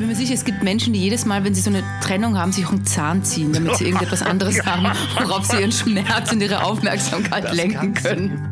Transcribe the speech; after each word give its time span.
bin 0.00 0.08
mir 0.08 0.16
sicher, 0.16 0.32
es 0.32 0.46
gibt 0.46 0.62
Menschen, 0.62 0.94
die 0.94 0.98
jedes 0.98 1.26
Mal, 1.26 1.44
wenn 1.44 1.54
sie 1.54 1.60
so 1.60 1.68
eine 1.68 1.84
Trennung 2.00 2.38
haben, 2.38 2.52
sich 2.52 2.64
auch 2.64 2.72
einen 2.72 2.86
Zahn 2.86 3.22
ziehen, 3.22 3.52
damit 3.52 3.76
sie 3.76 3.84
irgendetwas 3.84 4.22
anderes 4.22 4.64
haben, 4.64 4.86
worauf 5.14 5.44
sie 5.44 5.60
ihren 5.60 5.72
Schmerz 5.72 6.32
und 6.32 6.40
ihre 6.40 6.64
Aufmerksamkeit 6.64 7.44
das 7.44 7.54
lenken 7.54 7.92
können. 7.92 8.48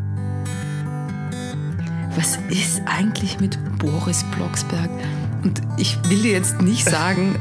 Was 2.16 2.38
ist 2.50 2.82
eigentlich 2.84 3.40
mit 3.40 3.58
Boris 3.78 4.24
Blocksberg? 4.36 4.90
Und 5.42 5.62
ich 5.78 5.96
will 6.10 6.20
dir 6.20 6.32
jetzt 6.32 6.60
nicht 6.60 6.86
sagen, 6.86 7.36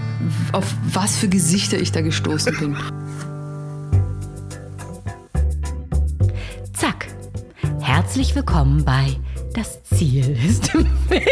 auf 0.54 0.74
was 0.94 1.18
für 1.18 1.28
Gesichter 1.28 1.78
ich 1.78 1.92
da 1.92 2.00
gestoßen 2.00 2.58
bin. 2.58 2.78
Zack. 6.72 7.08
Herzlich 7.82 8.36
willkommen 8.36 8.86
bei 8.86 9.18
Das 9.54 9.84
Ziel 9.84 10.38
ist 10.48 10.74
im 10.76 10.86
Weg. 11.10 11.28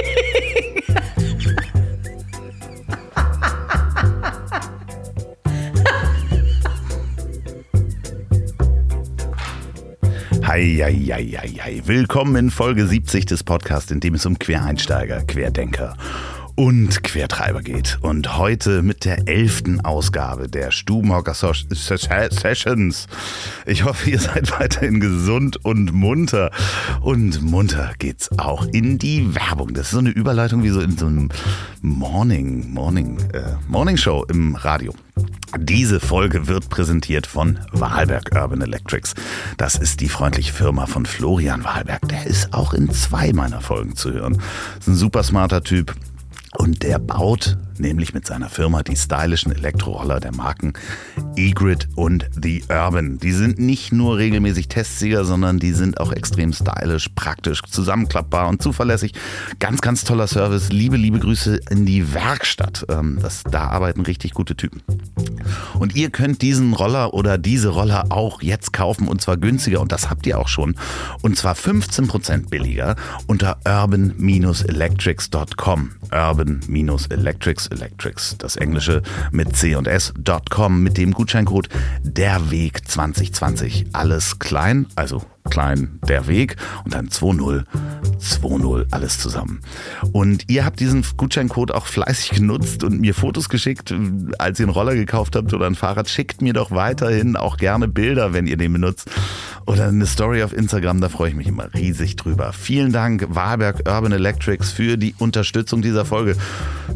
Eieieiei. 10.56 11.82
Willkommen 11.84 12.38
in 12.38 12.50
Folge 12.50 12.88
70 12.88 13.26
des 13.26 13.44
Podcasts, 13.44 13.92
in 13.92 14.00
dem 14.00 14.14
es 14.14 14.26
um 14.26 14.40
Quereinsteiger, 14.40 15.22
Querdenker 15.24 15.98
und 16.56 17.04
Quertreiber 17.04 17.62
geht. 17.62 17.98
Und 18.02 18.38
heute 18.38 18.82
mit 18.82 19.06
der 19.06 19.28
elften 19.28 19.82
Ausgabe 19.82 20.48
der 20.48 20.72
Stubenhocker 20.72 21.34
Sessions. 21.34 23.08
Ich 23.66 23.84
hoffe, 23.84 24.10
ihr 24.10 24.20
seid 24.20 24.52
weiterhin 24.60 25.00
gesund 25.00 25.64
und 25.64 25.94
munter. 25.94 26.52
Und 27.02 27.42
munter 27.42 27.94
geht's 28.00 28.30
auch 28.38 28.66
in 28.68 28.98
die 28.98 29.36
Werbung. 29.36 29.74
Das 29.74 29.88
ist 29.88 29.92
so 29.92 30.00
eine 30.00 30.10
Überleitung 30.10 30.64
wie 30.64 30.70
so 30.70 30.80
in 30.80 30.98
so 30.98 31.08
einem 31.08 31.30
Morning, 31.82 32.72
Morning, 32.74 33.20
äh, 33.34 33.56
Morning 33.68 33.98
Show 33.98 34.26
im 34.30 34.56
Radio. 34.56 34.94
Diese 35.58 36.00
Folge 36.00 36.48
wird 36.48 36.70
präsentiert 36.70 37.28
von 37.28 37.60
Wahlberg 37.72 38.32
Urban 38.34 38.62
Electrics. 38.62 39.14
Das 39.58 39.76
ist 39.76 40.02
die 40.02 40.10
freundliche 40.10 40.54
Firma 40.54 40.86
von 40.86 41.06
Florian 41.06 41.64
Wahlberg. 41.64 42.08
Der 42.10 42.26
ist 42.26 42.54
auch 42.54 42.74
in 42.74 42.92
zwei 42.92 43.32
meiner 43.34 43.62
Folgen 43.62 43.96
zu 43.96 44.12
hören. 44.12 44.42
Ist 44.80 44.88
ein 44.88 44.96
super 44.96 45.24
smarter 45.24 45.64
Typ 45.64 45.96
und 46.58 46.84
der 46.84 47.00
baut 47.00 47.58
nämlich 47.80 48.14
mit 48.14 48.26
seiner 48.26 48.50
Firma 48.50 48.84
die 48.84 48.96
stylischen 48.96 49.52
Elektroroller 49.52 50.20
der 50.20 50.34
Marken 50.34 50.74
Egrid 51.36 51.88
und 51.96 52.28
The 52.42 52.64
Urban. 52.70 53.20
Die 53.20 53.32
sind 53.32 53.60
nicht 53.60 53.92
nur 53.92 54.18
regelmäßig 54.18 54.68
Testsieger, 54.68 55.26
sondern 55.26 55.60
die 55.60 55.74
sind 55.74 56.00
auch 56.00 56.12
extrem 56.12 56.54
stylisch, 56.54 57.10
praktisch, 57.16 57.62
zusammenklappbar 57.64 58.48
und 58.48 58.62
zuverlässig. 58.62 59.14
Ganz, 59.60 59.82
ganz 59.82 60.04
toller 60.04 60.28
Service. 60.28 60.72
Liebe, 60.72 60.98
liebe 60.98 61.20
Grüße 61.20 61.60
in 61.70 61.86
die 61.86 62.14
Werkstatt. 62.14 62.86
Ähm, 62.90 63.20
das, 63.22 63.44
da 63.44 63.68
arbeiten 63.68 64.02
richtig 64.02 64.34
gute 64.34 64.56
Typen. 64.56 64.82
Und 65.78 65.96
ihr 65.96 66.10
könnt 66.10 66.42
diesen 66.42 66.74
Roller 66.74 67.14
oder 67.14 67.38
diese 67.38 67.70
Roller 67.70 68.06
auch 68.10 68.42
jetzt 68.42 68.74
kaufen 68.74 69.08
und 69.08 69.22
zwar 69.22 69.38
günstiger 69.38 69.82
und 69.82 69.92
das 69.92 70.10
habt 70.10 70.26
ihr 70.26 70.40
auch 70.40 70.48
schon. 70.48 70.76
Und 71.22 71.38
zwar 71.38 71.54
15% 71.56 72.50
billiger 72.50 72.96
unter 73.28 73.60
urban-electrics.com. 73.66 75.92
Urban-electrics, 76.12 77.65
Electrics, 77.68 78.38
das 78.38 78.56
Englische 78.56 79.02
mit 79.32 79.56
C 79.56 79.76
und 79.76 79.88
S.com 79.88 80.82
mit 80.82 80.98
dem 80.98 81.14
Gutscheincode 81.14 81.70
derweg 82.04 82.88
2020. 82.88 83.88
Alles 83.94 84.40
klein, 84.40 84.88
also 84.96 85.24
klein 85.50 86.00
der 86.08 86.28
Weg 86.28 86.56
und 86.84 86.94
dann 86.94 87.10
2-0, 87.10 87.64
2-0, 88.20 88.86
alles 88.92 89.20
zusammen. 89.20 89.62
Und 90.12 90.50
ihr 90.50 90.66
habt 90.66 90.80
diesen 90.80 91.06
Gutscheincode 91.16 91.72
auch 91.72 91.86
fleißig 91.86 92.32
genutzt 92.32 92.84
und 92.84 93.00
mir 93.00 93.14
Fotos 93.14 93.50
geschickt, 93.50 93.94
als 94.38 94.60
ihr 94.60 94.66
einen 94.66 94.74
Roller 94.74 94.96
gekauft 94.96 95.36
habt 95.36 95.54
oder 95.54 95.68
ein 95.68 95.76
Fahrrad. 95.76 96.10
Schickt 96.10 96.42
mir 96.42 96.54
doch 96.54 96.72
weiterhin 96.72 97.36
auch 97.36 97.58
gerne 97.58 97.88
Bilder, 97.88 98.34
wenn 98.34 98.48
ihr 98.48 98.58
den 98.58 98.74
benutzt. 98.74 99.10
Oder 99.68 99.88
eine 99.88 100.06
Story 100.06 100.44
auf 100.44 100.54
Instagram, 100.54 101.02
da 101.02 101.10
freue 101.10 101.30
ich 101.30 101.36
mich 101.36 101.48
immer 101.48 101.74
riesig 101.74 102.16
drüber. 102.18 102.54
Vielen 102.54 102.92
Dank, 102.92 103.26
Wahlberg 103.30 103.88
Urban 103.88 104.12
Electrics, 104.12 104.72
für 104.72 104.98
die 104.98 105.16
Unterstützung 105.18 105.82
dieser 105.82 106.06
Folge. 106.06 106.36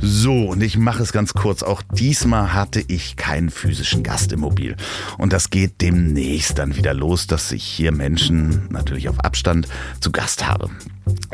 So, 0.02 0.50
und 0.50 0.62
ich 0.62 0.78
mache 0.78 1.02
es 1.02 1.12
ganz 1.12 1.34
kurz. 1.34 1.63
Auch 1.63 1.81
diesmal 1.81 2.53
hatte 2.53 2.84
ich 2.88 3.16
keinen 3.16 3.50
physischen 3.50 4.03
Gast 4.03 4.31
im 4.31 4.41
Mobil. 4.41 4.75
Und 5.18 5.34
das 5.34 5.50
geht 5.50 5.81
demnächst 5.81 6.59
dann 6.59 6.75
wieder 6.75 6.94
los, 6.94 7.25
dass 7.25 7.50
sich 7.50 7.63
hier 7.63 7.91
Menschen 7.91 8.38
natürlich 8.69 9.09
auf 9.09 9.19
Abstand 9.19 9.67
zu 10.00 10.11
Gast 10.11 10.47
habe. 10.47 10.69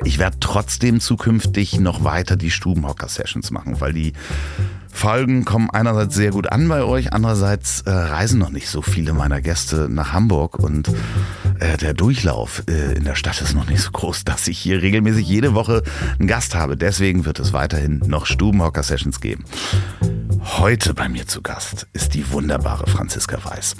Ich 0.04 0.20
werde 0.20 0.38
trotzdem 0.40 1.00
zukünftig 1.00 1.80
noch 1.80 2.04
weiter 2.04 2.36
die 2.36 2.52
Stubenhocker-Sessions 2.52 3.52
machen, 3.52 3.82
weil 3.82 3.94
die 3.94 4.14
Folgen 4.96 5.44
kommen 5.44 5.70
einerseits 5.70 6.16
sehr 6.16 6.32
gut 6.32 6.50
an 6.50 6.70
bei 6.70 6.84
euch, 6.84 7.12
andererseits 7.12 7.82
äh, 7.82 7.92
reisen 7.92 8.40
noch 8.40 8.50
nicht 8.50 8.70
so 8.70 8.82
viele 8.82 9.12
meiner 9.12 9.42
Gäste 9.42 9.90
nach 9.90 10.14
Hamburg 10.14 10.58
und 10.58 10.88
äh, 11.60 11.76
der 11.76 11.94
Durchlauf 11.94 12.64
äh, 12.70 12.94
in 12.94 13.04
der 13.04 13.16
Stadt 13.16 13.42
ist 13.42 13.56
noch 13.56 13.68
nicht 13.68 13.82
so 13.82 13.92
groß, 13.92 14.24
dass 14.24 14.48
ich 14.48 14.58
hier 14.58 14.82
regelmäßig 14.82 15.28
jede 15.28 15.54
Woche 15.54 15.84
einen 16.18 16.30
Gast 16.30 16.56
habe. 16.56 16.78
Deswegen 16.78 17.26
wird 17.26 17.40
es 17.40 17.52
weiterhin 17.52 18.02
noch 18.08 18.26
Stubenhocker-Sessions 18.26 19.20
geben. 19.20 19.44
Heute 20.58 20.94
bei 20.94 21.10
mir 21.10 21.28
zu 21.28 21.42
Gast 21.42 21.88
ist 21.92 22.14
die 22.14 22.32
wunderbare 22.32 22.88
Franziska 22.88 23.44
Weiß 23.44 23.76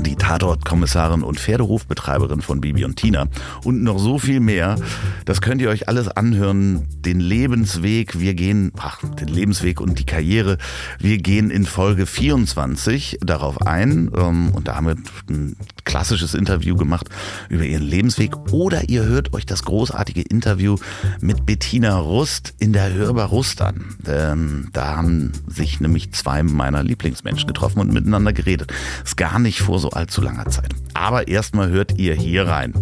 die 0.00 0.16
Tatortkommissarin 0.16 1.22
und 1.22 1.38
Pferderufbetreiberin 1.38 2.42
von 2.42 2.60
Bibi 2.60 2.84
und 2.84 2.96
Tina 2.96 3.26
und 3.64 3.82
noch 3.82 3.98
so 3.98 4.18
viel 4.18 4.40
mehr. 4.40 4.76
Das 5.24 5.40
könnt 5.40 5.60
ihr 5.60 5.68
euch 5.68 5.88
alles 5.88 6.08
anhören. 6.08 6.86
Den 7.00 7.20
Lebensweg, 7.20 8.18
wir 8.18 8.34
gehen, 8.34 8.72
ach, 8.78 9.00
den 9.20 9.28
Lebensweg 9.28 9.80
und 9.80 9.98
die 9.98 10.06
Karriere, 10.06 10.58
wir 10.98 11.18
gehen 11.18 11.50
in 11.50 11.66
Folge 11.66 12.06
24 12.06 13.18
darauf 13.20 13.60
ein 13.62 14.10
ähm, 14.16 14.50
und 14.54 14.68
da 14.68 14.76
haben 14.76 14.86
wir 14.86 14.96
ein 15.28 15.56
klassisches 15.84 16.34
Interview 16.34 16.76
gemacht 16.76 17.08
über 17.48 17.64
ihren 17.64 17.82
Lebensweg 17.82 18.36
oder 18.52 18.88
ihr 18.88 19.04
hört 19.04 19.34
euch 19.34 19.46
das 19.46 19.64
großartige 19.64 20.22
Interview 20.22 20.76
mit 21.20 21.46
Bettina 21.46 21.98
Rust 21.98 22.54
in 22.58 22.72
der 22.72 22.92
Hörbar 22.92 23.28
Rust 23.28 23.60
an. 23.60 23.96
Ähm, 24.06 24.68
da 24.72 24.96
haben 24.96 25.32
sich 25.46 25.80
nämlich 25.80 26.12
zwei 26.12 26.42
meiner 26.42 26.82
Lieblingsmenschen 26.82 27.46
getroffen 27.46 27.80
und 27.80 27.92
miteinander 27.92 28.32
geredet. 28.32 28.72
Ist 29.04 29.16
gar 29.16 29.38
nicht 29.38 29.60
vor 29.60 29.78
so 29.78 29.90
allzu 29.90 30.20
langer 30.20 30.46
Zeit. 30.46 30.74
Aber 30.94 31.28
erstmal 31.28 31.70
hört 31.70 31.98
ihr 31.98 32.14
hier 32.14 32.46
rein. 32.46 32.74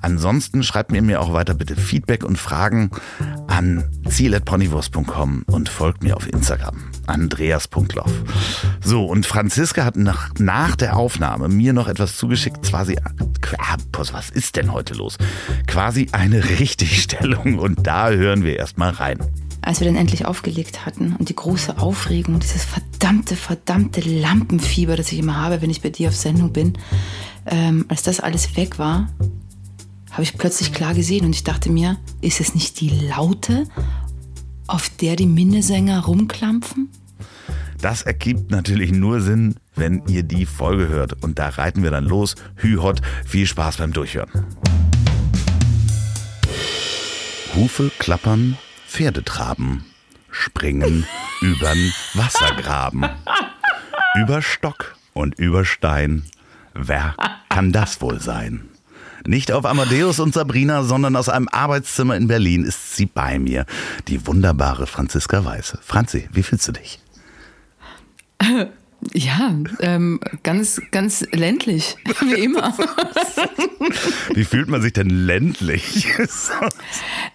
Ansonsten 0.00 0.62
schreibt 0.62 0.92
mir 0.92 1.02
mir 1.02 1.20
auch 1.20 1.32
weiter 1.32 1.54
bitte 1.54 1.76
Feedback 1.76 2.24
und 2.24 2.38
Fragen 2.38 2.90
an 3.46 3.84
ziel.ponywurst.com 4.08 5.44
und 5.46 5.68
folgt 5.68 6.02
mir 6.02 6.16
auf 6.16 6.26
Instagram. 6.28 6.87
Andreas.loff. 7.08 8.10
So, 8.84 9.04
und 9.04 9.26
Franziska 9.26 9.84
hat 9.84 9.96
nach, 9.96 10.30
nach 10.38 10.76
der 10.76 10.96
Aufnahme 10.96 11.48
mir 11.48 11.72
noch 11.72 11.88
etwas 11.88 12.16
zugeschickt. 12.16 12.64
Zwar 12.64 12.84
sie, 12.84 12.98
was 14.12 14.30
ist 14.30 14.56
denn 14.56 14.72
heute 14.72 14.94
los? 14.94 15.18
Quasi 15.66 16.08
eine 16.12 16.44
Richtigstellung 16.58 17.58
und 17.58 17.86
da 17.86 18.10
hören 18.10 18.44
wir 18.44 18.56
erstmal 18.56 18.90
rein 18.90 19.18
als 19.60 19.80
wir 19.80 19.86
dann 19.86 19.96
endlich 19.96 20.24
aufgelegt 20.24 20.86
hatten 20.86 21.14
und 21.18 21.28
die 21.28 21.36
große 21.36 21.76
Aufregung, 21.76 22.38
dieses 22.38 22.64
verdammte, 22.64 23.36
verdammte 23.36 24.00
Lampenfieber, 24.00 24.96
das 24.96 25.12
ich 25.12 25.18
immer 25.18 25.36
habe, 25.36 25.60
wenn 25.60 25.68
ich 25.68 25.82
bei 25.82 25.90
dir 25.90 26.08
auf 26.08 26.16
Sendung 26.16 26.54
bin, 26.54 26.78
ähm, 27.44 27.84
als 27.88 28.02
das 28.02 28.20
alles 28.20 28.56
weg 28.56 28.78
war, 28.78 29.08
habe 30.10 30.22
ich 30.22 30.38
plötzlich 30.38 30.72
klar 30.72 30.94
gesehen 30.94 31.26
und 31.26 31.34
ich 31.34 31.44
dachte 31.44 31.70
mir, 31.70 31.98
ist 32.20 32.40
es 32.40 32.54
nicht 32.54 32.80
die 32.80 32.88
Laute, 32.88 33.66
auf 34.68 34.88
der 34.88 35.16
die 35.16 35.26
Minnesänger 35.26 36.00
rumklampfen? 36.04 36.90
Das 37.80 38.02
ergibt 38.02 38.50
natürlich 38.50 38.92
nur 38.92 39.20
Sinn, 39.20 39.54
wenn 39.76 40.02
ihr 40.08 40.24
die 40.24 40.46
Folge 40.46 40.88
hört. 40.88 41.22
Und 41.22 41.38
da 41.38 41.48
reiten 41.48 41.82
wir 41.82 41.90
dann 41.90 42.04
los. 42.04 42.34
Hü 42.56 42.78
hot, 42.78 43.00
viel 43.24 43.46
Spaß 43.46 43.76
beim 43.78 43.92
Durchhören. 43.92 44.30
Hufe 47.54 47.90
klappern, 47.98 48.56
Pferde 48.86 49.24
traben, 49.24 49.84
springen 50.30 51.06
übern 51.40 51.92
Wassergraben. 52.14 53.08
Über 54.16 54.42
Stock 54.42 54.96
und 55.12 55.38
über 55.38 55.64
Stein. 55.64 56.24
Wer 56.74 57.14
kann 57.48 57.72
das 57.72 58.00
wohl 58.00 58.20
sein? 58.20 58.68
Nicht 59.26 59.52
auf 59.52 59.64
Amadeus 59.64 60.20
und 60.20 60.34
Sabrina, 60.34 60.82
sondern 60.82 61.16
aus 61.16 61.28
einem 61.28 61.48
Arbeitszimmer 61.48 62.16
in 62.16 62.28
Berlin 62.28 62.64
ist 62.64 62.96
sie 62.96 63.06
bei 63.06 63.38
mir. 63.38 63.66
Die 64.08 64.26
wunderbare 64.26 64.86
Franziska 64.86 65.44
Weiße. 65.44 65.78
Franzi, 65.82 66.28
wie 66.32 66.42
fühlst 66.42 66.68
du 66.68 66.72
dich? 66.72 67.00
Ja, 69.14 69.54
ähm, 69.80 70.18
ganz, 70.42 70.82
ganz 70.90 71.24
ländlich, 71.30 71.96
wie 72.20 72.42
immer. 72.42 72.76
Wie 74.34 74.44
fühlt 74.44 74.68
man 74.68 74.82
sich 74.82 74.92
denn 74.92 75.08
ländlich? 75.08 76.06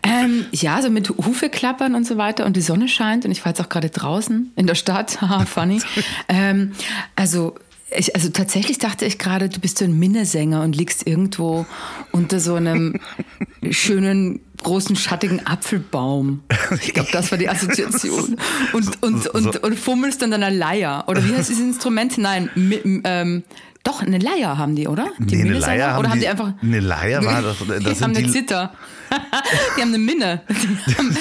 ähm, 0.03 0.45
ja, 0.51 0.81
so 0.81 0.89
mit 0.89 1.09
Hufe 1.09 1.49
klappern 1.49 1.95
und 1.95 2.05
so 2.05 2.17
weiter 2.17 2.45
und 2.45 2.57
die 2.57 2.61
Sonne 2.61 2.87
scheint 2.87 3.25
und 3.25 3.31
ich 3.31 3.43
war 3.45 3.51
jetzt 3.51 3.61
auch 3.61 3.69
gerade 3.69 3.89
draußen 3.89 4.51
in 4.55 4.67
der 4.67 4.75
Stadt, 4.75 5.21
haha, 5.21 5.45
funny. 5.45 5.81
Ähm, 6.27 6.73
also 7.15 7.55
ich, 7.97 8.15
also 8.15 8.29
tatsächlich 8.29 8.77
dachte 8.77 9.05
ich 9.05 9.17
gerade, 9.17 9.49
du 9.49 9.59
bist 9.59 9.77
so 9.77 9.85
ein 9.85 9.97
Minnesänger 9.97 10.61
und 10.61 10.75
liegst 10.75 11.07
irgendwo 11.07 11.65
unter 12.11 12.39
so 12.39 12.55
einem 12.55 12.99
schönen 13.71 14.39
großen, 14.63 14.95
schattigen 14.95 15.45
Apfelbaum. 15.45 16.43
Ich 16.81 16.93
glaube, 16.93 17.09
das 17.11 17.31
war 17.31 17.37
die 17.37 17.49
Assoziation. 17.49 18.37
Und, 18.71 19.03
und, 19.03 19.27
und, 19.27 19.57
und 19.57 19.79
fummelst 19.79 20.23
an 20.23 20.33
einer 20.33 20.49
Leier. 20.49 21.03
Oder 21.07 21.23
wie 21.27 21.35
heißt 21.35 21.49
dieses 21.49 21.63
Instrument? 21.63 22.17
Nein, 22.17 22.49
mi, 22.55 22.79
ähm, 23.03 23.43
doch, 23.83 24.01
eine 24.01 24.17
Leier 24.17 24.57
haben 24.57 24.75
die, 24.75 24.87
oder? 24.87 25.07
Die 25.19 25.35
Nee, 25.35 25.41
eine? 25.49 25.59
Leier 25.59 25.91
haben 25.91 25.99
Oder 25.99 26.09
haben 26.09 26.15
die- 26.15 26.21
die 26.21 26.27
einfach. 26.29 26.53
eine 26.61 26.79
Leier 26.79 27.23
war 27.25 27.41
doch- 27.41 27.67
das 27.67 27.79
die 27.79 28.03
haben 28.03 28.15
eine 28.15 28.23
die- 28.23 28.31
Zither. 28.31 28.73
die 29.77 29.81
haben 29.81 29.89
eine 29.89 29.97
Minne. 29.99 30.41
Die 30.87 30.95
haben, 30.95 31.17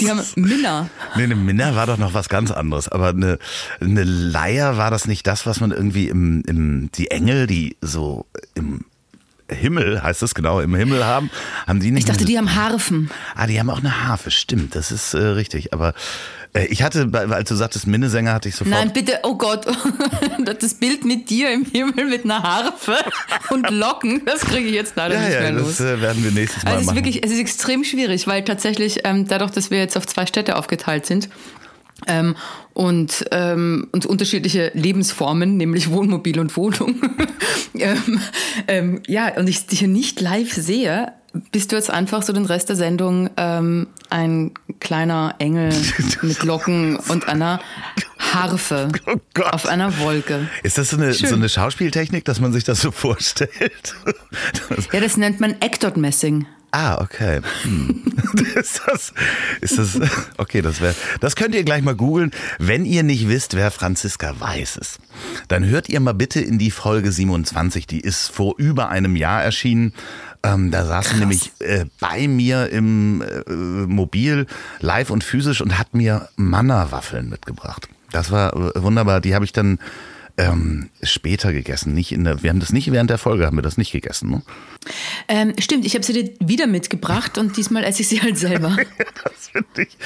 die 0.00 0.10
haben 0.10 0.22
Minner. 0.36 0.88
Nee, 1.16 1.24
eine 1.24 1.34
Minna 1.34 1.74
war 1.76 1.86
doch 1.86 1.98
noch 1.98 2.14
was 2.14 2.28
ganz 2.30 2.50
anderes. 2.50 2.88
Aber 2.88 3.08
eine, 3.08 3.38
eine 3.80 4.04
Leier 4.04 4.78
war 4.78 4.90
das 4.90 5.06
nicht 5.06 5.26
das, 5.26 5.44
was 5.44 5.60
man 5.60 5.72
irgendwie 5.72 6.08
im, 6.08 6.42
im, 6.46 6.90
die 6.94 7.10
Engel, 7.10 7.46
die 7.46 7.76
so 7.82 8.24
im 8.54 8.86
Himmel, 9.50 10.02
heißt 10.02 10.22
es 10.22 10.34
genau, 10.34 10.60
im 10.60 10.74
Himmel 10.74 11.04
haben, 11.04 11.28
haben 11.66 11.80
die 11.80 11.90
nicht. 11.90 12.04
Ich 12.04 12.10
dachte, 12.10 12.24
die 12.24 12.38
haben 12.38 12.54
Harfen. 12.54 13.10
Ah, 13.34 13.46
die 13.46 13.60
haben 13.60 13.68
auch 13.68 13.80
eine 13.80 14.06
Harfe, 14.06 14.30
stimmt, 14.30 14.74
das 14.74 14.90
ist 14.90 15.12
äh, 15.12 15.18
richtig. 15.18 15.74
Aber 15.74 15.92
ich 16.54 16.82
hatte, 16.82 17.08
als 17.30 17.48
du 17.48 17.54
sagtest 17.54 17.86
Minnesänger, 17.86 18.34
hatte 18.34 18.50
ich 18.50 18.56
sofort. 18.56 18.76
Nein, 18.76 18.92
bitte, 18.92 19.20
oh 19.22 19.36
Gott, 19.36 19.66
das 20.60 20.74
Bild 20.74 21.02
mit 21.04 21.30
dir 21.30 21.50
im 21.50 21.64
Himmel 21.64 22.06
mit 22.06 22.24
einer 22.24 22.42
Harfe 22.42 22.96
und 23.48 23.70
Locken, 23.70 24.22
das 24.26 24.40
kriege 24.42 24.68
ich 24.68 24.74
jetzt 24.74 24.94
leider 24.96 25.14
ja, 25.14 25.20
nicht 25.20 25.32
ja, 25.32 25.40
mehr 25.40 25.52
das 25.52 25.62
los. 25.62 25.80
äh, 25.80 26.00
werden 26.02 26.22
wir 26.22 26.30
nächstes 26.30 26.62
Mal 26.62 26.72
Also 26.72 26.76
es 26.76 26.82
ist 26.82 26.86
machen. 26.88 26.96
wirklich, 26.96 27.24
es 27.24 27.30
ist 27.30 27.38
extrem 27.38 27.84
schwierig, 27.84 28.26
weil 28.26 28.44
tatsächlich 28.44 29.00
ähm, 29.04 29.26
dadurch, 29.26 29.50
dass 29.52 29.70
wir 29.70 29.78
jetzt 29.78 29.96
auf 29.96 30.06
zwei 30.06 30.26
Städte 30.26 30.56
aufgeteilt 30.56 31.06
sind 31.06 31.30
ähm, 32.06 32.36
und, 32.74 33.24
ähm, 33.30 33.88
und 33.92 34.04
unterschiedliche 34.04 34.72
Lebensformen, 34.74 35.56
nämlich 35.56 35.90
Wohnmobil 35.90 36.38
und 36.38 36.54
Wohnung, 36.58 37.00
ähm, 37.78 38.20
ähm, 38.68 39.02
ja, 39.06 39.34
und 39.38 39.48
ich 39.48 39.66
dich 39.66 39.78
hier 39.78 39.88
nicht 39.88 40.20
live 40.20 40.52
sehe, 40.52 41.14
bist 41.50 41.72
du 41.72 41.76
jetzt 41.76 41.90
einfach 41.90 42.22
so 42.22 42.32
den 42.32 42.44
Rest 42.44 42.68
der 42.68 42.76
Sendung 42.76 43.30
ähm, 43.36 43.88
ein 44.10 44.52
kleiner 44.80 45.34
Engel 45.38 45.72
mit 46.22 46.42
Locken 46.42 46.96
und 46.96 47.28
einer 47.28 47.60
Harfe 48.18 48.88
Oh 49.06 49.42
auf 49.42 49.66
einer 49.66 49.98
Wolke. 49.98 50.48
ist 50.62 50.78
das 50.78 50.90
so 50.90 50.96
eine, 50.96 51.12
Schön. 51.12 51.28
so 51.28 51.34
eine 51.34 51.48
Schauspieltechnik, 51.48 52.24
dass 52.24 52.40
man 52.40 52.52
sich 52.52 52.64
das 52.64 52.80
so 52.80 52.90
vorstellt? 52.90 53.94
Ja, 54.92 55.00
das 55.00 55.16
nennt 55.16 55.40
man 55.40 55.60
Ectot-Messing. 55.60 56.46
Ah, 56.72 57.00
okay. 57.00 57.40
Hm. 57.62 58.02
ist, 58.56 58.82
das, 58.86 59.12
ist 59.60 59.78
das, 59.78 60.00
okay, 60.38 60.62
das 60.62 60.80
wäre, 60.80 60.94
das 61.20 61.36
könnt 61.36 61.54
ihr 61.54 61.64
gleich 61.64 61.82
mal 61.82 61.94
googeln. 61.94 62.32
Wenn 62.58 62.84
ihr 62.84 63.02
nicht 63.02 63.28
wisst, 63.28 63.54
wer 63.54 63.70
Franziska 63.70 64.38
Weiß 64.40 64.76
ist, 64.76 64.98
dann 65.48 65.64
hört 65.64 65.88
ihr 65.88 66.00
mal 66.00 66.14
bitte 66.14 66.40
in 66.40 66.58
die 66.58 66.70
Folge 66.70 67.12
27, 67.12 67.86
die 67.86 68.00
ist 68.00 68.28
vor 68.28 68.54
über 68.58 68.88
einem 68.88 69.16
Jahr 69.16 69.42
erschienen. 69.42 69.92
Ähm, 70.42 70.70
da 70.70 70.84
saß 70.84 71.10
sie 71.10 71.16
nämlich 71.16 71.52
äh, 71.60 71.84
bei 72.00 72.26
mir 72.26 72.70
im 72.70 73.22
äh, 73.22 73.50
Mobil, 73.50 74.46
live 74.80 75.10
und 75.10 75.22
physisch 75.22 75.60
und 75.60 75.78
hat 75.78 75.94
mir 75.94 76.28
Manna-Waffeln 76.36 77.28
mitgebracht. 77.28 77.88
Das 78.10 78.30
war 78.30 78.54
äh, 78.54 78.82
wunderbar. 78.82 79.20
Die 79.20 79.34
habe 79.34 79.44
ich 79.44 79.52
dann 79.52 79.78
ähm, 80.36 80.90
später 81.02 81.52
gegessen. 81.52 81.94
Nicht 81.94 82.10
in 82.10 82.24
der, 82.24 82.42
wir 82.42 82.50
haben 82.50 82.60
das 82.60 82.72
nicht 82.72 82.90
während 82.90 83.10
der 83.10 83.18
Folge, 83.18 83.46
haben 83.46 83.56
wir 83.56 83.62
das 83.62 83.78
nicht 83.78 83.92
gegessen. 83.92 84.30
Ne? 84.30 84.42
Ähm, 85.28 85.54
stimmt, 85.58 85.84
ich 85.86 85.94
habe 85.94 86.04
sie 86.04 86.12
dir 86.12 86.30
wieder 86.40 86.66
mitgebracht 86.66 87.38
und 87.38 87.56
diesmal 87.56 87.84
esse 87.84 88.02
ich 88.02 88.08
sie 88.08 88.20
halt 88.22 88.38
selber. 88.38 88.76
Das 89.24 89.48
finde 89.52 89.82
ich. 89.82 89.96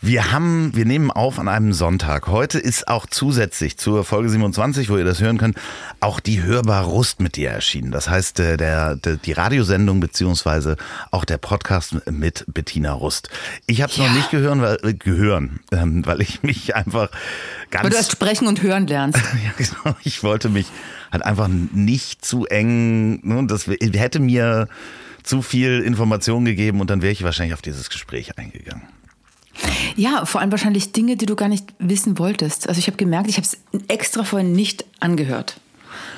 Wir 0.00 0.30
haben, 0.30 0.70
wir 0.76 0.84
nehmen 0.84 1.10
auf 1.10 1.40
an 1.40 1.48
einem 1.48 1.72
Sonntag. 1.72 2.28
Heute 2.28 2.60
ist 2.60 2.86
auch 2.86 3.06
zusätzlich 3.06 3.76
zur 3.78 4.04
Folge 4.04 4.28
27, 4.28 4.88
wo 4.90 4.96
ihr 4.96 5.04
das 5.04 5.20
hören 5.20 5.38
könnt, 5.38 5.58
auch 5.98 6.20
die 6.20 6.40
Hörbar 6.44 6.84
Rust 6.84 7.18
mit 7.20 7.34
dir 7.34 7.50
erschienen. 7.50 7.90
Das 7.90 8.08
heißt, 8.08 8.38
äh, 8.38 8.56
der, 8.56 8.94
der, 8.94 9.16
die 9.16 9.32
Radiosendung 9.32 9.98
beziehungsweise 9.98 10.76
auch 11.10 11.24
der 11.24 11.38
Podcast 11.38 11.96
mit 12.08 12.44
Bettina 12.46 12.92
Rust. 12.92 13.28
Ich 13.66 13.82
habe 13.82 13.90
es 13.90 13.98
noch 13.98 14.06
Ja. 14.06 14.12
nicht 14.12 14.30
gehört, 14.30 14.60
weil, 14.60 14.78
äh, 14.88 14.94
gehören, 14.94 15.58
ähm, 15.72 16.06
weil 16.06 16.20
ich 16.20 16.44
mich 16.44 16.76
einfach 16.76 17.10
ganz 17.70 17.82
Weil 17.84 17.90
du 17.90 17.96
erst 17.96 18.12
sprechen 18.12 18.46
und 18.46 18.62
hören 18.62 18.86
lernst. 18.86 19.18
ja, 19.44 19.50
genau. 19.56 19.96
Ich 20.04 20.22
wollte 20.22 20.48
mich 20.48 20.66
halt 21.10 21.24
einfach 21.24 21.48
nicht 21.48 22.24
zu 22.24 22.46
eng, 22.46 23.18
ne, 23.26 23.46
das 23.48 23.66
hätte 23.98 24.20
mir 24.20 24.68
zu 25.22 25.42
viel 25.42 25.80
Information 25.80 26.44
gegeben 26.44 26.80
und 26.80 26.90
dann 26.90 27.02
wäre 27.02 27.12
ich 27.12 27.22
wahrscheinlich 27.22 27.54
auf 27.54 27.62
dieses 27.62 27.90
Gespräch 27.90 28.38
eingegangen. 28.38 28.84
Ja, 29.96 30.24
vor 30.24 30.40
allem 30.40 30.50
wahrscheinlich 30.50 30.92
Dinge, 30.92 31.16
die 31.16 31.26
du 31.26 31.34
gar 31.34 31.48
nicht 31.48 31.74
wissen 31.78 32.18
wolltest. 32.18 32.68
Also 32.68 32.78
ich 32.78 32.86
habe 32.86 32.96
gemerkt, 32.96 33.28
ich 33.28 33.36
habe 33.36 33.46
es 33.46 33.58
extra 33.88 34.24
vorhin 34.24 34.52
nicht 34.52 34.84
angehört. 35.00 35.60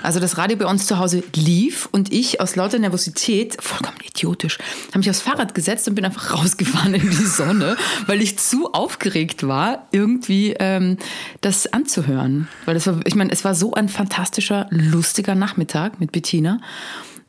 Also 0.03 0.21
das 0.21 0.38
Radio 0.38 0.56
bei 0.56 0.67
uns 0.67 0.87
zu 0.87 0.99
Hause 0.99 1.23
lief 1.35 1.88
und 1.93 2.12
ich 2.12 2.41
aus 2.41 2.56
lauter 2.56 2.79
Nervosität, 2.79 3.56
vollkommen 3.62 3.99
idiotisch, 4.06 4.59
habe 4.88 4.99
mich 4.99 5.11
aufs 5.11 5.21
Fahrrad 5.21 5.55
gesetzt 5.55 5.88
und 5.88 5.94
bin 5.94 6.05
einfach 6.05 6.35
rausgefahren 6.38 6.94
in 6.94 7.11
die 7.11 7.26
Sonne, 7.26 7.76
weil 8.06 8.23
ich 8.23 8.38
zu 8.38 8.73
aufgeregt 8.73 9.47
war, 9.47 9.87
irgendwie 9.93 10.55
ähm, 10.59 10.97
das 11.41 11.67
anzuhören. 11.73 12.49
Weil 12.65 12.75
das 12.75 12.87
war, 12.87 13.00
ich 13.05 13.15
meine, 13.15 13.31
es 13.31 13.44
war 13.44 13.55
so 13.55 13.75
ein 13.75 13.88
fantastischer, 13.88 14.67
lustiger 14.71 15.35
Nachmittag 15.35 16.00
mit 16.00 16.12
Bettina. 16.12 16.61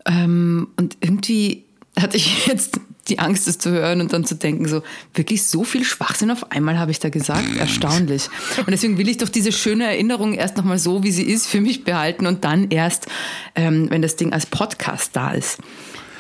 Ähm, 0.06 0.70
und 0.78 0.98
irgendwie 1.02 1.66
hatte 2.00 2.18
ich 2.18 2.46
jetzt 2.48 2.80
die 3.08 3.20
Angst, 3.20 3.48
es 3.48 3.58
zu 3.58 3.72
hören 3.72 4.00
und 4.00 4.14
dann 4.14 4.26
zu 4.26 4.36
denken, 4.36 4.68
so 4.68 4.84
wirklich 5.14 5.44
so 5.44 5.64
viel 5.64 5.84
Schwachsinn 5.84 6.32
auf 6.32 6.52
einmal 6.52 6.78
habe 6.78 6.92
ich 6.92 7.00
da 7.00 7.10
gesagt. 7.10 7.56
Erstaunlich. 7.58 8.30
Und 8.60 8.70
deswegen 8.70 8.98
will 8.98 9.10
ich 9.10 9.18
doch 9.18 9.30
diese 9.30 9.52
schöne 9.52 9.86
Erinnerung 9.86 10.34
erst 10.34 10.58
nochmal 10.58 10.78
so, 10.78 11.04
wie 11.04 11.12
sie 11.12 11.24
ist, 11.24 11.48
für 11.48 11.62
mich 11.62 11.84
behalten 11.84 12.28
und 12.28 12.44
dann 12.44 12.70
erst, 12.70 13.08
ähm, 13.56 13.88
wenn 13.90 14.02
das 14.02 14.16
Ding 14.16 14.34
als 14.34 14.46
Podcast 14.46 15.16
da 15.16 15.32
ist. 15.32 15.60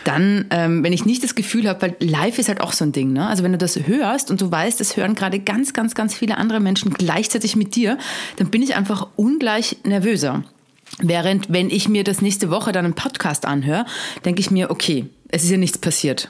Dann, 0.03 0.45
ähm, 0.49 0.83
wenn 0.83 0.93
ich 0.93 1.05
nicht 1.05 1.23
das 1.23 1.35
Gefühl 1.35 1.69
habe, 1.69 1.83
weil 1.83 1.95
live 1.99 2.39
ist 2.39 2.49
halt 2.49 2.61
auch 2.61 2.73
so 2.73 2.83
ein 2.83 2.91
Ding, 2.91 3.13
ne? 3.13 3.27
Also 3.27 3.43
wenn 3.43 3.51
du 3.51 3.59
das 3.59 3.77
hörst 3.85 4.31
und 4.31 4.41
du 4.41 4.49
weißt, 4.49 4.81
es 4.81 4.97
hören 4.97 5.13
gerade 5.13 5.39
ganz, 5.39 5.73
ganz, 5.73 5.93
ganz 5.93 6.15
viele 6.15 6.37
andere 6.37 6.59
Menschen 6.59 6.91
gleichzeitig 6.91 7.55
mit 7.55 7.75
dir, 7.75 7.99
dann 8.37 8.49
bin 8.49 8.63
ich 8.63 8.75
einfach 8.75 9.07
ungleich 9.15 9.77
nervöser. 9.83 10.43
Während, 10.99 11.51
wenn 11.51 11.69
ich 11.69 11.87
mir 11.87 12.03
das 12.03 12.21
nächste 12.21 12.49
Woche 12.49 12.71
dann 12.71 12.85
einen 12.85 12.95
Podcast 12.95 13.45
anhöre, 13.45 13.85
denke 14.25 14.41
ich 14.41 14.51
mir, 14.51 14.71
okay, 14.71 15.07
es 15.29 15.43
ist 15.43 15.49
ja 15.49 15.57
nichts 15.57 15.77
passiert. 15.77 16.29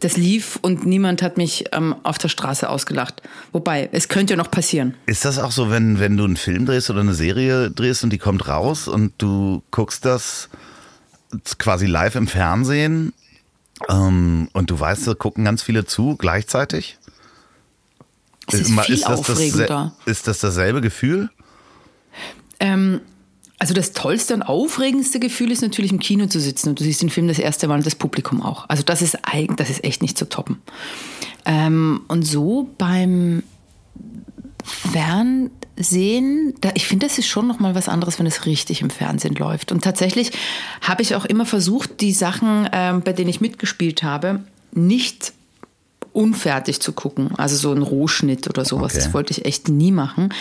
Das 0.00 0.16
lief 0.16 0.58
und 0.60 0.84
niemand 0.84 1.22
hat 1.22 1.38
mich 1.38 1.64
ähm, 1.72 1.94
auf 2.02 2.18
der 2.18 2.28
Straße 2.28 2.68
ausgelacht. 2.68 3.22
Wobei, 3.52 3.88
es 3.92 4.08
könnte 4.08 4.34
ja 4.34 4.36
noch 4.36 4.50
passieren. 4.50 4.94
Ist 5.06 5.24
das 5.24 5.38
auch 5.38 5.52
so, 5.52 5.70
wenn, 5.70 5.98
wenn 5.98 6.16
du 6.16 6.24
einen 6.24 6.36
Film 6.36 6.66
drehst 6.66 6.90
oder 6.90 7.00
eine 7.00 7.14
Serie 7.14 7.70
drehst 7.70 8.04
und 8.04 8.10
die 8.10 8.18
kommt 8.18 8.46
raus 8.48 8.88
und 8.88 9.14
du 9.18 9.62
guckst 9.70 10.04
das 10.04 10.50
quasi 11.58 11.86
live 11.86 12.14
im 12.14 12.28
Fernsehen 12.28 13.14
ähm, 13.88 14.48
und 14.52 14.70
du 14.70 14.78
weißt, 14.78 15.06
da 15.06 15.14
gucken 15.14 15.44
ganz 15.44 15.62
viele 15.62 15.86
zu 15.86 16.16
gleichzeitig? 16.16 16.98
Es 18.48 18.60
ist 18.60 18.80
viel 18.80 19.00
das 19.00 19.04
aufregender. 19.04 19.94
Das, 20.04 20.06
ist 20.06 20.28
das 20.28 20.40
dasselbe 20.40 20.82
Gefühl? 20.82 21.30
Ähm, 22.60 23.00
also 23.62 23.74
das 23.74 23.92
tollste 23.92 24.34
und 24.34 24.42
aufregendste 24.42 25.20
Gefühl 25.20 25.52
ist 25.52 25.62
natürlich 25.62 25.92
im 25.92 26.00
Kino 26.00 26.26
zu 26.26 26.40
sitzen 26.40 26.70
und 26.70 26.80
du 26.80 26.82
siehst 26.82 27.00
den 27.00 27.10
Film 27.10 27.28
das 27.28 27.38
erste 27.38 27.68
Mal 27.68 27.76
und 27.76 27.86
das 27.86 27.94
Publikum 27.94 28.42
auch. 28.42 28.68
Also 28.68 28.82
das 28.82 29.02
ist 29.02 29.16
eigen, 29.22 29.54
das 29.54 29.70
ist 29.70 29.84
echt 29.84 30.02
nicht 30.02 30.18
zu 30.18 30.28
toppen. 30.28 30.60
Ähm, 31.44 32.00
und 32.08 32.24
so 32.24 32.70
beim 32.76 33.44
Fernsehen, 34.64 36.54
da, 36.60 36.70
ich 36.74 36.88
finde, 36.88 37.06
das 37.06 37.18
ist 37.18 37.28
schon 37.28 37.46
noch 37.46 37.60
mal 37.60 37.76
was 37.76 37.88
anderes, 37.88 38.18
wenn 38.18 38.26
es 38.26 38.46
richtig 38.46 38.80
im 38.80 38.90
Fernsehen 38.90 39.36
läuft. 39.36 39.70
Und 39.70 39.84
tatsächlich 39.84 40.32
habe 40.80 41.02
ich 41.02 41.14
auch 41.14 41.24
immer 41.24 41.46
versucht, 41.46 42.00
die 42.00 42.12
Sachen, 42.12 42.68
ähm, 42.72 43.02
bei 43.02 43.12
denen 43.12 43.30
ich 43.30 43.40
mitgespielt 43.40 44.02
habe, 44.02 44.40
nicht 44.72 45.34
unfertig 46.12 46.80
zu 46.80 46.92
gucken. 46.92 47.36
Also 47.36 47.54
so 47.54 47.70
ein 47.70 47.82
Rohschnitt 47.82 48.48
oder 48.48 48.64
sowas. 48.64 48.94
Okay. 48.94 49.04
Das 49.04 49.14
wollte 49.14 49.30
ich 49.30 49.44
echt 49.44 49.68
nie 49.68 49.92
machen. 49.92 50.34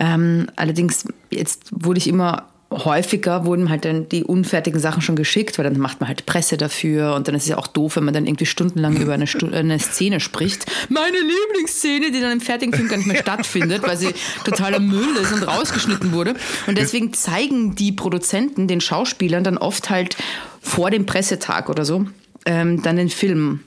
Ähm, 0.00 0.48
allerdings, 0.56 1.04
jetzt 1.30 1.68
wurde 1.70 1.98
ich 1.98 2.08
immer 2.08 2.48
häufiger, 2.84 3.44
wurden 3.44 3.70
halt 3.70 3.84
dann 3.84 4.08
die 4.08 4.24
unfertigen 4.24 4.80
Sachen 4.80 5.02
schon 5.02 5.16
geschickt, 5.16 5.58
weil 5.58 5.64
dann 5.64 5.78
macht 5.78 6.00
man 6.00 6.08
halt 6.08 6.26
Presse 6.26 6.56
dafür 6.56 7.14
und 7.14 7.28
dann 7.28 7.34
ist 7.34 7.44
es 7.44 7.48
ja 7.48 7.58
auch 7.58 7.66
doof, 7.66 7.96
wenn 7.96 8.04
man 8.04 8.14
dann 8.14 8.26
irgendwie 8.26 8.46
stundenlang 8.46 8.96
über 8.96 9.14
eine, 9.14 9.26
Stu 9.26 9.46
eine 9.46 9.78
Szene 9.78 10.20
spricht. 10.20 10.66
Meine 10.88 11.16
Lieblingsszene, 11.16 12.10
die 12.10 12.20
dann 12.20 12.32
im 12.32 12.40
fertigen 12.40 12.74
Film 12.74 12.88
gar 12.88 12.96
nicht 12.96 13.06
mehr 13.06 13.16
stattfindet, 13.22 13.82
weil 13.82 13.96
sie 13.96 14.14
totaler 14.44 14.80
Müll 14.80 15.16
ist 15.22 15.32
und 15.32 15.42
rausgeschnitten 15.42 16.12
wurde. 16.12 16.34
Und 16.66 16.78
deswegen 16.78 17.12
zeigen 17.12 17.74
die 17.74 17.92
Produzenten 17.92 18.68
den 18.68 18.80
Schauspielern 18.80 19.44
dann 19.44 19.58
oft 19.58 19.90
halt 19.90 20.16
vor 20.60 20.90
dem 20.90 21.06
Pressetag 21.06 21.68
oder 21.68 21.84
so 21.84 22.06
ähm, 22.46 22.82
dann 22.82 22.96
den 22.96 23.10
Film. 23.10 23.60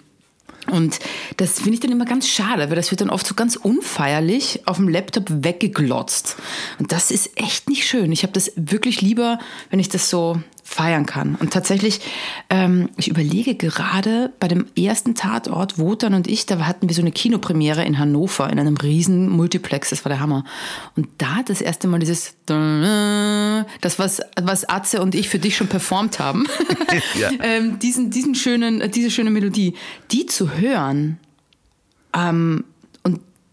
Und 0.72 1.00
das 1.38 1.54
finde 1.54 1.74
ich 1.74 1.80
dann 1.80 1.92
immer 1.92 2.06
ganz 2.06 2.28
schade, 2.28 2.70
weil 2.70 2.76
das 2.76 2.92
wird 2.92 3.02
dann 3.02 3.10
oft 3.10 3.26
so 3.26 3.36
ganz 3.36 3.56
unfeierlich 3.56 4.62
auf 4.66 4.78
dem 4.78 4.90
Laptop 4.90 5.26
weggeglotzt. 5.30 6.38
Und 6.80 6.92
das 6.92 7.12
ist 7.12 7.32
echt 7.36 7.70
nicht 7.70 7.88
schön. 7.88 8.12
Ich 8.12 8.24
habe 8.24 8.34
das 8.34 8.52
wirklich 8.56 9.02
lieber, 9.02 9.40
wenn 9.70 9.80
ich 9.80 9.90
das 9.90 10.10
so 10.10 10.42
feiern 10.70 11.06
kann. 11.06 11.36
Und 11.36 11.54
tatsächlich, 11.54 12.02
ähm, 12.50 12.90
ich 12.98 13.08
überlege 13.08 13.56
gerade 13.56 14.34
bei 14.38 14.50
dem 14.50 14.66
ersten 14.78 15.16
Tatort, 15.16 15.80
Wotan 15.80 16.14
und 16.14 16.28
ich, 16.28 16.46
da 16.46 16.60
hatten 16.68 16.90
wir 16.90 16.94
so 16.94 17.02
eine 17.02 17.14
Kinopremiere 17.14 17.86
in 17.86 17.98
Hannover 17.98 18.50
in 18.50 18.60
einem 18.60 18.76
riesen 18.76 19.30
Multiplex, 19.30 19.92
das 19.92 20.04
war 20.04 20.10
der 20.10 20.20
Hammer. 20.20 20.44
Und 20.98 21.08
da 21.20 21.42
das 21.46 21.62
erste 21.62 21.88
Mal 21.88 22.00
dieses, 22.00 22.36
das 22.46 23.98
was, 23.98 24.22
was 24.42 24.68
Atze 24.68 25.02
und 25.02 25.16
ich 25.16 25.30
für 25.30 25.40
dich 25.40 25.56
schon 25.56 25.68
performt 25.68 26.20
haben, 26.20 26.46
ja. 27.18 27.32
ähm, 27.44 27.80
diesen, 27.80 28.12
diesen 28.12 28.36
schönen, 28.36 28.92
diese 28.92 29.10
schöne 29.10 29.30
Melodie, 29.30 29.74
die 30.12 30.26
zu 30.26 30.52
hören, 30.58 31.18
ähm, 32.14 32.66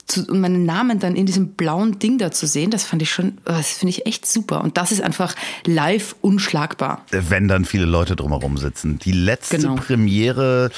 zu, 0.07 0.25
und 0.27 0.41
meinen 0.41 0.65
Namen 0.65 0.99
dann 0.99 1.17
in 1.17 1.27
diesem 1.27 1.49
blauen 1.49 1.99
Ding 1.99 2.19
da 2.19 2.31
zu 2.31 2.47
sehen, 2.47 2.71
das 2.71 2.85
fand 2.85 3.03
ich 3.03 3.11
schon, 3.11 3.39
das 3.45 3.73
finde 3.73 3.91
ich 3.91 4.07
echt 4.07 4.27
super. 4.27 4.63
Und 4.63 4.77
das 4.77 4.93
ist 4.93 5.03
einfach 5.03 5.35
live 5.67 6.15
unschlagbar. 6.21 7.05
Wenn 7.11 7.49
dann 7.49 7.65
viele 7.65 7.87
Leute 7.87 8.17
drumherum 8.17 8.59
sitzen. 8.59 8.99
Die 8.99 9.13
letzte 9.13 9.59
genau. 9.59 9.75
Premiere, 9.77 10.71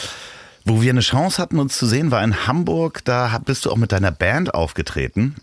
wo 0.64 0.82
wir 0.82 0.90
eine 0.90 1.00
Chance 1.00 1.40
hatten, 1.40 1.58
uns 1.58 1.76
zu 1.76 1.86
sehen, 1.86 2.10
war 2.10 2.22
in 2.22 2.46
Hamburg. 2.46 3.04
Da 3.04 3.38
bist 3.44 3.64
du 3.64 3.70
auch 3.70 3.76
mit 3.76 3.92
deiner 3.92 4.12
Band 4.12 4.54
aufgetreten. 4.54 5.36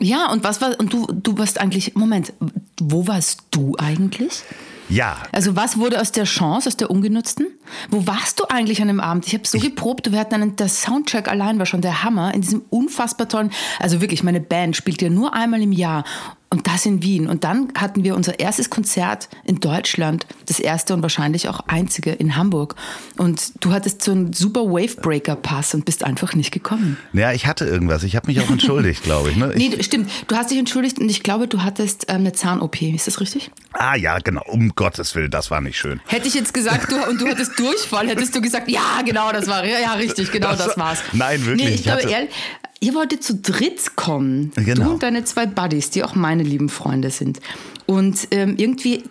Ja, 0.00 0.30
und 0.30 0.44
was 0.44 0.60
war, 0.60 0.78
und 0.78 0.92
du, 0.92 1.06
du 1.12 1.38
warst 1.38 1.60
eigentlich, 1.60 1.94
Moment, 1.96 2.32
wo 2.80 3.06
warst 3.08 3.42
du 3.50 3.74
eigentlich? 3.78 4.44
Ja. 4.88 5.18
Also 5.32 5.56
was 5.56 5.78
wurde 5.78 6.00
aus 6.00 6.12
der 6.12 6.24
Chance, 6.24 6.68
aus 6.68 6.76
der 6.76 6.90
ungenutzten? 6.90 7.46
Wo 7.90 8.06
warst 8.06 8.40
du 8.40 8.44
eigentlich 8.48 8.80
an 8.80 8.88
dem 8.88 9.00
Abend? 9.00 9.26
Ich 9.26 9.34
habe 9.34 9.46
so 9.46 9.58
geprobt, 9.58 10.10
wir 10.10 10.18
hatten 10.18 10.34
einen, 10.34 10.56
der 10.56 10.68
Soundtrack 10.68 11.28
allein 11.28 11.58
war 11.58 11.66
schon 11.66 11.80
der 11.80 12.02
Hammer 12.02 12.34
in 12.34 12.40
diesem 12.40 12.62
unfassbar 12.70 13.28
tollen, 13.28 13.50
also 13.78 14.00
wirklich, 14.00 14.22
meine 14.22 14.40
Band 14.40 14.76
spielt 14.76 15.02
ja 15.02 15.10
nur 15.10 15.34
einmal 15.34 15.62
im 15.62 15.72
Jahr 15.72 16.04
und 16.50 16.66
das 16.66 16.86
in 16.86 17.02
Wien. 17.02 17.28
Und 17.28 17.44
dann 17.44 17.72
hatten 17.76 18.04
wir 18.04 18.16
unser 18.16 18.40
erstes 18.40 18.70
Konzert 18.70 19.28
in 19.44 19.60
Deutschland, 19.60 20.26
das 20.46 20.60
erste 20.60 20.94
und 20.94 21.02
wahrscheinlich 21.02 21.48
auch 21.48 21.60
einzige 21.66 22.12
in 22.12 22.36
Hamburg. 22.36 22.74
Und 23.16 23.52
du 23.60 23.72
hattest 23.72 24.02
so 24.02 24.12
einen 24.12 24.32
super 24.32 24.62
Wavebreaker-Pass 24.62 25.74
und 25.74 25.84
bist 25.84 26.04
einfach 26.04 26.34
nicht 26.34 26.50
gekommen. 26.50 26.96
Ja, 27.12 27.32
ich 27.32 27.46
hatte 27.46 27.66
irgendwas. 27.66 28.02
Ich 28.02 28.16
habe 28.16 28.28
mich 28.28 28.40
auch 28.40 28.50
entschuldigt, 28.50 29.02
glaube 29.02 29.30
ich. 29.30 29.36
Ne? 29.36 29.52
Ich 29.54 29.70
nee, 29.70 29.82
stimmt. 29.82 30.10
Du 30.26 30.36
hast 30.36 30.50
dich 30.50 30.58
entschuldigt 30.58 30.98
und 30.98 31.08
ich 31.10 31.22
glaube, 31.22 31.48
du 31.48 31.62
hattest 31.62 32.06
ähm, 32.08 32.16
eine 32.16 32.32
Zahn-OP. 32.32 32.80
Ist 32.80 33.06
das 33.06 33.20
richtig? 33.20 33.50
Ah 33.72 33.96
ja, 33.96 34.18
genau. 34.18 34.42
Um 34.46 34.74
Gottes 34.74 35.14
Willen, 35.14 35.30
das 35.30 35.50
war 35.50 35.60
nicht 35.60 35.76
schön. 35.76 36.00
Hätte 36.06 36.28
ich 36.28 36.34
jetzt 36.34 36.54
gesagt, 36.54 36.90
du, 36.90 36.96
und 37.08 37.20
du 37.20 37.28
hattest 37.28 37.58
Durchfall, 37.58 38.08
hättest 38.08 38.34
du 38.34 38.40
gesagt, 38.40 38.70
ja, 38.70 39.02
genau, 39.04 39.30
das 39.32 39.46
war, 39.46 39.64
ja, 39.64 39.92
richtig, 39.94 40.32
genau 40.32 40.50
das, 40.50 40.66
das 40.66 40.78
war's. 40.78 40.98
Nein, 41.12 41.44
wirklich. 41.44 41.68
Nee, 41.68 41.74
ich, 41.74 41.80
ich 41.80 41.82
glaube, 41.84 42.02
ehrlich, 42.02 42.30
Ihr 42.80 42.94
wolltet 42.94 43.24
zu 43.24 43.34
dritt 43.34 43.96
kommen. 43.96 44.52
Genau. 44.54 44.84
Du 44.84 44.90
und 44.92 45.02
deine 45.02 45.24
zwei 45.24 45.46
Buddies, 45.46 45.90
die 45.90 46.04
auch 46.04 46.14
meine 46.14 46.42
lieben 46.42 46.68
Freunde 46.68 47.10
sind. 47.10 47.40
Und 47.86 48.28
ähm, 48.30 48.54
irgendwie, 48.56 49.04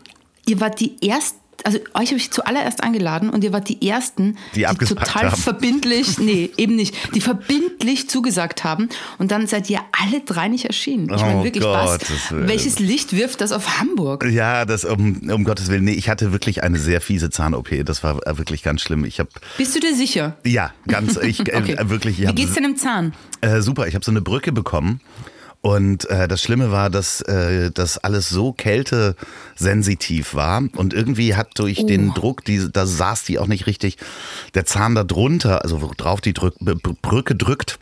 ihr 0.45 0.61
wart 0.61 0.79
die 0.79 0.95
ersten 1.05 1.39
also 1.63 1.79
euch 1.93 2.09
habe 2.09 2.17
ich 2.17 2.31
zuallererst 2.31 2.83
eingeladen 2.83 3.29
und 3.29 3.43
ihr 3.43 3.51
wart 3.53 3.67
die 3.69 3.87
Ersten, 3.87 4.37
die, 4.55 4.65
die 4.79 4.85
total 4.85 5.31
haben. 5.31 5.41
verbindlich, 5.41 6.17
nee, 6.19 6.51
eben 6.57 6.75
nicht, 6.75 6.95
die 7.15 7.21
verbindlich 7.21 8.09
zugesagt 8.09 8.63
haben 8.63 8.89
und 9.17 9.31
dann 9.31 9.47
seid 9.47 9.69
ihr 9.69 9.79
alle 9.91 10.21
drei 10.21 10.47
nicht 10.47 10.65
erschienen. 10.65 11.11
Ich 11.13 11.21
meine 11.21 11.39
oh 11.39 11.43
wirklich, 11.43 11.63
Gott, 11.63 12.01
was, 12.01 12.31
welches 12.31 12.79
Licht 12.79 13.13
wirft 13.13 13.41
das 13.41 13.51
auf 13.51 13.79
Hamburg? 13.79 14.25
Ja, 14.29 14.65
das 14.65 14.85
um, 14.85 15.29
um 15.29 15.43
Gottes 15.43 15.69
Willen, 15.69 15.85
nee, 15.85 15.93
ich 15.93 16.09
hatte 16.09 16.31
wirklich 16.31 16.63
eine 16.63 16.77
sehr 16.77 17.01
fiese 17.01 17.29
Zahn-OP, 17.29 17.69
das 17.85 18.03
war 18.03 18.19
wirklich 18.37 18.63
ganz 18.63 18.81
schlimm. 18.81 19.05
Ich 19.05 19.19
hab, 19.19 19.27
Bist 19.57 19.75
du 19.75 19.79
dir 19.79 19.95
sicher? 19.95 20.37
Ja, 20.45 20.73
ganz, 20.87 21.17
ich, 21.17 21.39
okay. 21.41 21.73
äh, 21.73 21.89
wirklich. 21.89 22.21
Ich 22.21 22.29
Wie 22.29 22.33
geht's 22.35 22.53
denn 22.53 22.65
im 22.65 22.77
Zahn? 22.77 23.13
Äh, 23.41 23.61
super, 23.61 23.87
ich 23.87 23.95
habe 23.95 24.05
so 24.05 24.11
eine 24.11 24.21
Brücke 24.21 24.51
bekommen 24.51 25.01
und 25.67 26.09
äh, 26.09 26.29
das 26.29 26.41
Schlimme 26.41 26.71
war, 26.71 26.89
dass 26.89 27.19
äh, 27.23 27.71
das 27.71 27.97
alles 27.97 28.29
so 28.29 28.53
kältesensitiv 28.53 30.33
war 30.33 30.63
und 30.77 30.93
irgendwie 30.93 31.35
hat 31.35 31.59
durch 31.59 31.79
oh. 31.79 31.85
den 31.85 32.13
Druck, 32.13 32.45
die, 32.45 32.71
da 32.71 32.85
saß 32.85 33.25
die 33.25 33.37
auch 33.37 33.47
nicht 33.47 33.67
richtig, 33.67 33.97
der 34.53 34.65
Zahn 34.65 34.95
da 34.95 35.03
drunter, 35.03 35.63
also 35.63 35.81
worauf 35.81 36.21
die 36.21 36.31
Drück, 36.31 36.55
Brücke 37.01 37.35
drückt, 37.35 37.79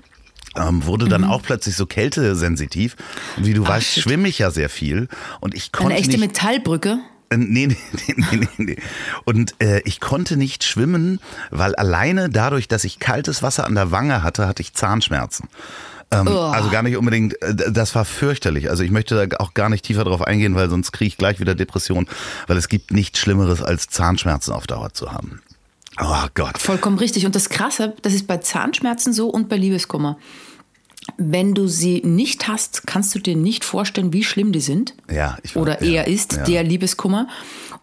ähm, 0.55 0.83
wurde 0.87 1.07
dann 1.07 1.21
mhm. 1.21 1.29
auch 1.29 1.43
plötzlich 1.43 1.75
so 1.75 1.85
kältesensitiv. 1.85 2.95
Und 3.37 3.45
wie 3.45 3.53
du 3.53 3.63
Ach, 3.65 3.69
weißt, 3.69 3.85
shit. 3.85 4.03
schwimme 4.03 4.29
ich 4.29 4.39
ja 4.39 4.49
sehr 4.49 4.69
viel 4.69 5.07
und 5.39 5.53
ich 5.53 5.71
konnte 5.71 5.91
Eine 5.91 5.99
echte 5.99 6.17
nicht, 6.17 6.21
Metallbrücke? 6.21 6.97
Äh, 7.29 7.37
nee, 7.37 7.67
nee, 7.67 7.77
nee, 8.07 8.25
nee, 8.31 8.47
nee. 8.57 8.77
Und 9.25 9.53
äh, 9.61 9.81
ich 9.85 9.99
konnte 9.99 10.37
nicht 10.37 10.63
schwimmen, 10.63 11.19
weil 11.51 11.75
alleine 11.75 12.29
dadurch, 12.31 12.67
dass 12.67 12.83
ich 12.83 12.97
kaltes 12.97 13.43
Wasser 13.43 13.67
an 13.67 13.75
der 13.75 13.91
Wange 13.91 14.23
hatte, 14.23 14.47
hatte 14.47 14.63
ich 14.63 14.73
Zahnschmerzen. 14.73 15.49
Ähm, 16.21 16.27
oh. 16.27 16.39
Also 16.39 16.69
gar 16.69 16.83
nicht 16.83 16.97
unbedingt, 16.97 17.41
äh, 17.41 17.71
das 17.71 17.95
war 17.95 18.05
fürchterlich. 18.05 18.69
Also 18.69 18.83
ich 18.83 18.91
möchte 18.91 19.27
da 19.27 19.37
auch 19.37 19.53
gar 19.53 19.69
nicht 19.69 19.85
tiefer 19.85 20.03
drauf 20.03 20.21
eingehen, 20.21 20.55
weil 20.55 20.69
sonst 20.69 20.91
kriege 20.91 21.07
ich 21.07 21.17
gleich 21.17 21.39
wieder 21.39 21.55
Depression, 21.55 22.07
weil 22.47 22.57
es 22.57 22.69
gibt 22.69 22.91
nichts 22.91 23.19
Schlimmeres, 23.19 23.61
als 23.61 23.87
Zahnschmerzen 23.87 24.53
auf 24.53 24.67
Dauer 24.67 24.93
zu 24.93 25.11
haben. 25.11 25.41
Oh 26.01 26.27
Gott. 26.33 26.57
Vollkommen 26.57 26.97
richtig. 26.97 27.25
Und 27.25 27.35
das 27.35 27.49
Krasse, 27.49 27.93
das 28.01 28.13
ist 28.13 28.27
bei 28.27 28.37
Zahnschmerzen 28.37 29.13
so 29.13 29.29
und 29.29 29.47
bei 29.49 29.57
Liebeskummer. 29.57 30.17
Wenn 31.17 31.53
du 31.53 31.67
sie 31.67 32.01
nicht 32.03 32.47
hast, 32.47 32.87
kannst 32.87 33.13
du 33.13 33.19
dir 33.19 33.35
nicht 33.35 33.63
vorstellen, 33.63 34.11
wie 34.11 34.23
schlimm 34.23 34.51
die 34.51 34.59
sind. 34.59 34.95
Ja, 35.09 35.37
ich 35.43 35.55
weiß, 35.55 35.61
Oder 35.61 35.83
ja, 35.83 35.91
eher 35.91 36.07
ist 36.07 36.33
ja. 36.33 36.43
der 36.43 36.63
Liebeskummer. 36.63 37.27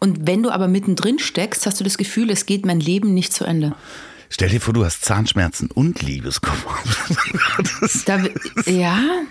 Und 0.00 0.26
wenn 0.26 0.42
du 0.42 0.50
aber 0.50 0.66
mittendrin 0.66 1.20
steckst, 1.20 1.64
hast 1.64 1.78
du 1.78 1.84
das 1.84 1.96
Gefühl, 1.96 2.30
es 2.30 2.46
geht 2.46 2.66
mein 2.66 2.80
Leben 2.80 3.14
nicht 3.14 3.32
zu 3.32 3.44
Ende. 3.44 3.74
Stell 4.32 4.48
dir 4.48 4.62
vor, 4.62 4.72
du 4.72 4.82
hast 4.82 5.04
Zahnschmerzen 5.04 5.70
und 5.70 6.00
Liebeskummer. 6.00 6.56
Da, 8.06 8.18
ja. 8.64 8.98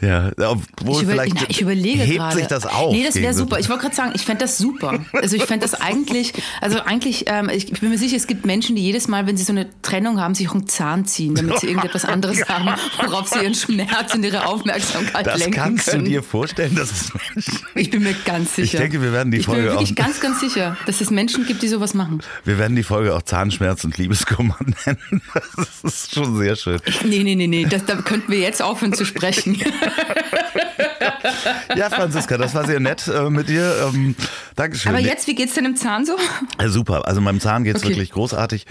Ja, 0.00 0.30
obwohl 0.38 0.96
ich, 0.96 1.02
über, 1.02 1.12
vielleicht 1.12 1.34
na, 1.34 1.42
ich 1.48 1.60
überlege 1.60 2.02
hebt 2.02 2.18
gerade. 2.18 2.36
sich 2.36 2.46
das 2.46 2.66
auf. 2.66 2.92
Nee, 2.92 3.04
das 3.04 3.16
wäre 3.16 3.34
super. 3.34 3.58
Ich 3.58 3.68
wollte 3.68 3.82
gerade 3.82 3.94
sagen, 3.94 4.12
ich 4.14 4.22
fände 4.22 4.44
das 4.44 4.56
super. 4.56 5.04
Also 5.12 5.36
ich 5.36 5.44
fände 5.44 5.66
das 5.66 5.74
eigentlich, 5.74 6.32
also 6.60 6.80
eigentlich, 6.80 7.24
ähm, 7.26 7.50
ich, 7.50 7.70
ich, 7.70 7.80
bin 7.80 7.90
mir 7.90 7.98
sicher, 7.98 8.16
es 8.16 8.26
gibt 8.26 8.46
Menschen, 8.46 8.76
die 8.76 8.82
jedes 8.82 9.08
Mal, 9.08 9.26
wenn 9.26 9.36
sie 9.36 9.44
so 9.44 9.52
eine 9.52 9.68
Trennung 9.82 10.20
haben, 10.20 10.34
sich 10.34 10.48
auch 10.48 10.54
einen 10.54 10.68
Zahn 10.68 11.04
ziehen, 11.04 11.34
damit 11.34 11.60
sie 11.60 11.66
irgendetwas 11.66 12.04
anderes 12.04 12.40
haben, 12.48 12.70
worauf 13.04 13.28
sie 13.28 13.40
ihren 13.40 13.54
Schmerz 13.54 14.14
und 14.14 14.24
ihre 14.24 14.46
Aufmerksamkeit 14.46 15.26
das 15.26 15.38
lenken 15.38 15.60
können. 15.60 15.76
Das 15.76 15.86
kannst 15.86 16.06
du 16.06 16.08
dir 16.08 16.22
vorstellen, 16.22 16.74
dass 16.74 16.90
es 16.90 17.12
Menschen 17.14 17.58
Ich 17.74 17.90
bin 17.90 18.02
mir 18.02 18.14
ganz 18.24 18.54
sicher. 18.54 18.74
Ich 18.74 18.80
denke, 18.80 19.02
wir 19.02 19.12
werden 19.12 19.30
die 19.30 19.38
ich 19.38 19.46
Folge 19.46 19.60
Ich 19.60 19.66
bin 19.66 19.74
mir 19.74 19.80
wirklich 19.80 19.96
ganz, 19.96 20.20
ganz 20.20 20.40
sicher, 20.40 20.76
dass 20.86 21.00
es 21.00 21.10
Menschen 21.10 21.46
gibt, 21.46 21.62
die 21.62 21.68
sowas 21.68 21.94
machen. 21.94 22.20
Wir 22.44 22.58
werden 22.58 22.76
die 22.76 22.82
Folge 22.82 23.14
auch 23.14 23.22
Zahnschmerz 23.22 23.84
und 23.84 23.98
Liebeskummer 23.98 24.56
nennen. 24.86 25.22
Das 25.56 25.84
ist 25.84 26.14
schon 26.14 26.36
sehr 26.38 26.56
schön. 26.56 26.80
Nee, 27.04 27.22
nee, 27.22 27.34
nee, 27.34 27.46
nee, 27.46 27.66
das, 27.68 27.84
da 27.84 27.96
könnten 27.96 28.32
wir 28.32 28.38
jetzt 28.38 28.62
aufhören 28.62 28.92
zu 28.92 29.04
sprechen. 29.04 29.60
ja, 31.76 31.90
Franziska, 31.90 32.38
das 32.38 32.54
war 32.54 32.66
sehr 32.66 32.80
nett 32.80 33.08
äh, 33.08 33.30
mit 33.30 33.48
dir. 33.48 33.90
Ähm, 33.92 34.14
Dankeschön. 34.56 34.90
Aber 34.92 35.00
jetzt, 35.00 35.26
wie 35.26 35.34
geht's 35.34 35.54
denn 35.54 35.64
im 35.64 35.76
Zahn 35.76 36.04
so? 36.04 36.16
Ja, 36.60 36.68
super. 36.68 37.06
Also 37.06 37.20
meinem 37.20 37.40
Zahn 37.40 37.64
geht's 37.64 37.80
okay. 37.80 37.90
wirklich 37.90 38.10
großartig. 38.12 38.66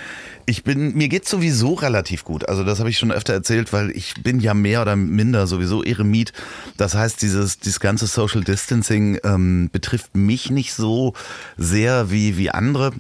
Ich 0.46 0.64
bin, 0.64 0.96
mir 0.96 1.10
geht's 1.10 1.30
sowieso 1.30 1.74
relativ 1.74 2.24
gut. 2.24 2.48
Also 2.48 2.64
das 2.64 2.80
habe 2.80 2.90
ich 2.90 2.98
schon 2.98 3.12
öfter 3.12 3.34
erzählt, 3.34 3.74
weil 3.74 3.92
ich 3.92 4.16
bin 4.22 4.40
ja 4.40 4.54
mehr 4.54 4.82
oder 4.82 4.96
minder 4.96 5.48
sowieso 5.48 5.84
Eremit. 5.84 6.34
Das 6.78 6.96
heißt, 6.96 7.22
dieses, 7.22 7.60
dieses 7.60 7.80
ganze 7.80 8.08
Social 8.08 8.44
Distancing 8.44 9.20
ähm, 9.24 9.70
betrifft 9.72 10.16
mich 10.16 10.50
nicht 10.50 10.74
so 10.74 11.14
sehr 11.58 12.12
wie, 12.12 12.38
wie 12.38 12.50
andere. 12.50 12.92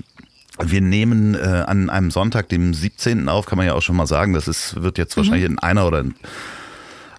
Wir 0.62 0.82
nehmen 0.82 1.36
äh, 1.36 1.64
an 1.66 1.90
einem 1.90 2.12
Sonntag, 2.12 2.50
dem 2.50 2.74
17. 2.74 3.30
auf, 3.30 3.46
kann 3.46 3.58
man 3.58 3.66
ja 3.66 3.74
auch 3.74 3.82
schon 3.82 3.96
mal 3.96 4.08
sagen. 4.08 4.34
Das 4.34 4.48
ist, 4.48 4.82
wird 4.82 4.98
jetzt 4.98 5.16
wahrscheinlich 5.16 5.48
mhm. 5.48 5.54
in 5.56 5.60
einer 5.60 5.88
oder 5.88 6.02
in 6.02 6.16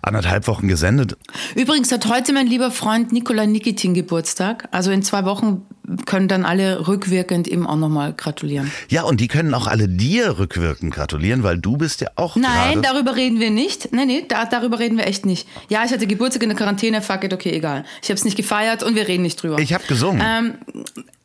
anderthalb 0.02 0.46
Wochen 0.46 0.68
gesendet. 0.68 1.16
Übrigens 1.54 1.92
hat 1.92 2.06
heute 2.06 2.32
mein 2.32 2.46
lieber 2.46 2.70
Freund 2.70 3.12
Nikola 3.12 3.46
Nikitin 3.46 3.94
Geburtstag. 3.94 4.68
Also 4.70 4.90
in 4.90 5.02
zwei 5.02 5.24
Wochen 5.24 5.62
können 6.06 6.28
dann 6.28 6.44
alle 6.44 6.86
rückwirkend 6.86 7.48
ihm 7.48 7.66
auch 7.66 7.76
nochmal 7.76 8.12
gratulieren. 8.12 8.70
Ja, 8.88 9.02
und 9.02 9.20
die 9.20 9.28
können 9.28 9.52
auch 9.54 9.66
alle 9.66 9.88
dir 9.88 10.38
rückwirkend 10.38 10.94
gratulieren, 10.94 11.42
weil 11.42 11.58
du 11.58 11.76
bist 11.76 12.00
ja 12.00 12.08
auch 12.16 12.36
Nein, 12.36 12.82
darüber 12.82 13.16
reden 13.16 13.40
wir 13.40 13.50
nicht. 13.50 13.92
Nee, 13.92 14.04
nee, 14.04 14.24
da, 14.26 14.44
darüber 14.44 14.78
reden 14.78 14.96
wir 14.96 15.06
echt 15.06 15.26
nicht. 15.26 15.48
Ja, 15.68 15.84
ich 15.84 15.92
hatte 15.92 16.06
Geburtstag 16.06 16.42
in 16.42 16.50
der 16.50 16.58
Quarantäne, 16.58 17.02
fuck 17.02 17.24
it, 17.24 17.32
okay, 17.32 17.50
egal. 17.50 17.84
Ich 18.02 18.08
habe 18.08 18.16
es 18.16 18.24
nicht 18.24 18.36
gefeiert 18.36 18.82
und 18.82 18.94
wir 18.94 19.08
reden 19.08 19.22
nicht 19.22 19.42
drüber. 19.42 19.58
Ich 19.58 19.72
habe 19.72 19.84
gesungen. 19.86 20.22
Ähm, 20.24 20.54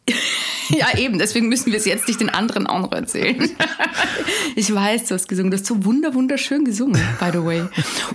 ja, 0.69 0.97
eben, 0.97 1.17
deswegen 1.17 1.49
müssen 1.49 1.71
wir 1.71 1.79
es 1.79 1.85
jetzt 1.85 2.07
nicht 2.07 2.19
den 2.19 2.29
anderen 2.29 2.67
auch 2.67 2.79
noch 2.79 2.91
erzählen. 2.91 3.49
ich 4.55 4.73
weiß, 4.73 5.05
du 5.05 5.15
hast 5.15 5.27
gesungen. 5.27 5.51
Du 5.51 5.57
hast 5.57 5.65
so 5.65 5.83
wunder, 5.83 6.13
wunderschön 6.13 6.65
gesungen, 6.65 7.01
by 7.19 7.29
the 7.31 7.43
way. 7.43 7.63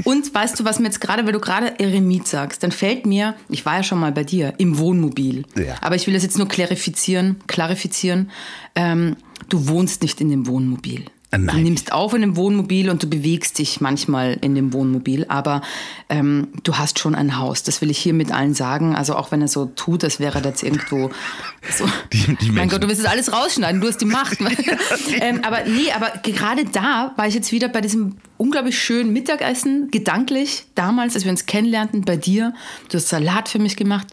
Und 0.04 0.32
weißt 0.32 0.58
du, 0.60 0.64
was 0.64 0.78
mir 0.78 0.86
jetzt 0.86 1.00
gerade, 1.00 1.26
weil 1.26 1.32
du 1.32 1.40
gerade 1.40 1.78
Eremit 1.80 2.28
sagst, 2.28 2.62
dann 2.62 2.72
fällt 2.72 3.06
mir, 3.06 3.34
ich 3.48 3.66
war 3.66 3.78
ja 3.78 3.82
schon 3.82 3.98
mal 3.98 4.12
bei 4.12 4.24
dir, 4.24 4.54
im 4.58 4.78
Wohnmobil. 4.78 5.44
Ja. 5.56 5.76
Aber 5.80 5.96
ich 5.96 6.06
will 6.06 6.14
das 6.14 6.22
jetzt 6.22 6.38
nur 6.38 6.48
klarifizieren, 6.48 7.36
klarifizieren. 7.46 8.30
Ähm, 8.74 9.16
du 9.48 9.68
wohnst 9.68 10.02
nicht 10.02 10.20
in 10.20 10.30
dem 10.30 10.46
Wohnmobil. 10.46 11.04
Nein. 11.32 11.46
Du 11.46 11.62
nimmst 11.62 11.92
auf 11.92 12.12
in 12.12 12.22
dem 12.22 12.36
Wohnmobil 12.36 12.90
und 12.90 13.04
du 13.04 13.08
bewegst 13.08 13.58
dich 13.60 13.80
manchmal 13.80 14.36
in 14.40 14.56
dem 14.56 14.72
Wohnmobil, 14.72 15.26
aber 15.28 15.62
ähm, 16.08 16.48
du 16.64 16.76
hast 16.76 16.98
schon 16.98 17.14
ein 17.14 17.38
Haus. 17.38 17.62
Das 17.62 17.80
will 17.80 17.90
ich 17.90 17.98
hier 17.98 18.14
mit 18.14 18.32
allen 18.32 18.52
sagen. 18.52 18.96
Also 18.96 19.14
auch 19.14 19.30
wenn 19.30 19.40
er 19.40 19.46
so 19.46 19.66
tut, 19.66 20.02
als 20.02 20.18
wäre 20.18 20.42
das 20.42 20.64
irgendwo 20.64 21.10
so. 21.70 21.86
Die, 22.12 22.36
die 22.36 22.50
mein 22.50 22.68
Gott, 22.68 22.82
du 22.82 22.88
willst 22.88 23.04
das 23.04 23.10
alles 23.10 23.32
rausschneiden, 23.32 23.80
du 23.80 23.86
hast 23.86 24.00
die 24.00 24.06
Macht. 24.06 24.38
ähm, 25.20 25.40
aber 25.44 25.64
nee, 25.66 25.92
aber 25.94 26.10
gerade 26.24 26.64
da 26.64 27.12
war 27.16 27.28
ich 27.28 27.34
jetzt 27.34 27.52
wieder 27.52 27.68
bei 27.68 27.80
diesem 27.80 28.16
unglaublich 28.36 28.76
schönen 28.76 29.12
Mittagessen, 29.12 29.90
gedanklich, 29.92 30.64
damals, 30.74 31.14
als 31.14 31.24
wir 31.24 31.30
uns 31.30 31.46
kennenlernten, 31.46 32.00
bei 32.02 32.16
dir. 32.16 32.54
Du 32.88 32.96
hast 32.96 33.08
Salat 33.08 33.48
für 33.48 33.60
mich 33.60 33.76
gemacht. 33.76 34.08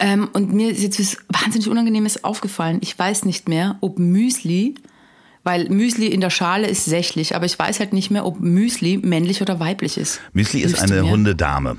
Ähm, 0.00 0.28
und 0.32 0.52
mir 0.52 0.70
ist 0.70 0.82
jetzt 0.82 0.98
was 0.98 1.18
wahnsinnig 1.28 1.68
Unangenehmes 1.68 2.24
aufgefallen. 2.24 2.78
Ich 2.82 2.98
weiß 2.98 3.24
nicht 3.24 3.48
mehr, 3.48 3.78
ob 3.80 3.98
Müsli, 3.98 4.74
weil 5.44 5.68
Müsli 5.68 6.06
in 6.06 6.20
der 6.20 6.30
Schale 6.30 6.66
ist 6.66 6.84
sächlich, 6.86 7.36
aber 7.36 7.46
ich 7.46 7.58
weiß 7.58 7.78
halt 7.80 7.92
nicht 7.92 8.10
mehr, 8.10 8.24
ob 8.26 8.40
Müsli 8.40 8.98
männlich 8.98 9.40
oder 9.42 9.60
weiblich 9.60 9.96
ist. 9.98 10.20
Müsli 10.32 10.60
ist 10.62 10.80
eine? 10.80 11.02
Hundedame. 11.02 11.76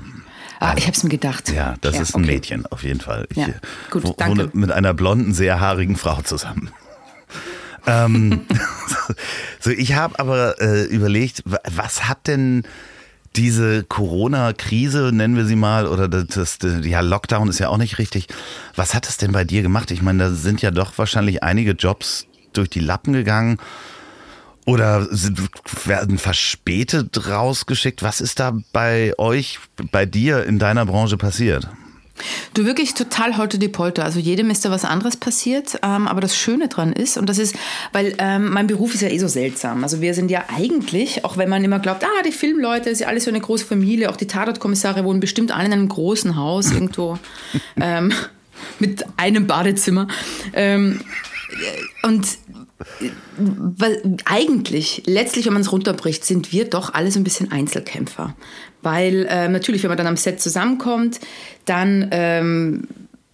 Ah, 0.58 0.72
ich 0.78 0.84
habe 0.86 0.96
es 0.96 1.02
mir 1.02 1.10
gedacht. 1.10 1.52
Ja, 1.52 1.74
das 1.82 2.00
ist 2.00 2.14
ein 2.14 2.22
okay. 2.22 2.34
Mädchen 2.34 2.64
auf 2.66 2.82
jeden 2.82 3.00
Fall. 3.00 3.26
Ich 3.30 3.36
Ja, 3.36 3.48
äh, 3.48 3.52
gut, 3.90 4.04
wo- 4.04 4.14
danke. 4.16 4.38
wohne 4.44 4.50
mit 4.54 4.70
einer 4.70 4.94
blonden, 4.94 5.34
sehr 5.34 5.60
haarigen 5.60 5.96
Frau 5.96 6.22
zusammen. 6.22 6.70
ähm, 7.86 8.40
so, 9.60 9.70
ich 9.70 9.94
habe 9.94 10.18
aber 10.18 10.60
äh, 10.60 10.84
überlegt, 10.84 11.42
wa- 11.44 11.60
was 11.74 12.08
hat 12.08 12.26
denn 12.26 12.62
diese 13.36 13.84
Corona-Krise, 13.84 15.10
nennen 15.12 15.36
wir 15.36 15.44
sie 15.44 15.56
mal, 15.56 15.86
oder 15.86 16.08
das, 16.08 16.56
das, 16.58 16.86
ja, 16.86 17.00
Lockdown 17.00 17.48
ist 17.48 17.58
ja 17.58 17.68
auch 17.68 17.76
nicht 17.76 17.98
richtig. 17.98 18.28
Was 18.76 18.94
hat 18.94 19.06
es 19.08 19.18
denn 19.18 19.32
bei 19.32 19.44
dir 19.44 19.60
gemacht? 19.60 19.90
Ich 19.90 20.00
meine, 20.00 20.20
da 20.24 20.30
sind 20.30 20.62
ja 20.62 20.70
doch 20.70 20.96
wahrscheinlich 20.96 21.42
einige 21.42 21.72
Jobs 21.72 22.26
durch 22.56 22.70
die 22.70 22.80
Lappen 22.80 23.12
gegangen. 23.12 23.58
Oder 24.66 25.06
sind, 25.14 25.40
werden 25.84 26.18
verspätet 26.18 27.28
rausgeschickt? 27.28 28.02
Was 28.02 28.20
ist 28.20 28.40
da 28.40 28.58
bei 28.72 29.16
euch, 29.16 29.60
bei 29.92 30.06
dir 30.06 30.44
in 30.44 30.58
deiner 30.58 30.86
Branche 30.86 31.16
passiert? 31.16 31.68
Du 32.54 32.64
wirklich 32.64 32.94
total 32.94 33.36
heute 33.36 33.58
die 33.58 33.68
Polter. 33.68 34.04
Also 34.04 34.18
jedem 34.18 34.50
ist 34.50 34.64
da 34.64 34.70
was 34.70 34.84
anderes 34.84 35.16
passiert. 35.16 35.78
Ähm, 35.82 36.08
aber 36.08 36.20
das 36.20 36.36
Schöne 36.36 36.68
dran 36.68 36.92
ist, 36.92 37.18
und 37.18 37.28
das 37.28 37.38
ist, 37.38 37.54
weil 37.92 38.14
ähm, 38.18 38.50
mein 38.50 38.66
Beruf 38.66 38.94
ist 38.94 39.02
ja 39.02 39.08
eh 39.08 39.18
so 39.18 39.28
seltsam. 39.28 39.82
Also 39.82 40.00
wir 40.00 40.14
sind 40.14 40.30
ja 40.30 40.44
eigentlich, 40.56 41.24
auch 41.24 41.36
wenn 41.36 41.48
man 41.48 41.62
immer 41.62 41.78
glaubt, 41.78 42.04
ah, 42.04 42.22
die 42.26 42.32
Filmleute, 42.32 42.90
ist 42.90 43.00
ja 43.00 43.08
alles 43.08 43.24
so 43.24 43.30
eine 43.30 43.40
große 43.40 43.64
Familie, 43.64 44.10
auch 44.10 44.16
die 44.16 44.26
Tatortkommissare 44.26 45.04
wohnen 45.04 45.20
bestimmt 45.20 45.52
alle 45.52 45.66
in 45.66 45.72
einem 45.72 45.88
großen 45.88 46.36
Haus 46.36 46.72
irgendwo 46.72 47.18
ähm, 47.80 48.12
mit 48.78 49.04
einem 49.16 49.46
Badezimmer. 49.46 50.08
Und 52.02 52.38
weil 53.36 54.16
eigentlich, 54.24 55.02
letztlich, 55.06 55.46
wenn 55.46 55.52
man 55.52 55.62
es 55.62 55.72
runterbricht, 55.72 56.24
sind 56.24 56.52
wir 56.52 56.68
doch 56.68 56.94
alle 56.94 57.10
so 57.10 57.20
ein 57.20 57.24
bisschen 57.24 57.52
Einzelkämpfer. 57.52 58.34
Weil 58.82 59.26
ähm, 59.28 59.52
natürlich, 59.52 59.82
wenn 59.82 59.90
man 59.90 59.98
dann 59.98 60.06
am 60.06 60.16
Set 60.16 60.40
zusammenkommt, 60.40 61.20
dann, 61.64 62.08
ähm, 62.10 62.88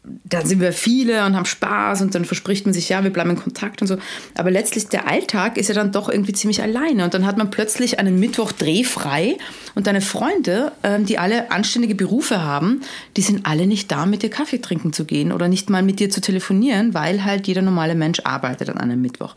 dann 0.05 0.47
sind 0.47 0.61
wir 0.61 0.73
viele 0.73 1.25
und 1.27 1.37
haben 1.37 1.45
Spaß 1.45 2.03
und 2.03 2.15
dann 2.15 2.25
verspricht 2.25 2.67
man 2.67 2.75
sich, 2.75 2.89
ja, 2.89 3.05
wir 3.05 3.13
bleiben 3.13 3.31
in 3.31 3.37
Kontakt 3.37 3.83
und 3.83 3.87
so. 3.87 3.99
Aber 4.35 4.51
letztlich, 4.51 4.89
der 4.89 5.07
Alltag 5.07 5.57
ist 5.57 5.69
ja 5.69 5.75
dann 5.75 5.93
doch 5.93 6.09
irgendwie 6.09 6.33
ziemlich 6.33 6.61
alleine. 6.61 7.05
Und 7.05 7.15
dann 7.15 7.25
hat 7.25 7.39
man 7.39 7.51
plötzlich 7.51 8.01
einen 8.01 8.19
Mittwoch 8.19 8.51
drehfrei 8.51 9.39
und 9.77 9.87
deine 9.87 10.01
Freunde, 10.01 10.73
ähm, 10.83 11.07
die 11.07 11.19
alle 11.19 11.53
anständige 11.53 11.95
Berufe 11.95 12.43
haben, 12.43 12.81
die 13.17 13.23
sind 13.23 13.47
alle 13.47 13.69
nicht 13.69 13.93
da, 13.93 14.05
mit 14.05 14.25
dir 14.25 14.31
Kaffee 14.31 14.59
trinken 14.59 14.93
zu 14.93 15.05
gehen 15.05 15.31
oder 15.31 15.47
nicht 15.47 15.71
mal 15.71 15.85
mit 15.85 16.01
dir 16.01 16.11
zu 16.11 16.21
telefonieren, 16.21 16.95
weil 16.95 17.25
halt 17.25 17.47
jeder 17.47 17.63
normale 17.63 17.95
Mensch 17.95 18.21
arbeitet 18.25 18.71
an 18.71 18.79
einem 18.79 19.01
Mittwoch. 19.01 19.37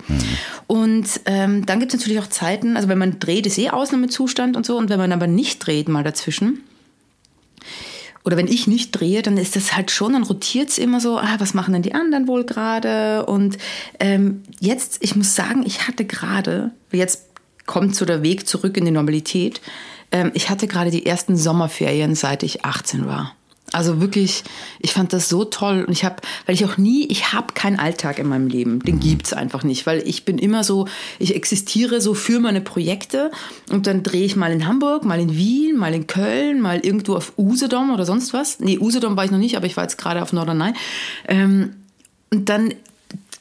Und 0.66 1.08
ähm, 1.26 1.66
dann 1.68 1.80
gibt 1.80 1.94
es 1.94 2.00
natürlich 2.00 2.20
auch 2.20 2.30
Zeiten, 2.30 2.76
also 2.76 2.90
wenn 2.90 2.98
man 2.98 3.20
dreht, 3.20 3.46
ist 3.46 3.60
eh 3.60 3.70
Ausnahmezustand 3.70 4.58
und 4.58 4.66
so, 4.66 4.78
und 4.78 4.90
wenn 4.90 4.98
man 4.98 5.12
aber 5.12 5.28
nicht 5.28 5.66
dreht, 5.66 5.90
mal 5.90 6.04
dazwischen, 6.04 6.64
oder 8.26 8.38
wenn 8.38 8.48
ich 8.48 8.66
nicht 8.66 8.92
drehe, 8.92 9.22
dann 9.22 9.38
ist 9.38 9.56
das 9.56 9.76
halt 9.76 9.92
schon, 9.92 10.14
dann 10.14 10.24
rotiert 10.24 10.70
es 10.70 10.78
immer 10.80 11.00
so, 11.00 11.20
ah, 11.20 11.36
was 11.38 11.54
machen 11.54 11.74
denn 11.74 11.84
die 11.84 11.94
anderen 11.94 12.28
wohl 12.28 12.44
gerade? 12.44 13.26
Und 13.28 13.58
ähm, 14.00 14.42
jetzt, 14.60 14.98
ich 15.02 15.16
muss 15.16 15.36
sagen, 15.36 15.64
ich 15.66 15.88
hatte 15.88 16.06
gerade, 16.06 16.72
jetzt 16.92 17.26
kommt 17.68 17.96
so 17.96 18.04
der 18.04 18.24
Weg 18.24 18.48
zurück 18.48 18.78
in 18.78 18.86
die 18.86 18.92
Normalität, 18.92 19.62
ähm, 20.12 20.32
ich 20.34 20.50
hatte 20.50 20.68
gerade 20.68 20.90
die 20.90 21.06
ersten 21.06 21.38
Sommerferien, 21.38 22.16
seit 22.16 22.42
ich 22.42 22.66
18 22.66 23.06
war. 23.06 23.36
Also 23.72 24.00
wirklich, 24.00 24.44
ich 24.80 24.94
fand 24.94 25.12
das 25.12 25.28
so 25.28 25.44
toll 25.44 25.84
und 25.86 25.92
ich 25.92 26.06
habe, 26.06 26.18
weil 26.46 26.56
ich 26.56 26.64
auch 26.66 26.78
nie, 26.78 27.08
ich 27.08 27.34
habe 27.34 27.54
keinen 27.54 27.80
Alltag 27.80 28.20
in 28.20 28.28
meinem 28.28 28.48
Leben, 28.48 28.80
den 28.80 29.00
gibt's 29.00 29.34
einfach 29.34 29.64
nicht, 29.64 29.86
weil 29.86 30.08
ich 30.08 30.24
bin 30.24 30.38
immer 30.38 30.64
so, 30.64 30.88
ich 31.20 31.36
existiere 31.36 32.00
so 32.00 32.14
für 32.14 32.40
meine 32.40 32.62
Projekte 32.62 33.32
und 33.72 33.88
dann 33.88 34.04
drehe 34.04 34.24
ich 34.24 34.36
mal 34.36 34.52
in 34.52 34.68
Hamburg, 34.68 35.04
mal 35.04 35.20
in 35.20 35.36
Wien, 35.36 35.78
mal 35.78 35.94
in 35.94 36.06
Köln, 36.06 36.62
mal 36.62 36.80
irgendwo 36.80 37.16
auf 37.16 37.34
Usedom 37.38 37.92
oder 37.92 38.06
sonst 38.06 38.34
was. 38.34 38.60
Nee, 38.60 38.78
Usedom 38.78 39.18
war 39.18 39.26
ich 39.26 39.32
noch 39.32 39.40
nicht, 39.40 39.58
aber 39.58 39.66
ich 39.66 39.76
war 39.76 39.84
jetzt 39.84 39.98
gerade 39.98 40.22
auf 40.22 40.32
Norderney. 40.32 40.74
Ähm, 41.28 41.76
und 42.32 42.50
dann 42.50 42.74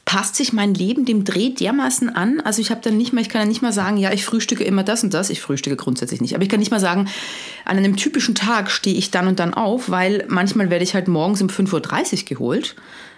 passt 0.05 0.35
sich 0.35 0.53
mein 0.53 0.73
Leben 0.75 1.05
dem 1.05 1.23
Dreh 1.23 1.49
dermaßen 1.49 2.15
an. 2.15 2.39
Also 2.39 2.61
ich 2.61 2.69
habe 2.69 2.81
dann 2.81 2.95
nicht 2.95 3.11
mehr, 3.11 3.21
ich 3.21 3.29
kann 3.29 3.41
ja 3.41 3.47
nicht 3.47 3.63
mal 3.63 3.73
sagen, 3.73 3.97
ja, 3.97 4.13
ich 4.13 4.23
frühstücke 4.23 4.63
immer 4.63 4.83
das 4.83 5.03
und 5.03 5.13
das. 5.13 5.31
Ich 5.31 5.41
frühstücke 5.41 5.75
grundsätzlich 5.75 6.21
nicht. 6.21 6.35
Aber 6.35 6.43
ich 6.43 6.49
kann 6.49 6.59
nicht 6.59 6.71
mal 6.71 6.79
sagen, 6.79 7.09
an 7.65 7.77
einem 7.77 7.95
typischen 7.95 8.35
Tag 8.35 8.69
stehe 8.69 8.95
ich 8.95 9.09
dann 9.09 9.27
und 9.27 9.39
dann 9.39 9.55
auf, 9.55 9.89
weil 9.89 10.25
manchmal 10.27 10.69
werde 10.69 10.83
ich 10.83 10.93
halt 10.93 11.07
morgens 11.07 11.41
um 11.41 11.49
5.30 11.49 12.21
Uhr 12.21 12.25
geholt 12.25 12.75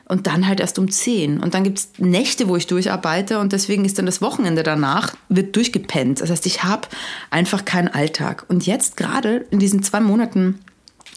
und 0.08 0.28
dann 0.28 0.48
halt 0.48 0.62
erst 0.62 0.80
um 0.80 0.90
10. 0.90 1.42
Und 1.42 1.54
dann 1.54 1.66
gibt 1.66 1.80
es 1.80 1.90
Nächte, 1.98 2.48
wo 2.48 2.56
ich 2.56 2.68
durcharbeite 2.68 3.40
und 3.40 3.52
deswegen 3.52 3.84
ist 3.84 3.98
dann 3.98 4.06
das 4.06 4.22
Wochenende 4.22 4.64
danach, 4.64 5.14
wird 5.28 5.56
durchgepennt. 5.58 6.22
Das 6.22 6.30
heißt, 6.30 6.46
ich 6.46 6.64
habe 6.64 6.88
einfach 7.30 7.66
keinen 7.66 7.90
Alltag. 7.90 8.46
Und 8.48 8.66
jetzt 8.66 8.96
gerade 8.96 9.46
in 9.52 9.60
diesen 9.60 9.84
zwei 9.84 10.00
Monaten 10.00 10.60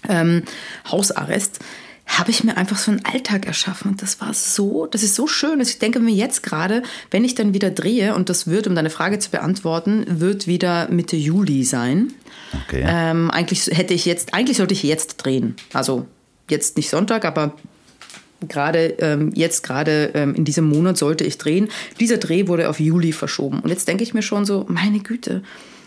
ähm, 0.09 0.42
Hausarrest 0.90 1.61
habe 2.18 2.30
ich 2.30 2.44
mir 2.44 2.56
einfach 2.56 2.76
so 2.76 2.90
einen 2.90 3.04
Alltag 3.04 3.46
erschaffen. 3.46 3.92
Und 3.92 4.02
das 4.02 4.20
war 4.20 4.34
so, 4.34 4.86
das 4.86 5.02
ist 5.02 5.14
so 5.14 5.26
schön, 5.26 5.58
dass 5.58 5.70
ich 5.70 5.78
denke 5.78 6.00
mir 6.00 6.14
jetzt 6.14 6.42
gerade, 6.42 6.82
wenn 7.10 7.24
ich 7.24 7.34
dann 7.34 7.54
wieder 7.54 7.70
drehe, 7.70 8.14
und 8.14 8.28
das 8.28 8.46
wird, 8.46 8.66
um 8.66 8.74
deine 8.74 8.90
Frage 8.90 9.18
zu 9.18 9.30
beantworten, 9.30 10.04
wird 10.08 10.46
wieder 10.46 10.88
Mitte 10.90 11.16
Juli 11.16 11.64
sein. 11.64 12.12
Okay. 12.66 12.84
Ähm, 12.86 13.30
eigentlich 13.30 13.66
hätte 13.66 13.94
ich 13.94 14.04
jetzt, 14.06 14.34
eigentlich 14.34 14.56
sollte 14.56 14.74
ich 14.74 14.82
jetzt 14.82 15.18
drehen. 15.18 15.54
Also 15.72 16.06
jetzt 16.48 16.76
nicht 16.76 16.90
Sonntag, 16.90 17.24
aber 17.24 17.54
gerade 18.48 18.96
ähm, 18.98 19.32
jetzt 19.34 19.62
gerade 19.62 20.10
ähm, 20.14 20.34
in 20.34 20.44
diesem 20.44 20.64
Monat 20.64 20.98
sollte 20.98 21.24
ich 21.24 21.38
drehen. 21.38 21.68
Dieser 22.00 22.16
Dreh 22.16 22.48
wurde 22.48 22.68
auf 22.68 22.80
Juli 22.80 23.12
verschoben. 23.12 23.60
Und 23.60 23.70
jetzt 23.70 23.86
denke 23.86 24.02
ich 24.02 24.14
mir 24.14 24.22
schon 24.22 24.44
so, 24.44 24.66
meine 24.68 25.00
Güte, 25.00 25.42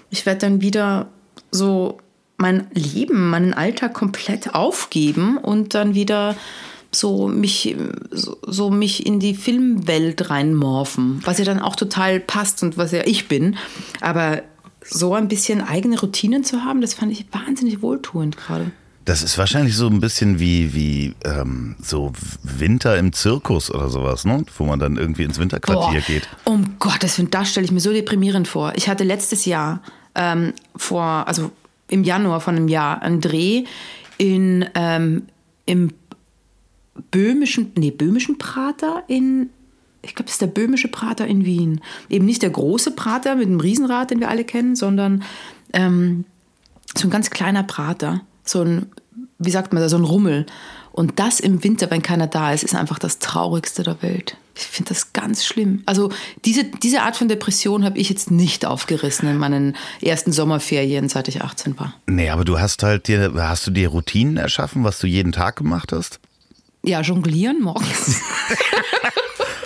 ich 0.10 0.26
werde 0.26 0.40
dann 0.40 0.62
wieder 0.62 1.10
so 1.52 1.98
mein 2.44 2.68
Leben, 2.74 3.30
meinen 3.30 3.54
Alltag 3.54 3.94
komplett 3.94 4.54
aufgeben 4.54 5.38
und 5.38 5.74
dann 5.74 5.96
wieder 5.96 6.36
so 6.92 7.30
mich, 7.30 7.76
so, 8.12 8.38
so 8.46 8.70
mich 8.70 9.06
in 9.06 9.22
die 9.22 9.34
Filmwelt 9.34 10.30
reinmorphen, 10.30 11.22
was 11.24 11.40
ja 11.40 11.46
dann 11.46 11.62
auch 11.62 11.78
total 11.78 12.20
passt 12.20 12.62
und 12.62 12.78
was 12.78 12.92
ja 12.92 13.02
ich 13.06 13.30
bin. 13.30 13.56
Aber 14.02 14.44
so 14.84 15.16
ein 15.16 15.30
bisschen 15.30 15.62
eigene 15.62 15.98
Routinen 15.98 16.44
zu 16.44 16.66
haben, 16.66 16.82
das 16.82 16.94
fand 16.94 17.14
ich 17.14 17.26
wahnsinnig 17.32 17.82
wohltuend 17.82 18.36
gerade. 18.36 18.72
Das 19.06 19.24
ist 19.24 19.38
wahrscheinlich 19.38 19.76
so 19.76 19.88
ein 19.88 20.02
bisschen 20.02 20.40
wie, 20.40 20.74
wie 20.74 21.16
ähm, 21.24 21.76
so 21.82 22.12
Winter 22.44 22.98
im 22.98 23.14
Zirkus 23.14 23.72
oder 23.72 23.90
sowas, 23.90 24.26
ne? 24.26 24.46
Wo 24.58 24.66
man 24.66 24.80
dann 24.80 24.98
irgendwie 24.98 25.24
ins 25.24 25.40
Winterquartier 25.40 26.02
Boah, 26.02 26.08
geht. 26.08 26.30
Um 26.44 26.76
Gottes 26.80 27.18
Willen, 27.18 27.32
das 27.32 27.52
stelle 27.52 27.66
ich 27.66 27.72
mir 27.72 27.80
so 27.80 27.94
deprimierend 27.94 28.50
vor. 28.50 28.74
Ich 28.76 28.90
hatte 28.90 29.06
letztes 29.06 29.46
Jahr 29.46 29.82
ähm, 30.16 30.54
vor, 30.76 31.04
also 31.28 31.52
im 31.94 32.04
Januar 32.04 32.42
von 32.42 32.56
einem 32.56 32.68
Jahr, 32.68 33.04
einen 33.04 33.22
Dreh 33.22 33.66
in, 34.18 34.66
ähm, 34.74 35.28
im 35.66 35.92
böhmischen, 37.12 37.72
nee, 37.78 37.92
böhmischen 37.92 38.40
Prater 38.40 39.04
in, 39.08 39.52
ich 40.02 40.16
glaube, 40.16 40.26
das 40.26 40.34
ist 40.34 40.42
der 40.42 40.48
böhmische 40.48 40.88
Prater 40.88 41.28
in 41.28 41.46
Wien. 41.46 41.82
Eben 42.10 42.26
nicht 42.26 42.42
der 42.42 42.50
große 42.50 42.92
Prater 42.92 43.36
mit 43.36 43.48
dem 43.48 43.60
Riesenrad, 43.60 44.10
den 44.10 44.20
wir 44.20 44.30
alle 44.30 44.44
kennen, 44.44 44.76
sondern 44.76 45.24
ähm, 45.72 46.26
so 46.98 47.08
ein 47.08 47.12
ganz 47.12 47.30
kleiner 47.30 47.64
Prater, 47.64 48.22
so 48.44 48.64
ein, 48.64 48.88
wie 49.38 49.52
sagt 49.52 49.72
man 49.72 49.82
da, 49.82 49.88
so 49.88 49.98
ein 49.98 50.04
Rummel. 50.04 50.48
Und 50.92 51.20
das 51.20 51.40
im 51.40 51.64
Winter, 51.64 51.92
wenn 51.92 52.02
keiner 52.02 52.28
da 52.28 52.54
ist, 52.54 52.64
ist 52.64 52.76
einfach 52.76 52.98
das 52.98 53.20
Traurigste 53.20 53.84
der 53.84 54.02
Welt. 54.02 54.36
Ich 54.56 54.64
finde 54.64 54.90
das 54.90 55.14
ganz 55.14 55.46
schlimm. 55.46 55.82
Also 55.86 56.12
diese, 56.46 56.64
diese 56.64 57.02
Art 57.02 57.16
von 57.16 57.28
Depression 57.28 57.84
habe 57.84 57.98
ich 57.98 58.10
jetzt 58.10 58.30
nicht 58.30 58.66
aufgerissen 58.66 59.28
in 59.28 59.38
meinen 59.38 59.76
ersten 60.02 60.32
Sommerferien, 60.32 61.10
seit 61.10 61.28
ich 61.28 61.42
18 61.42 61.80
war. 61.80 61.96
Nee, 62.06 62.30
aber 62.30 62.46
du 62.46 62.60
hast 62.60 62.84
halt 62.84 63.08
dir, 63.08 63.34
hast 63.36 63.66
du 63.66 63.72
dir 63.72 63.90
Routinen 63.90 64.38
erschaffen, 64.38 64.84
was 64.84 65.00
du 65.00 65.08
jeden 65.08 65.32
Tag 65.32 65.56
gemacht 65.56 65.92
hast? 65.92 66.20
Ja, 66.84 67.02
jonglieren 67.02 67.62
morgens. 67.62 68.20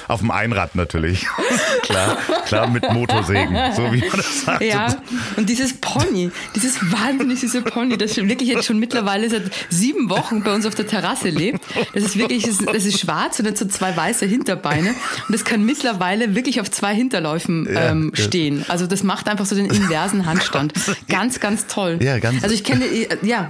Auf 0.07 0.21
dem 0.21 0.31
Einrad 0.31 0.75
natürlich. 0.75 1.25
klar, 1.81 2.17
klar 2.45 2.67
mit 2.67 2.91
Motorsägen, 2.91 3.55
so 3.75 3.91
wie 3.91 3.99
man 3.99 4.17
das 4.17 4.41
sagt. 4.41 4.63
Ja, 4.63 4.95
und 5.35 5.49
dieses 5.49 5.73
Pony, 5.73 6.31
dieses 6.55 6.79
wahnsinnig 6.91 7.39
süße 7.39 7.61
Pony, 7.61 7.97
das 7.97 8.15
wirklich 8.17 8.49
jetzt 8.49 8.65
schon 8.65 8.79
mittlerweile 8.79 9.29
seit 9.29 9.51
sieben 9.69 10.09
Wochen 10.09 10.43
bei 10.43 10.53
uns 10.53 10.65
auf 10.65 10.75
der 10.75 10.87
Terrasse 10.87 11.29
lebt. 11.29 11.59
Das 11.93 12.03
ist 12.03 12.17
wirklich, 12.17 12.43
das 12.43 12.85
ist, 12.85 12.99
schwarz 12.99 13.39
und 13.39 13.47
hat 13.47 13.57
so 13.57 13.65
zwei 13.65 13.95
weiße 13.95 14.25
Hinterbeine. 14.25 14.89
Und 14.89 15.33
das 15.33 15.43
kann 15.43 15.63
mittlerweile 15.63 16.35
wirklich 16.35 16.61
auf 16.61 16.71
zwei 16.71 16.95
Hinterläufen 16.95 17.67
ähm, 17.69 18.11
ja. 18.15 18.23
stehen. 18.23 18.65
Also 18.67 18.87
das 18.87 19.03
macht 19.03 19.27
einfach 19.27 19.45
so 19.45 19.55
den 19.55 19.67
inversen 19.67 20.25
Handstand. 20.25 20.73
Ganz, 21.07 21.39
ganz 21.39 21.67
toll. 21.67 21.99
Ja, 22.01 22.19
ganz- 22.19 22.43
Also 22.43 22.55
ich 22.55 22.63
kenne, 22.63 22.85
ja. 23.21 23.49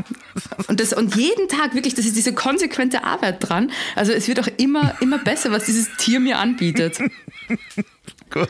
Und, 0.67 0.79
das, 0.79 0.93
und 0.93 1.15
jeden 1.15 1.47
Tag 1.47 1.73
wirklich, 1.73 1.95
das 1.95 2.05
ist 2.05 2.15
diese 2.15 2.33
konsequente 2.33 3.03
Arbeit 3.03 3.47
dran. 3.47 3.71
Also 3.95 4.11
es 4.11 4.27
wird 4.27 4.39
auch 4.39 4.49
immer, 4.57 4.93
immer 5.01 5.17
besser, 5.17 5.51
was 5.51 5.65
dieses 5.65 5.87
Tier 5.97 6.19
mir 6.19 6.39
anbietet. 6.47 6.99
Gut. 8.29 8.49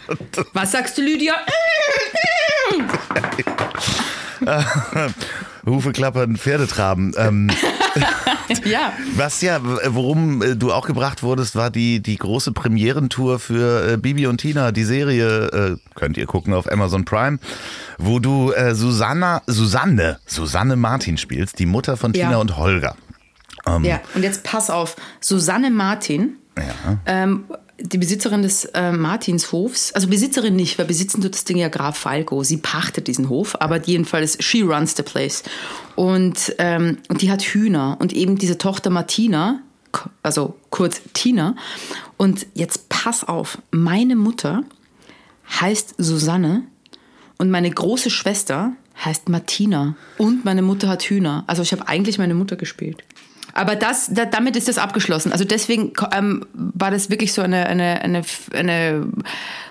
Was 0.53 0.71
sagst 0.71 0.97
du, 0.97 1.01
Lydia? 1.01 1.33
Hufe 5.65 5.91
klappern, 5.91 6.37
Pferdetraben. 6.37 7.13
Ähm, 7.17 7.49
ja. 8.65 8.93
Was 9.15 9.41
ja, 9.41 9.59
worum 9.63 10.41
äh, 10.41 10.55
du 10.55 10.71
auch 10.71 10.85
gebracht 10.87 11.23
wurdest, 11.23 11.55
war 11.55 11.69
die, 11.69 12.01
die 12.01 12.15
große 12.17 12.51
Premierentour 12.53 13.39
für 13.39 13.93
äh, 13.93 13.97
Bibi 13.97 14.27
und 14.27 14.37
Tina, 14.39 14.71
die 14.71 14.83
Serie, 14.83 15.47
äh, 15.47 15.75
könnt 15.95 16.17
ihr 16.17 16.25
gucken 16.25 16.53
auf 16.53 16.71
Amazon 16.71 17.03
Prime, 17.05 17.39
wo 17.97 18.19
du 18.19 18.51
äh, 18.53 18.73
Susanna, 18.75 19.41
Susanne, 19.47 20.19
Susanne 20.25 20.75
Martin 20.75 21.17
spielst, 21.17 21.59
die 21.59 21.65
Mutter 21.65 21.97
von 21.97 22.13
Tina 22.13 22.31
Ja. 22.31 22.37
und 22.37 22.57
Holger. 22.57 22.95
Ähm, 23.67 23.83
Ja, 23.83 23.99
und 24.15 24.23
jetzt 24.23 24.43
pass 24.43 24.69
auf. 24.69 24.95
Susanne 25.19 25.69
Martin, 25.71 26.37
Ja. 26.57 26.99
ähm, 27.05 27.45
die 27.79 27.97
Besitzerin 27.97 28.41
des 28.41 28.65
äh, 28.65 28.91
Martinshofs, 28.91 29.91
also 29.93 30.07
Besitzerin 30.07 30.55
nicht, 30.55 30.77
weil 30.79 30.85
besitzen 30.85 31.21
tut 31.21 31.33
das 31.33 31.43
Ding 31.43 31.57
ja 31.57 31.69
Graf 31.69 31.97
Falco. 31.97 32.43
Sie 32.43 32.57
pachtet 32.57 33.07
diesen 33.07 33.29
Hof, 33.29 33.55
aber 33.59 33.83
jedenfalls, 33.83 34.37
she 34.43 34.61
runs 34.61 34.95
the 34.95 35.03
place. 35.03 35.43
Und, 35.95 36.55
ähm, 36.57 36.97
und 37.09 37.21
die 37.21 37.31
hat 37.31 37.41
Hühner 37.41 37.97
und 37.99 38.13
eben 38.13 38.37
diese 38.37 38.57
Tochter 38.57 38.89
Martina, 38.89 39.61
also 40.23 40.55
kurz 40.69 41.01
Tina. 41.13 41.55
Und 42.17 42.47
jetzt 42.53 42.89
pass 42.89 43.23
auf, 43.23 43.59
meine 43.71 44.15
Mutter 44.15 44.63
heißt 45.61 45.95
Susanne 45.97 46.63
und 47.37 47.51
meine 47.51 47.69
große 47.69 48.09
Schwester 48.09 48.73
heißt 49.03 49.29
Martina 49.29 49.95
und 50.17 50.43
meine 50.45 50.63
Mutter 50.63 50.87
hat 50.87 51.03
Hühner. 51.03 51.43
Also 51.45 51.61
ich 51.61 51.71
habe 51.71 51.87
eigentlich 51.87 52.17
meine 52.17 52.33
Mutter 52.33 52.55
gespielt. 52.55 53.03
Aber 53.57 53.75
das, 53.75 54.09
da, 54.13 54.25
damit 54.25 54.55
ist 54.55 54.67
das 54.67 54.77
abgeschlossen. 54.77 55.31
Also 55.31 55.43
deswegen 55.43 55.91
ähm, 56.15 56.45
war 56.53 56.91
das 56.91 57.09
wirklich 57.09 57.33
so 57.33 57.41
eine, 57.41 57.65
eine, 57.65 58.01
eine, 58.03 58.21
eine 58.53 59.07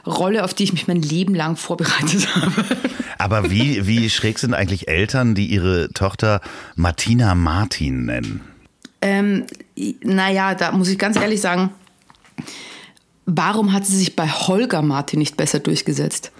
Rolle, 0.04 0.42
auf 0.42 0.54
die 0.54 0.64
ich 0.64 0.72
mich 0.72 0.88
mein 0.88 1.00
Leben 1.00 1.36
lang 1.36 1.54
vorbereitet 1.54 2.26
habe. 2.34 2.64
Aber 3.16 3.48
wie, 3.48 3.86
wie 3.86 4.10
schräg 4.10 4.40
sind 4.40 4.54
eigentlich 4.54 4.88
Eltern, 4.88 5.36
die 5.36 5.46
ihre 5.46 5.88
Tochter 5.90 6.40
Martina 6.74 7.36
Martin 7.36 8.06
nennen? 8.06 8.40
Ähm, 9.02 9.46
naja, 10.02 10.56
da 10.56 10.72
muss 10.72 10.88
ich 10.88 10.98
ganz 10.98 11.16
ehrlich 11.16 11.40
sagen, 11.40 11.70
warum 13.24 13.72
hat 13.72 13.86
sie 13.86 13.96
sich 13.96 14.16
bei 14.16 14.28
Holger 14.28 14.82
Martin 14.82 15.20
nicht 15.20 15.36
besser 15.36 15.60
durchgesetzt? 15.60 16.32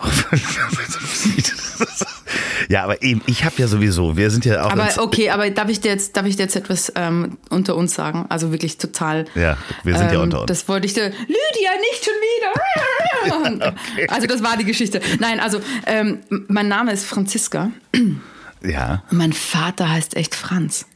ja, 2.68 2.84
aber 2.84 3.02
eben, 3.02 3.22
ich 3.26 3.44
habe 3.44 3.54
ja 3.58 3.68
sowieso, 3.68 4.16
wir 4.16 4.30
sind 4.30 4.44
ja 4.44 4.64
auch. 4.64 4.70
Aber 4.70 4.88
okay, 4.98 5.30
aber 5.30 5.48
darf 5.50 5.68
ich 5.68 5.80
dir 5.80 5.90
jetzt, 5.90 6.16
darf 6.16 6.26
ich 6.26 6.36
dir 6.36 6.44
jetzt 6.44 6.56
etwas 6.56 6.92
ähm, 6.94 7.38
unter 7.50 7.76
uns 7.76 7.94
sagen? 7.94 8.26
Also 8.28 8.52
wirklich 8.52 8.78
total. 8.78 9.26
Ja, 9.34 9.56
wir 9.84 9.96
sind 9.96 10.08
ja 10.08 10.14
ähm, 10.14 10.20
unter 10.22 10.40
uns. 10.40 10.48
Das 10.48 10.68
wollte 10.68 10.86
ich 10.86 10.94
dir. 10.94 11.04
Lydia, 11.04 11.70
nicht 11.80 12.04
schon 12.04 12.14
wieder! 12.14 13.74
Also 14.08 14.26
das 14.28 14.42
war 14.42 14.56
die 14.56 14.64
Geschichte. 14.64 15.00
Nein, 15.18 15.40
also 15.40 15.60
ähm, 15.86 16.20
mein 16.48 16.68
Name 16.68 16.92
ist 16.92 17.04
Franziska 17.06 17.72
ja, 18.62 19.02
und 19.10 19.18
mein 19.18 19.32
Vater 19.32 19.90
heißt 19.90 20.16
echt 20.16 20.34
Franz. 20.34 20.86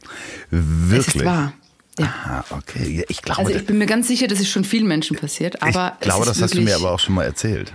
wirklich. 0.49 1.07
Es 1.07 1.15
ist 1.15 1.25
wahr. 1.25 1.53
Ja. 1.99 2.13
Ah, 2.25 2.43
okay. 2.51 2.99
Ja, 2.99 3.03
ich 3.09 3.21
glaube, 3.21 3.39
Also 3.39 3.53
ich 3.53 3.65
bin 3.65 3.77
mir 3.77 3.85
ganz 3.85 4.07
sicher, 4.07 4.27
das 4.27 4.39
ist 4.39 4.49
schon 4.49 4.63
vielen 4.63 4.87
Menschen 4.87 5.17
passiert. 5.17 5.61
Aber 5.61 5.97
ich 5.99 6.05
glaube 6.05 6.21
es 6.21 6.27
das 6.29 6.41
hast 6.41 6.55
du 6.55 6.61
mir 6.61 6.75
aber 6.75 6.91
auch 6.91 6.99
schon 6.99 7.15
mal 7.15 7.25
erzählt. 7.25 7.73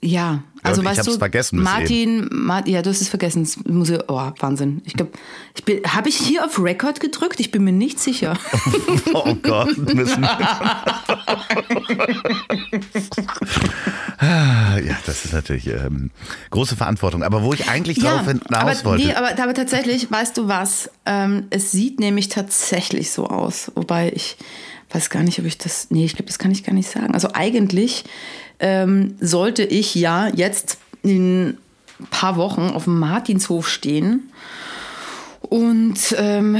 Ja, 0.00 0.44
also 0.62 0.80
ich 0.80 0.86
weißt 0.86 1.06
du, 1.08 1.18
vergessen 1.18 1.60
Martin, 1.60 2.28
Ma 2.30 2.64
ja, 2.66 2.82
du 2.82 2.90
hast 2.90 3.00
es 3.00 3.08
vergessen. 3.08 3.42
Das 3.42 3.56
muss 3.64 3.90
ich, 3.90 3.98
oh, 4.06 4.30
Wahnsinn. 4.38 4.80
Ich 4.84 4.94
glaube, 4.94 5.10
ich 5.56 5.64
bin, 5.64 5.82
habe 5.84 6.08
ich 6.08 6.16
hier 6.16 6.44
auf 6.44 6.62
Record 6.62 7.00
gedrückt? 7.00 7.40
Ich 7.40 7.50
bin 7.50 7.64
mir 7.64 7.72
nicht 7.72 7.98
sicher. 7.98 8.38
Oh 9.14 9.34
Gott, 9.34 9.76
müssen. 9.94 10.24
Ah, 14.18 14.78
ja, 14.78 14.96
das 15.04 15.24
ist 15.24 15.32
natürlich 15.32 15.66
ähm, 15.66 16.10
große 16.50 16.76
Verantwortung. 16.76 17.22
Aber 17.22 17.42
wo 17.42 17.52
ich 17.52 17.68
eigentlich 17.68 17.98
drauf 17.98 18.26
hinaus 18.26 18.44
aber, 18.50 18.84
wollte. 18.84 19.06
nee, 19.06 19.12
aber, 19.12 19.30
aber 19.40 19.54
tatsächlich, 19.54 20.10
weißt 20.10 20.36
du 20.38 20.48
was? 20.48 20.90
Ähm, 21.04 21.46
es 21.50 21.72
sieht 21.72 22.00
nämlich 22.00 22.28
tatsächlich 22.28 23.10
so 23.10 23.26
aus. 23.26 23.70
Wobei 23.74 24.12
ich 24.14 24.36
weiß 24.92 25.10
gar 25.10 25.22
nicht, 25.22 25.38
ob 25.38 25.44
ich 25.44 25.58
das. 25.58 25.88
Nee, 25.90 26.04
ich 26.04 26.14
glaube, 26.14 26.26
das 26.26 26.38
kann 26.38 26.50
ich 26.50 26.64
gar 26.64 26.74
nicht 26.74 26.88
sagen. 26.88 27.14
Also 27.14 27.30
eigentlich 27.32 28.04
ähm, 28.62 29.16
sollte 29.20 29.64
ich 29.64 29.94
ja 29.94 30.28
jetzt 30.28 30.78
in 31.02 31.58
ein 32.00 32.06
paar 32.10 32.36
Wochen 32.36 32.70
auf 32.70 32.84
dem 32.84 32.98
Martinshof 32.98 33.68
stehen 33.68 34.30
und 35.40 36.14
ähm, 36.16 36.56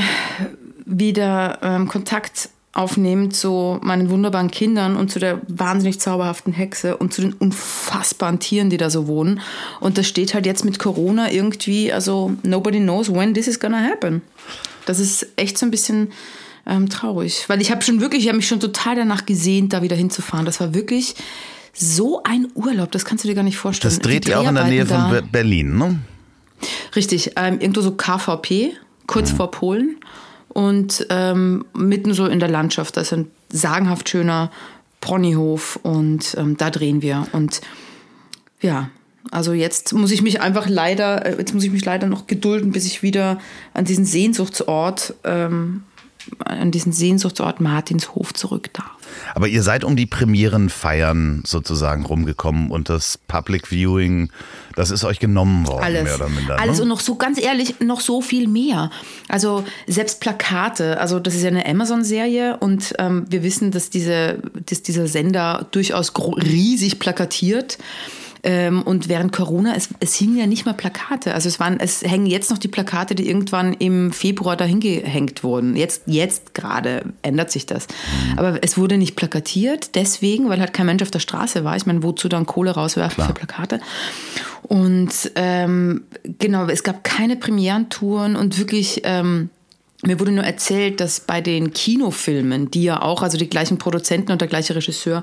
wieder 0.85 1.59
ähm, 1.63 1.89
Kontakt 1.89 2.51
aufnehmen 2.75 3.31
zu 3.31 3.79
meinen 3.83 4.11
wunderbaren 4.11 4.51
Kindern 4.51 4.97
und 4.97 5.11
zu 5.11 5.19
der 5.19 5.41
wahnsinnig 5.47 6.01
zauberhaften 6.01 6.53
Hexe 6.53 6.97
und 6.97 7.13
zu 7.13 7.21
den 7.21 7.35
unfassbaren 7.35 8.41
Tieren, 8.41 8.71
die 8.71 8.79
da 8.79 8.89
so 8.89 9.07
wohnen. 9.07 9.41
Und 9.81 9.99
das 9.99 10.09
steht 10.09 10.33
halt 10.33 10.47
jetzt 10.47 10.65
mit 10.65 10.79
Corona 10.79 11.31
irgendwie, 11.31 11.93
also 11.93 12.33
nobody 12.43 12.81
knows 12.81 13.13
when 13.13 13.35
this 13.35 13.47
is 13.47 13.61
gonna 13.61 13.79
happen. 13.79 14.23
Das 14.87 14.99
ist 14.99 15.27
echt 15.37 15.59
so 15.59 15.67
ein 15.67 15.71
bisschen 15.71 16.13
ähm, 16.67 16.89
traurig, 16.89 17.45
weil 17.49 17.61
ich 17.61 17.71
habe 17.71 17.83
schon 17.83 18.01
wirklich, 18.01 18.23
ich 18.23 18.29
habe 18.29 18.39
mich 18.39 18.49
schon 18.49 18.61
total 18.61 18.97
danach 18.97 19.27
gesehnt, 19.27 19.75
da 19.75 19.83
wieder 19.83 19.97
hinzufahren. 19.97 20.47
Das 20.47 20.59
war 20.59 20.75
wirklich 20.75 21.15
so 21.73 22.23
ein 22.23 22.49
Urlaub, 22.55 22.91
das 22.93 23.05
kannst 23.05 23.25
du 23.25 23.29
dir 23.29 23.35
gar 23.35 23.43
nicht 23.45 23.57
vorstellen. 23.57 23.93
das 23.95 24.01
dreht 24.03 24.29
ja 24.29 24.39
auch 24.39 24.49
in 24.49 24.55
der 24.55 24.65
Nähe 24.65 24.87
von 24.87 25.11
Be- 25.11 25.23
Berlin, 25.23 25.77
ne? 25.79 25.99
da- 26.61 26.67
Richtig, 26.95 27.33
ähm, 27.37 27.59
irgendwo 27.61 27.81
so 27.81 27.93
KVP, 27.93 28.73
kurz 29.07 29.31
vor 29.33 29.51
Polen 29.51 29.97
und 30.49 31.07
ähm, 31.11 31.65
mitten 31.75 32.15
so 32.15 32.27
in 32.27 32.39
der 32.39 32.49
Landschaft. 32.49 32.97
Das 32.97 33.09
ist 33.09 33.13
ein 33.15 33.31
sagenhaft 33.51 34.09
schöner 34.09 34.51
Ponyhof 35.01 35.81
und 35.83 36.35
ähm, 36.39 36.57
da 36.57 36.71
drehen 36.71 37.03
wir. 37.03 37.27
Und 37.33 37.61
ja, 38.61 38.91
also 39.33 39.53
jetzt 39.53 39.93
muss 39.93 40.13
ich 40.13 40.23
mich 40.23 40.41
einfach 40.41 40.69
leider, 40.69 41.27
äh, 41.27 41.37
jetzt 41.39 41.53
muss 41.55 41.65
ich 41.65 41.73
mich 41.73 41.85
leider 41.85 42.07
noch 42.07 42.27
gedulden, 42.29 42.71
bis 42.71 42.87
ich 42.87 43.03
wieder 43.03 43.41
an 43.75 43.85
diesen 43.85 44.05
Sehnsuchtsort, 44.05 45.15
ähm, 45.25 45.83
an 46.45 46.71
diesen 46.71 46.93
Sehnsuchtsort 46.93 47.61
Martinshof 47.61 48.33
zurück 48.35 48.71
darf. 48.73 48.99
Aber 49.35 49.49
ihr 49.49 49.63
seid 49.63 49.85
um 49.85 49.97
die 49.97 50.07
Premierenfeiern 50.07 51.43
sozusagen 51.47 52.05
rumgekommen 52.05 52.71
und 52.71 52.89
das 52.89 53.19
Public 53.19 53.69
Viewing, 53.69 54.31
das 54.77 54.91
ist 54.91 55.05
euch 55.05 55.19
genommen 55.19 55.67
worden, 55.67 55.85
Alles. 55.85 56.05
mehr 56.05 56.15
oder 56.15 56.29
minder. 56.29 56.59
Alles 56.59 56.79
ne? 56.79 56.83
und 56.83 56.89
noch 56.89 57.01
so 57.01 57.17
ganz 57.17 57.41
ehrlich, 57.41 57.81
noch 57.81 58.01
so 58.01 58.21
viel 58.21 58.49
mehr. 58.49 58.91
Also 59.29 59.65
selbst 59.87 60.21
Plakate, 60.21 61.01
also 61.01 61.21
das 61.21 61.35
ist 61.35 61.43
ja 61.43 61.49
eine 61.49 61.67
Amazon-Serie 61.67 62.57
und 62.59 62.95
ähm, 62.99 63.27
wir 63.29 63.43
wissen, 63.43 63.71
dass, 63.71 63.91
diese, 63.91 64.39
dass 64.67 64.83
dieser 64.83 65.07
Sender 65.07 65.67
durchaus 65.71 66.13
riesig 66.17 66.99
plakatiert. 66.99 67.79
Ähm, 68.45 68.83
und 68.83 69.09
während 69.09 69.33
Corona, 69.33 69.75
es, 69.77 69.89
es 70.01 70.15
hingen 70.15 70.37
ja 70.37 70.47
nicht 70.47 70.67
mal 70.67 70.75
Plakate. 70.75 71.33
Also 71.33 71.49
es 71.49 71.61
waren, 71.61 71.79
es 71.79 72.03
hängen 72.03 72.27
jetzt 72.27 72.51
noch 72.51 72.59
die 72.59 72.69
Plakate, 72.69 73.15
die 73.15 73.29
irgendwann 73.29 73.73
im 73.75 74.13
Februar 74.13 74.57
dahin 74.57 74.81
gehängt 74.81 75.45
wurden. 75.45 75.77
Jetzt, 75.77 76.03
jetzt 76.07 76.53
gerade 76.55 77.05
ändert 77.23 77.53
sich 77.53 77.67
das. 77.67 77.87
Aber 78.37 78.59
es 78.63 78.77
wurde 78.77 78.99
nicht 78.99 79.15
plakatiert, 79.15 79.95
deswegen, 79.95 80.49
weil 80.49 80.59
halt 80.59 80.73
kein 80.73 80.87
Mensch 80.87 81.03
auf 81.03 81.13
der 81.13 81.21
Straße 81.21 81.63
war. 81.63 81.77
Ich 81.77 81.87
meine, 81.87 82.03
wozu 82.03 82.29
dann 82.29 82.47
Kohle 82.47 82.73
rauswerfen 82.73 83.25
für 83.25 83.33
Plakate? 83.33 83.81
Und 84.63 85.13
ähm, 85.37 86.05
genau, 86.39 86.67
es 86.67 86.83
gab 86.83 87.05
keine 87.05 87.37
Premierentouren 87.37 88.35
und 88.37 88.59
wirklich. 88.59 89.03
Ähm, 89.05 89.51
mir 90.05 90.19
wurde 90.19 90.33
nur 90.33 90.43
erzählt, 90.43 90.99
dass 90.99 91.21
bei 91.21 91.41
den 91.41 91.73
Kinofilmen, 91.73 92.73
die 92.73 92.83
ja 92.83 93.03
auch, 93.03 93.23
also 93.23 93.39
die 93.39 93.49
gleichen 93.49 93.79
Produzenten 93.79 94.33
und 94.33 94.41
der 94.41 94.49
gleiche 94.49 94.75
Regisseur 94.75 95.23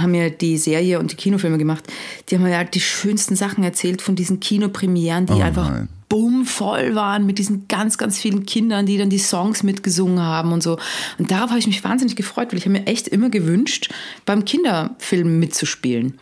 haben 0.00 0.14
ja 0.14 0.30
die 0.30 0.58
Serie 0.58 0.98
und 0.98 1.12
die 1.12 1.16
Kinofilme 1.16 1.58
gemacht, 1.58 1.84
die 2.28 2.36
haben 2.36 2.42
mir 2.42 2.50
ja 2.50 2.64
die 2.64 2.80
schönsten 2.80 3.36
Sachen 3.36 3.64
erzählt 3.64 4.02
von 4.02 4.16
diesen 4.16 4.40
Kinopremieren, 4.40 5.26
die 5.26 5.34
Oh 5.34 5.40
einfach 5.40 5.70
nein. 5.70 5.88
bummvoll 6.08 6.94
waren 6.94 7.26
mit 7.26 7.38
diesen 7.38 7.68
ganz, 7.68 7.98
ganz 7.98 8.18
vielen 8.18 8.46
Kindern, 8.46 8.86
die 8.86 8.98
dann 8.98 9.10
die 9.10 9.18
Songs 9.18 9.62
mitgesungen 9.62 10.20
haben 10.20 10.52
und 10.52 10.62
so. 10.62 10.78
Und 11.18 11.30
darauf 11.30 11.50
habe 11.50 11.58
ich 11.58 11.66
mich 11.66 11.82
wahnsinnig 11.84 12.16
gefreut, 12.16 12.48
weil 12.50 12.58
ich 12.58 12.66
habe 12.66 12.78
mir 12.78 12.86
echt 12.86 13.08
immer 13.08 13.30
gewünscht, 13.30 13.92
beim 14.24 14.44
Kinderfilm 14.44 15.38
mitzuspielen. 15.38 16.18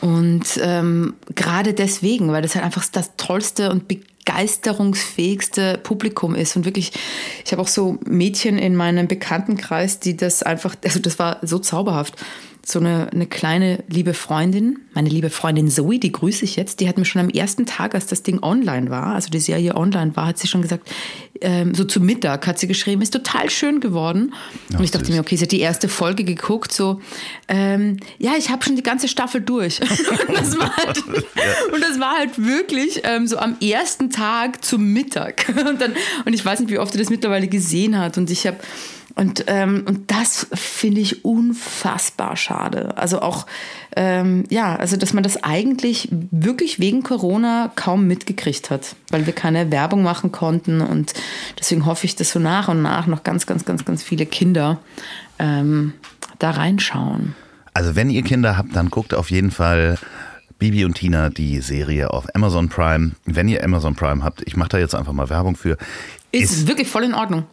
Und 0.00 0.60
ähm, 0.62 1.14
gerade 1.34 1.72
deswegen, 1.72 2.30
weil 2.30 2.42
das 2.42 2.54
halt 2.54 2.64
einfach 2.64 2.84
das 2.92 3.12
tollste 3.16 3.70
und 3.70 3.88
begeisterungsfähigste 3.88 5.78
Publikum 5.82 6.34
ist. 6.34 6.56
Und 6.56 6.64
wirklich, 6.64 6.92
ich 7.44 7.52
habe 7.52 7.62
auch 7.62 7.68
so 7.68 7.98
Mädchen 8.06 8.58
in 8.58 8.76
meinem 8.76 9.08
Bekanntenkreis, 9.08 10.00
die 10.00 10.16
das 10.16 10.42
einfach, 10.42 10.74
also 10.84 10.98
das 10.98 11.18
war 11.18 11.38
so 11.42 11.58
zauberhaft. 11.58 12.16
So 12.68 12.80
eine, 12.80 13.12
eine 13.12 13.28
kleine 13.28 13.84
liebe 13.86 14.12
Freundin, 14.12 14.80
meine 14.92 15.08
liebe 15.08 15.30
Freundin 15.30 15.70
Zoe, 15.70 16.00
die 16.00 16.10
grüße 16.10 16.44
ich 16.44 16.56
jetzt, 16.56 16.80
die 16.80 16.88
hat 16.88 16.98
mir 16.98 17.04
schon 17.04 17.22
am 17.22 17.28
ersten 17.28 17.64
Tag, 17.64 17.94
als 17.94 18.08
das 18.08 18.24
Ding 18.24 18.42
online 18.42 18.90
war, 18.90 19.14
also 19.14 19.30
die 19.30 19.38
Serie 19.38 19.76
online 19.76 20.16
war, 20.16 20.26
hat 20.26 20.38
sie 20.38 20.48
schon 20.48 20.62
gesagt, 20.62 20.90
ähm, 21.42 21.76
so 21.76 21.84
zu 21.84 22.00
Mittag 22.00 22.44
hat 22.48 22.58
sie 22.58 22.66
geschrieben, 22.66 23.02
ist 23.02 23.12
total 23.12 23.50
schön 23.50 23.78
geworden. 23.78 24.34
und 24.76 24.82
ich 24.82 24.90
dachte 24.90 25.06
süß. 25.06 25.14
mir, 25.14 25.20
okay, 25.20 25.36
sie 25.36 25.44
hat 25.44 25.52
die 25.52 25.60
erste 25.60 25.88
Folge 25.88 26.24
geguckt, 26.24 26.72
so, 26.72 27.00
ähm, 27.46 27.98
ja, 28.18 28.32
ich 28.36 28.50
habe 28.50 28.64
schon 28.64 28.74
die 28.74 28.82
ganze 28.82 29.06
Staffel 29.06 29.42
durch. 29.42 29.80
und, 30.28 30.36
das 30.36 30.58
war 30.58 30.76
halt, 30.76 31.06
und 31.72 31.80
das 31.80 32.00
war 32.00 32.18
halt 32.18 32.44
wirklich 32.44 33.02
ähm, 33.04 33.28
so 33.28 33.38
am 33.38 33.56
ersten 33.60 34.10
Tag 34.10 34.64
zum 34.64 34.92
Mittag. 34.92 35.48
und, 35.68 35.80
dann, 35.80 35.94
und 36.24 36.32
ich 36.32 36.44
weiß 36.44 36.58
nicht, 36.58 36.70
wie 36.70 36.80
oft 36.80 36.92
sie 36.92 36.98
das 36.98 37.10
mittlerweile 37.10 37.46
gesehen 37.46 37.96
hat. 37.96 38.18
Und 38.18 38.28
ich 38.28 38.44
habe 38.44 38.58
Und, 39.14 39.44
ähm, 39.46 39.84
und 39.86 40.10
das 40.10 40.46
finde 40.52 41.00
ich 41.00 41.24
unfassbar 41.24 42.36
schade. 42.36 42.96
Also 42.98 43.20
auch, 43.20 43.46
ähm, 43.94 44.44
ja, 44.50 44.76
also 44.76 44.96
dass 44.96 45.14
man 45.14 45.22
das 45.22 45.42
eigentlich 45.42 46.08
wirklich 46.10 46.80
wegen 46.80 47.02
Corona 47.02 47.72
kaum 47.76 48.06
mitgekriegt 48.06 48.70
hat, 48.70 48.96
weil 49.10 49.24
wir 49.26 49.32
keine 49.32 49.70
Werbung 49.70 50.02
machen 50.02 50.32
konnten. 50.32 50.80
Und 50.80 51.14
deswegen 51.58 51.86
hoffe 51.86 52.04
ich, 52.04 52.16
dass 52.16 52.30
so 52.30 52.38
nach 52.38 52.68
und 52.68 52.82
nach 52.82 53.06
noch 53.06 53.22
ganz, 53.22 53.46
ganz, 53.46 53.64
ganz, 53.64 53.84
ganz 53.84 54.02
viele 54.02 54.26
Kinder 54.26 54.78
ähm, 55.38 55.94
da 56.38 56.50
reinschauen. 56.50 57.34
Also 57.72 57.96
wenn 57.96 58.10
ihr 58.10 58.22
Kinder 58.22 58.56
habt, 58.56 58.74
dann 58.74 58.90
guckt 58.90 59.14
auf 59.14 59.30
jeden 59.30 59.50
Fall 59.50 59.98
Bibi 60.58 60.84
und 60.84 60.94
Tina, 60.94 61.28
die 61.28 61.60
Serie 61.60 62.10
auf 62.10 62.26
Amazon 62.34 62.68
Prime. 62.68 63.12
Wenn 63.24 63.48
ihr 63.48 63.62
Amazon 63.62 63.94
Prime 63.94 64.24
habt, 64.24 64.42
ich 64.46 64.56
mache 64.56 64.70
da 64.70 64.78
jetzt 64.78 64.94
einfach 64.94 65.12
mal 65.12 65.28
Werbung 65.28 65.56
für. 65.56 65.76
Ist, 66.32 66.52
ist 66.52 66.68
wirklich 66.68 66.88
voll 66.88 67.04
in 67.04 67.14
Ordnung. 67.14 67.44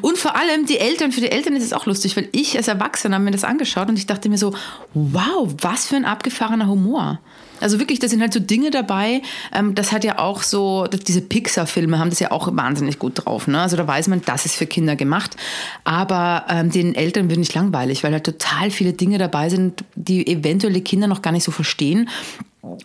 Und 0.00 0.18
vor 0.18 0.34
allem 0.36 0.66
die 0.66 0.78
Eltern, 0.78 1.12
für 1.12 1.20
die 1.20 1.30
Eltern 1.30 1.54
ist 1.54 1.64
es 1.64 1.72
auch 1.72 1.86
lustig, 1.86 2.16
weil 2.16 2.28
ich 2.32 2.56
als 2.56 2.68
Erwachsener 2.68 3.16
habe 3.16 3.24
mir 3.24 3.30
das 3.30 3.44
angeschaut 3.44 3.88
und 3.88 3.98
ich 3.98 4.06
dachte 4.06 4.28
mir 4.28 4.38
so, 4.38 4.54
wow, 4.94 5.54
was 5.60 5.86
für 5.86 5.96
ein 5.96 6.04
abgefahrener 6.04 6.66
Humor. 6.66 7.20
Also 7.60 7.78
wirklich, 7.80 7.98
da 7.98 8.08
sind 8.08 8.20
halt 8.20 8.32
so 8.32 8.40
Dinge 8.40 8.70
dabei, 8.70 9.22
ähm, 9.52 9.74
das 9.74 9.92
hat 9.92 10.04
ja 10.04 10.18
auch 10.18 10.42
so, 10.42 10.86
diese 10.86 11.20
Pixar-Filme 11.20 11.98
haben 11.98 12.10
das 12.10 12.20
ja 12.20 12.30
auch 12.30 12.48
wahnsinnig 12.54 12.98
gut 12.98 13.24
drauf. 13.24 13.48
Ne? 13.48 13.60
Also 13.60 13.76
da 13.76 13.86
weiß 13.86 14.08
man, 14.08 14.22
das 14.24 14.46
ist 14.46 14.56
für 14.56 14.66
Kinder 14.66 14.96
gemacht. 14.96 15.36
Aber 15.84 16.44
ähm, 16.48 16.70
den 16.70 16.94
Eltern 16.94 17.28
wird 17.28 17.38
nicht 17.38 17.54
langweilig, 17.54 18.04
weil 18.04 18.12
halt 18.12 18.24
total 18.24 18.70
viele 18.70 18.92
Dinge 18.92 19.18
dabei 19.18 19.48
sind, 19.48 19.84
die 19.94 20.26
eventuelle 20.26 20.80
Kinder 20.80 21.06
noch 21.06 21.22
gar 21.22 21.32
nicht 21.32 21.44
so 21.44 21.50
verstehen, 21.50 22.08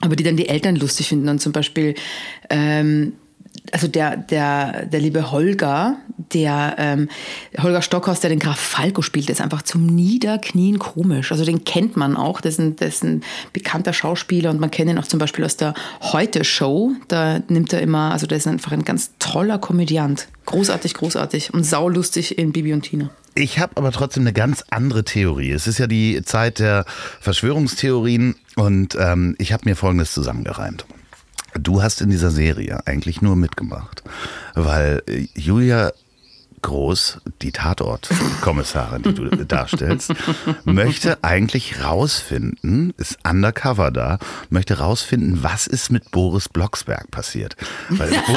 aber 0.02 0.16
die 0.16 0.24
dann 0.24 0.38
die 0.38 0.50
Eltern 0.50 0.76
lustig 0.76 1.10
finden. 1.10 1.30
Und 1.30 1.40
zum 1.40 1.52
Beispiel 1.52 1.96
ähm, 2.50 3.14
also 3.72 3.88
der, 3.88 4.18
der, 4.18 4.86
der 4.86 5.00
liebe 5.00 5.32
Holger, 5.32 5.98
der 6.34 6.76
ähm, 6.78 7.10
Holger 7.58 7.82
Stockhaus, 7.82 8.20
der 8.20 8.30
den 8.30 8.40
Graf 8.40 8.60
Falco 8.60 9.02
spielt, 9.02 9.30
der 9.30 9.34
ist 9.34 9.42
einfach 9.42 9.62
zum 9.62 9.86
Niederknien 9.86 10.80
komisch. 10.80 11.32
Also 11.32 11.46
den 11.46 11.64
kennt 11.64 11.96
man 11.96 12.16
auch, 12.16 12.42
das 12.42 12.54
ist 12.54 12.60
ein, 12.60 12.76
das 12.76 12.96
ist 12.96 13.04
ein 13.04 13.24
bekannter 13.54 13.94
Schauspieler 13.94 14.50
und 14.50 14.60
man 14.60 14.72
kennt 14.72 14.90
ihn 14.90 15.00
auch 15.00 15.08
zum 15.08 15.20
Beispiel 15.20 15.46
aus 15.46 15.58
der 15.58 15.74
Heute-Show. 16.02 16.92
Da 17.08 17.40
nimmt 17.48 17.74
er 17.74 17.82
immer, 17.82 18.12
also 18.12 18.28
der 18.28 18.38
ist 18.38 18.48
einfach 18.48 18.72
ein 18.72 18.84
ganz 18.84 19.12
toller 19.20 19.58
Komödiant. 19.58 20.28
Großartig, 20.46 20.94
großartig 20.96 21.54
und 21.54 21.64
saulustig 21.64 22.38
in 22.38 22.52
Bibi 22.52 22.74
und 22.74 22.82
Tina. 22.82 23.10
Ich 23.36 23.58
habe 23.60 23.78
aber 23.78 23.92
trotzdem 23.92 24.24
eine 24.24 24.34
ganz 24.34 24.64
andere 24.70 25.04
Theorie. 25.04 25.52
Es 25.52 25.66
ist 25.66 25.80
ja 25.80 25.88
die 25.88 26.22
Zeit 26.24 26.60
der 26.60 26.86
Verschwörungstheorien 27.20 28.36
und 28.56 28.96
ähm, 29.00 29.36
ich 29.40 29.54
habe 29.54 29.68
mir 29.68 29.76
Folgendes 29.76 30.14
zusammengereimt. 30.14 30.86
Du 31.60 31.82
hast 31.82 32.02
in 32.02 32.10
dieser 32.10 32.32
Serie 32.32 32.86
eigentlich 32.86 33.22
nur 33.22 33.36
mitgemacht, 33.36 34.04
weil 34.56 35.04
Julia 35.36 35.92
Groß, 36.64 37.20
die 37.42 37.52
Tatortkommissarin, 37.52 39.04
die 39.04 39.14
du 39.14 39.30
darstellst, 39.46 40.14
möchte 40.64 41.24
eigentlich 41.24 41.84
rausfinden, 41.84 42.94
ist 42.98 43.20
undercover 43.24 43.92
da, 43.92 44.18
möchte 44.50 44.80
rausfinden, 44.80 45.44
was 45.44 45.68
ist 45.68 45.92
mit 45.92 46.10
Boris 46.12 46.50
Blocksberg 46.50 47.12
passiert. 47.12 47.56
Weil 47.90 48.10
Bo 48.28 48.36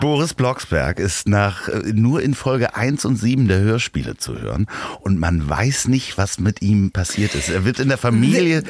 Boris 0.00 0.34
Blocksberg 0.34 1.00
ist 1.00 1.26
nach 1.26 1.68
nur 1.92 2.22
in 2.22 2.34
Folge 2.34 2.76
1 2.76 3.04
und 3.06 3.16
7 3.16 3.48
der 3.48 3.60
Hörspiele 3.60 4.18
zu 4.18 4.38
hören 4.38 4.66
und 5.00 5.18
man 5.18 5.48
weiß 5.48 5.88
nicht, 5.88 6.18
was 6.18 6.38
mit 6.38 6.62
ihm 6.62 6.92
passiert 6.92 7.34
ist. 7.34 7.48
Er 7.48 7.64
wird 7.64 7.80
in 7.80 7.88
der 7.88 7.98
Familie 7.98 8.62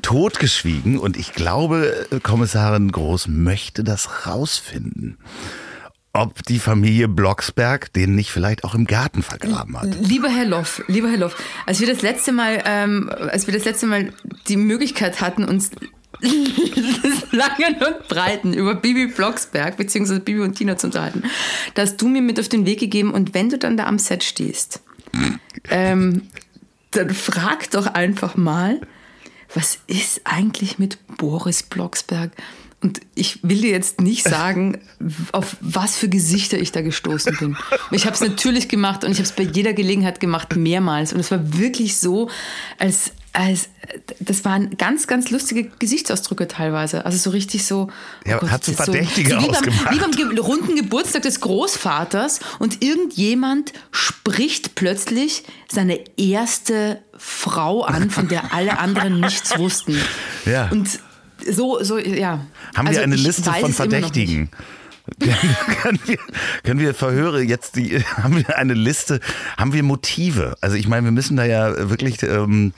totgeschwiegen 0.00 0.98
und 0.98 1.16
ich 1.16 1.32
glaube, 1.32 2.06
Kommissarin 2.22 2.92
Groß 2.92 3.26
möchte 3.28 3.82
das 3.82 4.26
rausfinden 4.26 5.18
ob 6.12 6.44
die 6.44 6.58
Familie 6.58 7.08
Blocksberg 7.08 7.92
den 7.92 8.14
nicht 8.14 8.30
vielleicht 8.30 8.64
auch 8.64 8.74
im 8.74 8.86
Garten 8.86 9.22
vergraben 9.22 9.80
hat. 9.80 9.94
Lieber 10.00 10.28
Herr 10.28 10.46
Loff, 10.46 10.82
lieber 10.88 11.08
Herr 11.08 11.18
Loff, 11.18 11.36
als 11.66 11.80
wir 11.80 11.86
das 11.86 12.02
letzte 12.02 12.32
Mal, 12.32 12.62
ähm, 12.66 13.10
als 13.10 13.46
wir 13.46 13.54
das 13.54 13.64
letzte 13.64 13.86
Mal 13.86 14.12
die 14.48 14.56
Möglichkeit 14.56 15.20
hatten, 15.20 15.44
uns 15.44 15.70
Langen 17.30 17.76
und 17.76 18.08
Breiten 18.08 18.52
über 18.52 18.74
Bibi 18.74 19.06
Blocksberg 19.06 19.76
bzw. 19.76 20.18
Bibi 20.18 20.40
und 20.40 20.54
Tina 20.54 20.76
zu 20.76 20.88
unterhalten, 20.88 21.22
da 21.74 21.82
hast 21.82 21.96
du 21.98 22.08
mir 22.08 22.22
mit 22.22 22.40
auf 22.40 22.48
den 22.48 22.66
Weg 22.66 22.80
gegeben 22.80 23.12
und 23.12 23.32
wenn 23.32 23.48
du 23.48 23.58
dann 23.58 23.76
da 23.76 23.86
am 23.86 23.98
Set 23.98 24.24
stehst, 24.24 24.82
ähm, 25.70 26.22
dann 26.90 27.10
frag 27.10 27.70
doch 27.70 27.86
einfach 27.86 28.36
mal, 28.36 28.80
was 29.54 29.78
ist 29.86 30.22
eigentlich 30.24 30.78
mit 30.78 30.98
Boris 31.16 31.62
Blocksberg? 31.62 32.32
Und 32.82 33.00
ich 33.14 33.40
will 33.42 33.60
dir 33.60 33.70
jetzt 33.70 34.00
nicht 34.00 34.24
sagen, 34.28 34.78
auf 35.32 35.56
was 35.60 35.96
für 35.96 36.08
Gesichter 36.08 36.58
ich 36.58 36.72
da 36.72 36.80
gestoßen 36.80 37.36
bin. 37.38 37.56
Ich 37.90 38.06
habe 38.06 38.14
es 38.14 38.20
natürlich 38.20 38.68
gemacht 38.68 39.04
und 39.04 39.12
ich 39.12 39.18
habe 39.18 39.24
es 39.24 39.32
bei 39.32 39.42
jeder 39.42 39.72
Gelegenheit 39.72 40.20
gemacht, 40.20 40.56
mehrmals. 40.56 41.12
Und 41.12 41.20
es 41.20 41.30
war 41.30 41.58
wirklich 41.58 41.98
so, 41.98 42.30
als, 42.78 43.12
als 43.34 43.68
das 44.18 44.44
waren 44.46 44.76
ganz, 44.78 45.06
ganz 45.06 45.30
lustige 45.30 45.64
Gesichtsausdrücke 45.78 46.48
teilweise. 46.48 47.04
Also 47.04 47.18
so 47.18 47.30
richtig 47.30 47.66
so. 47.66 47.90
Oh 48.24 48.28
ja, 48.28 48.38
Gott, 48.38 48.50
hat 48.50 48.64
so 48.64 48.72
verdächtige 48.72 49.32
so, 49.32 49.42
wie 49.42 49.50
ausgemacht. 49.50 49.84
Beim, 49.84 50.12
wie 50.16 50.24
beim 50.24 50.38
runden 50.38 50.76
Geburtstag 50.76 51.22
des 51.22 51.40
Großvaters 51.40 52.40
und 52.60 52.82
irgendjemand 52.82 53.74
spricht 53.90 54.74
plötzlich 54.74 55.44
seine 55.70 56.00
erste 56.16 57.02
Frau 57.18 57.82
an, 57.82 58.08
von 58.08 58.28
der 58.28 58.54
alle 58.54 58.78
anderen 58.78 59.20
nichts 59.20 59.58
wussten. 59.58 60.00
Ja. 60.46 60.70
Und 60.70 61.00
so, 61.48 61.82
so, 61.82 61.98
ja. 61.98 62.46
Haben 62.76 62.88
also 62.88 62.98
wir 62.98 63.04
eine 63.04 63.16
Liste 63.16 63.50
von 63.52 63.72
Verdächtigen? 63.72 64.50
können, 65.82 65.98
wir, 66.04 66.18
können 66.62 66.80
wir 66.80 66.94
Verhöre 66.94 67.42
jetzt 67.42 67.76
die 67.76 68.02
haben 68.16 68.36
wir 68.36 68.56
eine 68.56 68.74
Liste 68.74 69.20
haben 69.56 69.72
wir 69.72 69.82
Motive 69.82 70.56
also 70.60 70.76
ich 70.76 70.88
meine 70.88 71.04
wir 71.04 71.12
müssen 71.12 71.36
da 71.36 71.44
ja 71.44 71.90
wirklich 71.90 72.22
ähm, 72.22 72.72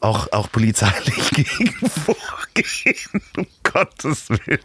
auch 0.00 0.32
auch 0.32 0.50
polizeilich 0.50 1.30
gegen 1.34 1.74
vorgehen 1.88 3.22
um 3.36 3.46
Gottes 3.62 4.30
Willen 4.30 4.58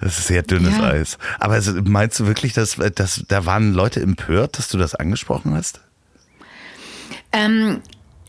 das 0.00 0.18
ist 0.18 0.26
sehr 0.28 0.42
dünnes 0.42 0.76
ja. 0.76 0.84
Eis 0.84 1.18
aber 1.38 1.54
also, 1.54 1.74
meinst 1.82 2.18
du 2.18 2.26
wirklich 2.26 2.52
dass, 2.52 2.76
dass 2.94 3.22
da 3.28 3.46
waren 3.46 3.72
Leute 3.72 4.00
empört 4.00 4.58
dass 4.58 4.68
du 4.68 4.78
das 4.78 4.94
angesprochen 4.94 5.54
hast 5.54 5.80
ähm, 7.32 7.82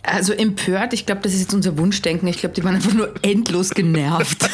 also 0.08 0.34
empört, 0.34 0.94
ich 0.94 1.06
glaube, 1.06 1.22
das 1.22 1.34
ist 1.34 1.42
jetzt 1.42 1.54
unser 1.54 1.78
Wunschdenken. 1.78 2.28
Ich 2.28 2.40
glaube, 2.40 2.56
die 2.56 2.64
waren 2.64 2.76
einfach 2.76 2.94
nur 2.94 3.14
endlos 3.22 3.72
genervt. 3.72 4.50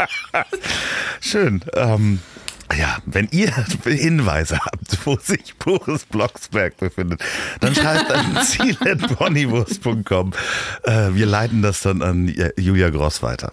Schön. 1.20 1.64
Ähm, 1.74 2.20
ja, 2.76 2.98
wenn 3.06 3.28
ihr 3.30 3.52
Hinweise 3.84 4.58
habt, 4.58 4.98
wo 5.06 5.16
sich 5.16 5.56
Boris 5.56 6.04
Blocksberg 6.04 6.76
befindet, 6.76 7.22
dann 7.60 7.74
schreibt 7.74 8.10
an 8.10 8.42
ziel.bonnywurst.com. 8.44 10.32
Äh, 10.82 11.14
wir 11.14 11.26
leiten 11.26 11.62
das 11.62 11.80
dann 11.80 12.02
an 12.02 12.34
Julia 12.56 12.90
Gross 12.90 13.22
weiter. 13.22 13.52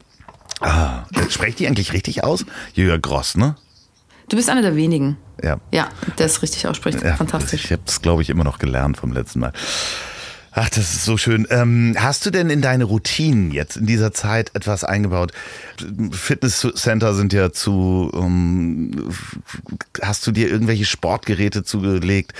Ah, 0.60 1.04
sprecht 1.30 1.60
die 1.60 1.68
eigentlich 1.68 1.94
richtig 1.94 2.24
aus? 2.24 2.46
Julia 2.74 2.98
Gross, 2.98 3.36
ne? 3.36 3.56
Du 4.30 4.38
bist 4.38 4.50
einer 4.50 4.62
der 4.62 4.76
wenigen. 4.76 5.18
Ja. 5.42 5.58
Ja, 5.72 5.90
der 6.18 6.26
es 6.26 6.42
richtig 6.42 6.68
ausspricht. 6.68 7.02
Ja, 7.02 7.16
Fantastisch. 7.16 7.66
Ich 7.66 7.72
habe 7.72 7.82
es, 7.86 8.02
glaube 8.02 8.22
ich, 8.22 8.30
immer 8.30 8.44
noch 8.44 8.60
gelernt 8.60 8.98
vom 8.98 9.12
letzten 9.12 9.40
Mal. 9.40 9.54
Ach, 10.56 10.70
das 10.70 10.94
ist 10.94 11.06
so 11.06 11.18
schön. 11.18 11.48
Ähm, 11.50 11.96
hast 11.98 12.26
du 12.28 12.30
denn 12.30 12.52
in 12.52 12.62
deine 12.62 12.84
Routinen 12.84 13.52
jetzt 13.52 13.76
in 13.76 13.88
dieser 13.88 14.14
Zeit 14.14 14.52
etwas 14.54 14.84
eingebaut? 14.84 15.32
Fitnesscenter 16.12 17.16
sind 17.16 17.34
ja 17.34 17.52
zu. 17.52 18.12
Um, 18.14 19.10
hast 20.02 20.28
du 20.28 20.32
dir 20.32 20.50
irgendwelche 20.50 20.86
Sportgeräte 20.86 21.64
zugelegt, 21.64 22.34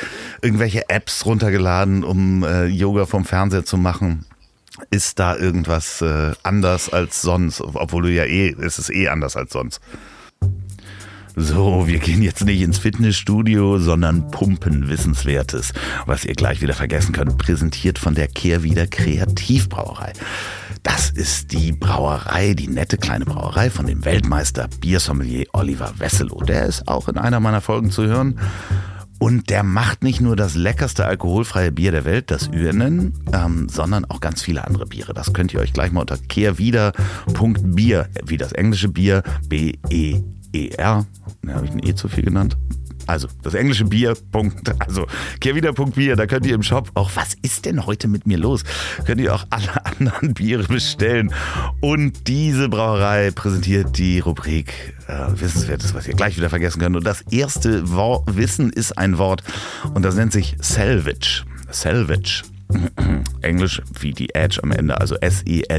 irgendwelche 0.44 0.90
Apps 0.90 1.26
runtergeladen, 1.26 2.04
um 2.04 2.44
äh, 2.44 2.66
Yoga 2.66 3.08
vom 3.08 3.26
Fernseher 3.26 3.66
zu 3.66 3.78
machen? 3.78 4.26
Ist 4.92 5.18
da 5.18 5.36
irgendwas 5.36 6.02
äh, 6.02 6.34
anders 6.44 6.94
als 6.94 7.22
sonst? 7.22 7.62
Obwohl 7.62 8.04
du 8.04 8.12
ja 8.12 8.26
eh, 8.26 8.56
es 8.60 8.78
ist 8.78 8.92
eh 8.92 9.08
anders 9.08 9.36
als 9.36 9.54
sonst. 9.54 9.82
So, 11.36 11.88
wir 11.88 11.98
gehen 11.98 12.22
jetzt 12.22 12.46
nicht 12.46 12.62
ins 12.62 12.78
Fitnessstudio, 12.78 13.80
sondern 13.80 14.30
pumpen 14.30 14.88
Wissenswertes, 14.88 15.74
was 16.06 16.26
ihr 16.26 16.36
gleich 16.36 16.62
wieder 16.62 16.76
vergessen 16.76 17.12
könnt, 17.12 17.40
präsentiert 17.40 17.98
von 17.98 18.14
der 18.14 18.28
Kehrwieder 18.28 18.86
Kreativbrauerei. 18.86 20.14
Das 20.84 21.10
ist 21.10 21.52
die 21.52 21.72
Brauerei, 21.72 22.54
die 22.54 22.68
nette 22.68 22.98
kleine 22.98 23.26
Brauerei 23.26 23.72
von 23.72 23.88
dem 23.88 24.06
Weltmeister 24.06 24.70
Biersommelier 24.80 25.48
Oliver 25.54 25.94
Wesselow. 25.98 26.44
Der 26.44 26.66
ist 26.66 26.88
auch 26.88 27.08
in 27.08 27.18
einer 27.18 27.40
meiner 27.40 27.62
Folgen 27.62 27.90
zu 27.90 28.06
hören. 28.06 28.40
Und 29.18 29.50
der 29.50 29.64
macht 29.64 30.04
nicht 30.04 30.22
nur 30.22 30.36
das 30.36 30.54
leckerste 30.54 31.06
alkoholfreie 31.06 31.72
Bier 31.72 31.92
der 31.92 32.06
Welt, 32.06 32.30
das 32.30 32.50
Ürnen, 32.54 33.14
ähm, 33.32 33.70
sondern 33.70 34.06
auch 34.06 34.20
ganz 34.20 34.44
viele 34.44 34.68
andere 34.68 34.86
Biere. 34.86 35.14
Das 35.14 35.34
könnt 35.34 35.54
ihr 35.54 35.62
euch 35.62 35.74
gleich 35.74 35.92
mal 35.92 36.02
unter 36.02 36.18
kehrwieder.bier, 36.18 38.10
wie 38.26 38.38
das 38.38 38.52
englische 38.52 38.90
Bier, 38.90 39.24
B-E 39.48 40.22
E-R, 40.54 41.06
ne, 41.42 41.54
habe 41.54 41.66
ich 41.66 41.72
ein 41.72 41.86
E 41.86 41.96
zu 41.96 42.08
viel 42.08 42.24
genannt? 42.24 42.58
Also 43.06 43.28
das 43.42 43.54
englische 43.54 43.86
Bier. 43.86 44.16
Punkt, 44.32 44.74
also 44.80 45.08
kehrwieder.bier, 45.40 46.16
da 46.16 46.26
könnt 46.26 46.46
ihr 46.46 46.56
im 46.56 46.64
Shop 46.64 46.90
auch, 46.94 47.12
was 47.16 47.34
ist 47.42 47.66
denn 47.66 47.86
heute 47.86 48.08
mit 48.08 48.26
mir 48.26 48.38
los? 48.38 48.64
Könnt 49.06 49.20
ihr 49.20 49.36
auch 49.36 49.46
alle 49.50 49.86
anderen 50.00 50.34
Biere 50.34 50.64
bestellen. 50.64 51.34
Und 51.82 52.28
diese 52.28 52.70
Brauerei 52.70 53.32
präsentiert 53.32 53.98
die 53.98 54.20
Rubrik 54.20 54.96
äh, 55.08 55.28
Wissenswertes, 55.40 55.94
was 55.94 56.08
ihr 56.08 56.14
gleich 56.14 56.38
wieder 56.38 56.50
vergessen 56.50 56.80
könnt. 56.80 56.96
Und 56.96 57.06
das 57.06 57.24
erste 57.30 57.92
Wort, 57.92 58.38
Wissen 58.38 58.70
ist 58.72 58.98
ein 58.98 59.18
Wort 59.18 59.44
und 59.94 60.04
das 60.04 60.16
nennt 60.16 60.32
sich 60.32 60.56
Salvage. 60.60 61.44
Salvage. 61.70 62.44
Englisch 63.42 63.82
wie 64.00 64.14
die 64.14 64.34
Edge 64.34 64.60
am 64.64 64.72
Ende, 64.72 65.00
also 65.00 65.16
S-E-L-V-E-D. 65.16 65.78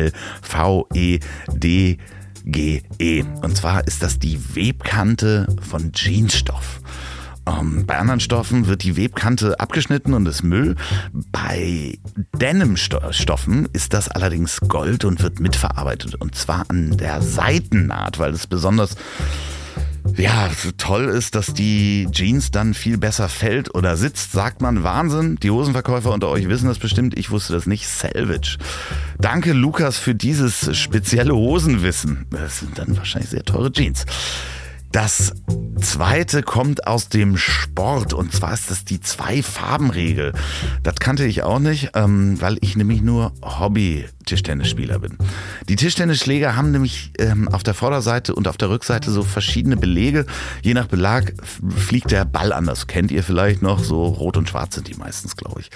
G-E. 2.45 3.25
Und 3.43 3.57
zwar 3.57 3.87
ist 3.87 4.03
das 4.03 4.19
die 4.19 4.39
Webkante 4.55 5.47
von 5.61 5.93
Jeansstoff. 5.93 6.81
Ähm, 7.47 7.85
bei 7.87 7.99
anderen 7.99 8.21
Stoffen 8.21 8.67
wird 8.67 8.83
die 8.85 8.97
Webkante 8.97 9.61
abgeschnitten 9.61 10.15
und 10.15 10.27
ist 10.27 10.43
Müll. 10.43 10.77
Bei 11.13 11.99
Denim-Stoffen 12.41 13.69
ist 13.73 13.93
das 13.93 14.09
allerdings 14.09 14.61
Gold 14.61 15.05
und 15.05 15.23
wird 15.23 15.41
mitverarbeitet. 15.41 16.15
Und 16.15 16.35
zwar 16.35 16.65
an 16.69 16.97
der 16.97 17.21
Seitennaht, 17.21 18.19
weil 18.19 18.33
es 18.33 18.47
besonders 18.47 18.97
ja, 20.17 20.51
toll 20.77 21.07
ist, 21.07 21.35
dass 21.35 21.55
die 21.55 22.07
Jeans 22.11 22.51
dann 22.51 22.75
viel 22.75 22.99
besser 22.99 23.29
fällt 23.29 23.75
oder 23.75 23.97
sitzt, 23.97 24.33
sagt 24.33 24.61
man 24.61 24.83
Wahnsinn. 24.83 25.37
Die 25.43 25.51
Hosenverkäufer 25.51 26.13
unter 26.13 26.29
euch 26.29 26.49
wissen 26.49 26.69
das 26.69 26.79
bestimmt. 26.79 27.19
Ich 27.19 27.31
wusste 27.31 27.55
das 27.55 27.67
nicht. 27.67 27.89
Salvage. 27.89 28.59
Danke, 29.19 29.53
Lukas, 29.53 29.99
für 29.99 30.15
dieses 30.15 30.77
spezielle 30.77 31.35
Hosenwissen. 31.35 32.27
Das 32.31 32.61
sind 32.61 32.79
dann 32.79 32.97
wahrscheinlich 32.97 33.31
sehr 33.31 33.45
teure 33.45 33.73
Jeans. 33.73 34.05
Das 34.95 35.33
zweite 35.81 36.45
kommt 36.45 36.87
aus 36.87 37.09
dem 37.09 37.37
Sport 37.37 38.13
und 38.13 38.33
zwar 38.33 38.55
ist 38.55 38.71
das 38.71 38.85
die 38.85 39.01
Zwei-Farben-Regel. 39.01 40.33
Das 40.85 40.95
kannte 41.01 41.25
ich 41.25 41.43
auch 41.43 41.59
nicht, 41.59 41.91
ähm, 41.95 42.41
weil 42.41 42.59
ich 42.61 42.77
nämlich 42.77 43.03
nur 43.03 43.33
Hobby-Tischtennisspieler 43.43 45.01
bin. 45.01 45.19
Die 45.69 45.75
Tischtennisschläger 45.75 46.55
haben 46.55 46.71
nämlich 46.71 47.11
ähm, 47.19 47.49
auf 47.49 47.65
der 47.65 47.75
Vorderseite 47.75 48.37
und 48.37 48.47
auf 48.47 48.57
der 48.57 48.71
Rückseite 48.71 49.11
so 49.11 49.25
verschiedene 49.25 49.77
Belege. 49.77 50.27
Je 50.63 50.75
nach 50.75 50.87
Belag 50.87 51.33
fliegt 51.77 52.13
der 52.13 52.25
Ball 52.25 52.53
anders. 52.53 52.87
Kennt 52.87 53.11
ihr 53.11 53.25
vielleicht 53.25 53.63
noch? 53.63 53.83
So 53.83 54.05
rot 54.05 54.37
und 54.37 54.49
schwarz 54.49 54.77
sind 54.77 54.87
die 54.87 54.95
meistens, 54.95 55.35
glaube 55.35 55.61
ich. 55.63 55.71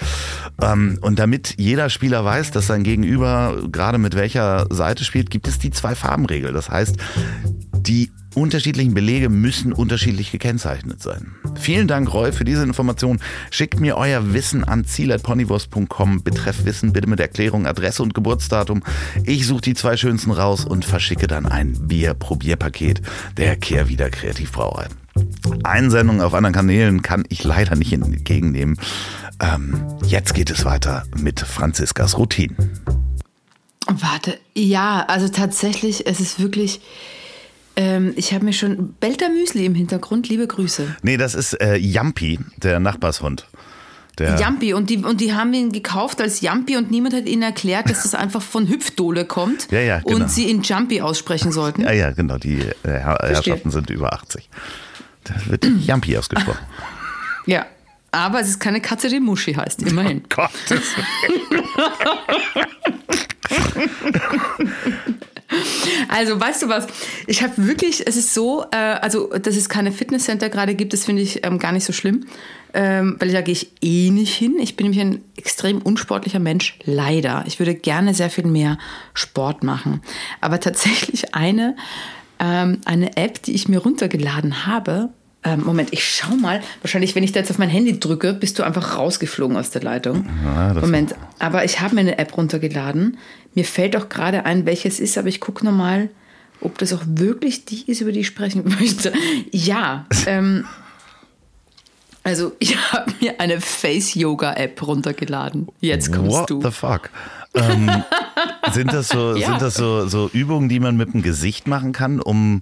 Ähm, 0.61 0.97
und 1.01 1.19
damit 1.19 1.55
jeder 1.57 1.89
Spieler 1.89 2.23
weiß, 2.23 2.51
dass 2.51 2.67
sein 2.67 2.83
Gegenüber 2.83 3.63
gerade 3.69 3.97
mit 3.97 4.15
welcher 4.15 4.67
Seite 4.73 5.03
spielt, 5.03 5.29
gibt 5.29 5.49
es 5.49 5.59
die 5.59 5.71
Zwei-Farben-Regel. 5.71 6.53
Das 6.53 6.69
heißt, 6.69 6.95
die 7.73 8.11
unterschiedlichen 8.35 8.93
Belege 8.93 9.29
müssen 9.29 9.73
unterschiedlich 9.73 10.31
gekennzeichnet 10.31 11.01
sein. 11.01 11.35
Vielen 11.55 11.87
Dank, 11.87 12.13
Roy, 12.13 12.31
für 12.31 12.45
diese 12.45 12.63
Information. 12.63 13.19
Schickt 13.51 13.79
mir 13.79 13.97
euer 13.97 14.33
Wissen 14.33 14.63
an 14.63 14.85
ziel.ponywurst.com. 14.85 16.23
Betreff 16.23 16.65
Wissen 16.65 16.93
bitte 16.93 17.07
mit 17.07 17.19
Erklärung, 17.19 17.65
Adresse 17.65 18.03
und 18.03 18.13
Geburtsdatum. 18.13 18.83
Ich 19.23 19.47
suche 19.47 19.61
die 19.61 19.73
zwei 19.73 19.97
schönsten 19.97 20.31
raus 20.31 20.65
und 20.65 20.85
verschicke 20.85 21.27
dann 21.27 21.45
ein 21.45 21.87
Bier-Probierpaket 21.87 23.01
der 23.37 23.55
Kehrwieder 23.55 24.09
Kreativbrauerei. 24.09 24.87
Einsendungen 25.63 26.21
auf 26.21 26.33
anderen 26.33 26.53
Kanälen 26.53 27.01
kann 27.01 27.25
ich 27.29 27.43
leider 27.43 27.75
nicht 27.75 27.91
entgegennehmen. 27.93 28.77
Ähm, 29.41 29.85
jetzt 30.05 30.33
geht 30.33 30.49
es 30.49 30.65
weiter 30.65 31.03
mit 31.17 31.39
Franziskas 31.39 32.17
Routine. 32.17 32.55
Warte, 33.87 34.37
ja, 34.53 35.05
also 35.07 35.29
tatsächlich, 35.29 36.05
es 36.05 36.19
ist 36.19 36.39
wirklich 36.39 36.81
ähm, 37.79 38.11
ich 38.17 38.33
habe 38.33 38.43
mir 38.43 38.51
schon 38.51 38.93
Belter 38.99 39.29
Müsli 39.29 39.65
im 39.65 39.73
Hintergrund. 39.73 40.27
Liebe 40.27 40.45
Grüße. 40.45 40.97
Nee, 41.01 41.15
das 41.15 41.33
ist 41.33 41.53
äh, 41.61 41.77
Jampi, 41.77 42.37
der 42.57 42.81
Nachbarshund. 42.81 43.47
Der 44.17 44.37
Jampi 44.37 44.73
und 44.73 44.89
die, 44.89 44.97
und 44.97 45.21
die 45.21 45.33
haben 45.33 45.53
ihn 45.53 45.71
gekauft 45.71 46.19
als 46.19 46.41
Jampi 46.41 46.75
und 46.75 46.91
niemand 46.91 47.15
hat 47.15 47.25
ihnen 47.25 47.41
erklärt, 47.41 47.89
dass 47.89 48.03
das 48.03 48.15
einfach 48.15 48.41
von 48.41 48.67
Hüpfdole 48.67 49.23
kommt 49.23 49.71
ja, 49.71 49.79
ja, 49.79 49.99
genau. 49.99 50.17
und 50.17 50.29
sie 50.29 50.49
ihn 50.49 50.61
Jumpy 50.61 50.99
aussprechen 50.99 51.53
sollten. 51.53 51.83
Ja, 51.83 51.93
ja, 51.93 52.11
genau. 52.11 52.37
Die 52.37 52.59
äh, 52.59 52.73
Herrschaften 52.83 53.71
sind 53.71 53.89
über 53.89 54.11
80. 54.11 54.49
Da 55.23 55.35
wird 55.45 55.65
Jampi 55.85 56.17
ausgesprochen. 56.17 56.59
Ja, 57.45 57.65
aber 58.11 58.41
es 58.41 58.49
ist 58.49 58.59
keine 58.59 58.81
Katze, 58.81 59.07
die 59.07 59.21
Muschi 59.21 59.53
heißt, 59.53 59.83
immerhin. 59.83 60.23
Oh 60.25 60.35
Gottes 60.35 60.83
Also, 66.07 66.39
weißt 66.39 66.63
du 66.63 66.69
was? 66.69 66.87
Ich 67.27 67.41
habe 67.41 67.53
wirklich, 67.67 68.05
es 68.07 68.15
ist 68.15 68.33
so, 68.33 68.65
äh, 68.71 68.75
also, 68.75 69.27
dass 69.27 69.55
es 69.55 69.69
keine 69.69 69.91
Fitnesscenter 69.91 70.49
gerade 70.49 70.75
gibt, 70.75 70.93
das 70.93 71.05
finde 71.05 71.21
ich 71.21 71.45
ähm, 71.45 71.59
gar 71.59 71.71
nicht 71.71 71.85
so 71.85 71.93
schlimm, 71.93 72.25
ähm, 72.73 73.15
weil 73.19 73.31
da 73.31 73.41
gehe 73.41 73.53
ich 73.53 73.71
eh 73.81 74.11
nicht 74.11 74.35
hin. 74.35 74.55
Ich 74.59 74.75
bin 74.75 74.85
nämlich 74.85 75.01
ein 75.01 75.21
extrem 75.37 75.81
unsportlicher 75.81 76.39
Mensch, 76.39 76.77
leider. 76.83 77.43
Ich 77.47 77.59
würde 77.59 77.75
gerne 77.75 78.13
sehr 78.13 78.29
viel 78.29 78.45
mehr 78.45 78.77
Sport 79.13 79.63
machen. 79.63 80.01
Aber 80.41 80.59
tatsächlich 80.59 81.33
eine, 81.33 81.75
ähm, 82.39 82.81
eine 82.85 83.17
App, 83.17 83.41
die 83.43 83.53
ich 83.53 83.67
mir 83.67 83.79
runtergeladen 83.79 84.67
habe, 84.67 85.09
ähm, 85.41 85.63
Moment, 85.63 85.93
ich 85.93 86.03
schau 86.03 86.35
mal. 86.35 86.59
Wahrscheinlich, 86.81 87.15
wenn 87.15 87.23
ich 87.23 87.31
da 87.31 87.39
jetzt 87.39 87.49
auf 87.49 87.59
mein 87.59 87.69
Handy 87.69 87.97
drücke, 87.97 88.33
bist 88.33 88.59
du 88.59 88.63
einfach 88.63 88.97
rausgeflogen 88.97 89.55
aus 89.55 89.69
der 89.69 89.81
Leitung. 89.81 90.25
Ja, 90.43 90.73
Moment, 90.73 91.15
aber 91.39 91.63
ich 91.63 91.79
habe 91.79 91.95
mir 91.95 92.01
eine 92.01 92.17
App 92.17 92.35
runtergeladen. 92.35 93.17
Mir 93.55 93.65
fällt 93.65 93.95
auch 93.95 94.09
gerade 94.09 94.45
ein, 94.45 94.65
welches 94.65 94.99
ist, 94.99 95.17
aber 95.17 95.27
ich 95.27 95.39
gucke 95.39 95.65
nochmal, 95.65 96.09
ob 96.61 96.77
das 96.77 96.93
auch 96.93 97.03
wirklich 97.05 97.65
die 97.65 97.89
ist, 97.89 98.01
über 98.01 98.11
die 98.11 98.21
ich 98.21 98.27
sprechen 98.27 98.63
möchte. 98.79 99.13
Ja, 99.51 100.05
ähm, 100.25 100.65
also 102.23 102.53
ich 102.59 102.77
habe 102.91 103.11
mir 103.21 103.39
eine 103.39 103.61
Face-Yoga-App 103.61 104.85
runtergeladen. 104.85 105.67
Jetzt 105.79 106.11
kommst 106.11 106.31
What 106.31 106.49
du. 106.49 106.63
What 106.63 106.65
the 106.65 106.71
fuck? 106.71 107.09
ähm, 107.55 108.03
sind 108.71 108.93
das, 108.93 109.09
so, 109.09 109.35
ja. 109.35 109.47
sind 109.47 109.61
das 109.61 109.75
so, 109.75 110.07
so 110.07 110.29
Übungen, 110.31 110.69
die 110.69 110.79
man 110.79 110.97
mit 110.97 111.13
dem 111.13 111.21
Gesicht 111.21 111.67
machen 111.67 111.93
kann, 111.93 112.19
um 112.19 112.61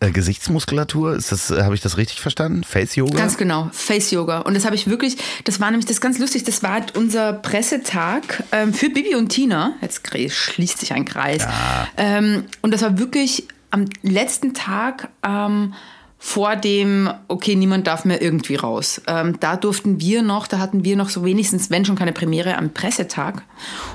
äh, 0.00 0.10
Gesichtsmuskulatur, 0.10 1.14
ist 1.14 1.32
das, 1.32 1.50
äh, 1.50 1.62
habe 1.62 1.74
ich 1.74 1.80
das 1.80 1.96
richtig 1.96 2.20
verstanden? 2.20 2.64
Face 2.64 2.96
Yoga? 2.96 3.16
Ganz 3.16 3.36
genau, 3.36 3.70
Face 3.72 4.10
Yoga. 4.10 4.40
Und 4.40 4.54
das 4.54 4.64
habe 4.64 4.74
ich 4.74 4.88
wirklich, 4.88 5.16
das 5.44 5.60
war 5.60 5.70
nämlich 5.70 5.86
das 5.86 6.00
ganz 6.00 6.18
lustig, 6.18 6.44
das 6.44 6.62
war 6.62 6.72
halt 6.72 6.96
unser 6.96 7.32
Pressetag 7.32 8.44
ähm, 8.52 8.74
für 8.74 8.90
Bibi 8.90 9.14
und 9.14 9.28
Tina. 9.28 9.74
Jetzt 9.80 10.02
schließt 10.06 10.78
sich 10.78 10.92
ein 10.92 11.04
Kreis. 11.04 11.42
Ja. 11.42 11.88
Ähm, 11.96 12.44
und 12.62 12.74
das 12.74 12.82
war 12.82 12.98
wirklich 12.98 13.48
am 13.70 13.86
letzten 14.02 14.54
Tag 14.54 15.08
ähm, 15.26 15.74
vor 16.18 16.56
dem, 16.56 17.10
okay, 17.28 17.54
niemand 17.54 17.86
darf 17.86 18.04
mehr 18.04 18.20
irgendwie 18.20 18.56
raus. 18.56 19.00
Ähm, 19.06 19.38
da 19.40 19.56
durften 19.56 20.00
wir 20.00 20.22
noch, 20.22 20.46
da 20.46 20.58
hatten 20.58 20.84
wir 20.84 20.96
noch 20.96 21.08
so 21.08 21.24
wenigstens, 21.24 21.70
wenn 21.70 21.84
schon 21.84 21.96
keine 21.96 22.12
Premiere, 22.12 22.56
am 22.56 22.70
Pressetag. 22.70 23.42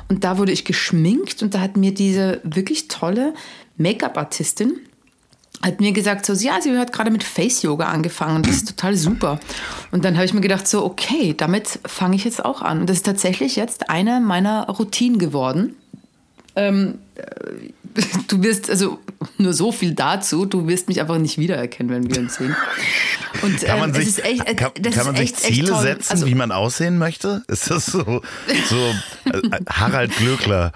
Und 0.07 0.23
da 0.23 0.37
wurde 0.37 0.51
ich 0.51 0.65
geschminkt 0.65 1.43
und 1.43 1.53
da 1.53 1.59
hat 1.59 1.77
mir 1.77 1.93
diese 1.93 2.39
wirklich 2.43 2.87
tolle 2.87 3.33
Make-up-Artistin, 3.77 4.79
hat 5.63 5.79
mir 5.79 5.91
gesagt, 5.91 6.25
so, 6.25 6.33
ja, 6.33 6.59
sie 6.61 6.77
hat 6.77 6.91
gerade 6.91 7.11
mit 7.11 7.23
Face 7.23 7.61
Yoga 7.61 7.85
angefangen 7.85 8.43
das 8.43 8.57
ist 8.57 8.69
total 8.69 8.95
super. 8.95 9.39
Und 9.91 10.05
dann 10.05 10.15
habe 10.15 10.25
ich 10.25 10.33
mir 10.33 10.41
gedacht, 10.41 10.67
so, 10.67 10.83
okay, 10.83 11.33
damit 11.35 11.79
fange 11.85 12.15
ich 12.15 12.23
jetzt 12.23 12.43
auch 12.43 12.61
an. 12.61 12.81
Und 12.81 12.89
das 12.89 12.97
ist 12.97 13.05
tatsächlich 13.05 13.55
jetzt 13.55 13.89
eine 13.89 14.19
meiner 14.19 14.67
Routinen 14.67 15.19
geworden. 15.19 15.75
Ähm, 16.55 16.99
du 18.27 18.43
wirst, 18.43 18.69
also 18.69 18.99
nur 19.37 19.53
so 19.53 19.71
viel 19.71 19.93
dazu, 19.93 20.45
du 20.45 20.67
wirst 20.67 20.87
mich 20.87 21.01
einfach 21.01 21.17
nicht 21.17 21.37
wiedererkennen, 21.37 21.91
wenn 21.91 22.09
wir 22.09 22.21
uns 22.21 22.35
sehen. 22.35 22.55
Und, 23.41 23.61
kann 23.61 23.79
man 23.79 23.95
ähm, 23.95 24.01
sich, 24.01 24.23
echt, 24.23 24.47
äh, 24.47 24.55
kann, 24.55 24.71
kann 24.73 25.05
man 25.05 25.15
sich 25.15 25.35
Ziele 25.35 25.75
setzen, 25.79 26.11
also, 26.11 26.25
wie 26.27 26.35
man 26.35 26.51
aussehen 26.51 26.97
möchte? 26.97 27.43
Ist 27.47 27.69
das 27.69 27.87
so, 27.87 28.21
so 28.69 28.95
äh, 29.25 29.41
Harald 29.69 30.15
Glöckler? 30.17 30.71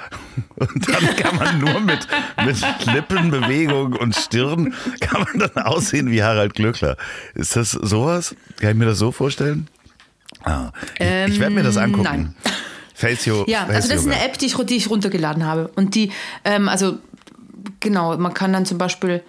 Und 0.56 0.88
dann 0.88 1.15
kann 1.15 1.36
man 1.36 1.60
nur 1.60 1.80
mit, 1.80 2.08
mit 2.45 2.86
Lippenbewegung 2.86 3.93
und 3.93 4.15
Stirn, 4.15 4.73
kann 4.99 5.23
man 5.23 5.49
dann 5.49 5.63
aussehen 5.63 6.12
wie 6.12 6.23
Harald 6.23 6.54
Glöckler. 6.54 6.97
Ist 7.34 7.56
das 7.56 7.71
sowas? 7.71 8.36
Kann 8.60 8.71
ich 8.71 8.78
mir 8.78 8.86
das 8.86 8.99
so 8.99 9.12
vorstellen? 9.12 9.67
Ah, 10.43 10.71
ich, 10.95 10.99
ähm, 10.99 11.32
ich 11.32 11.39
werde 11.39 11.56
mir 11.56 11.63
das 11.63 11.78
angucken. 11.78 12.04
Nein. 12.04 12.36
Yoga. 13.25 13.51
Ja, 13.51 13.65
also 13.65 13.89
das 13.89 14.01
ist 14.01 14.08
eine 14.08 14.23
App, 14.23 14.38
die 14.38 14.45
ich, 14.45 14.55
die 14.55 14.75
ich 14.75 14.89
runtergeladen 14.89 15.45
habe. 15.45 15.69
Und 15.75 15.95
die, 15.95 16.12
ähm, 16.43 16.69
also 16.69 16.97
genau, 17.79 18.17
man 18.17 18.34
kann 18.34 18.53
dann 18.53 18.65
zum 18.65 18.77
Beispiel, 18.77 19.23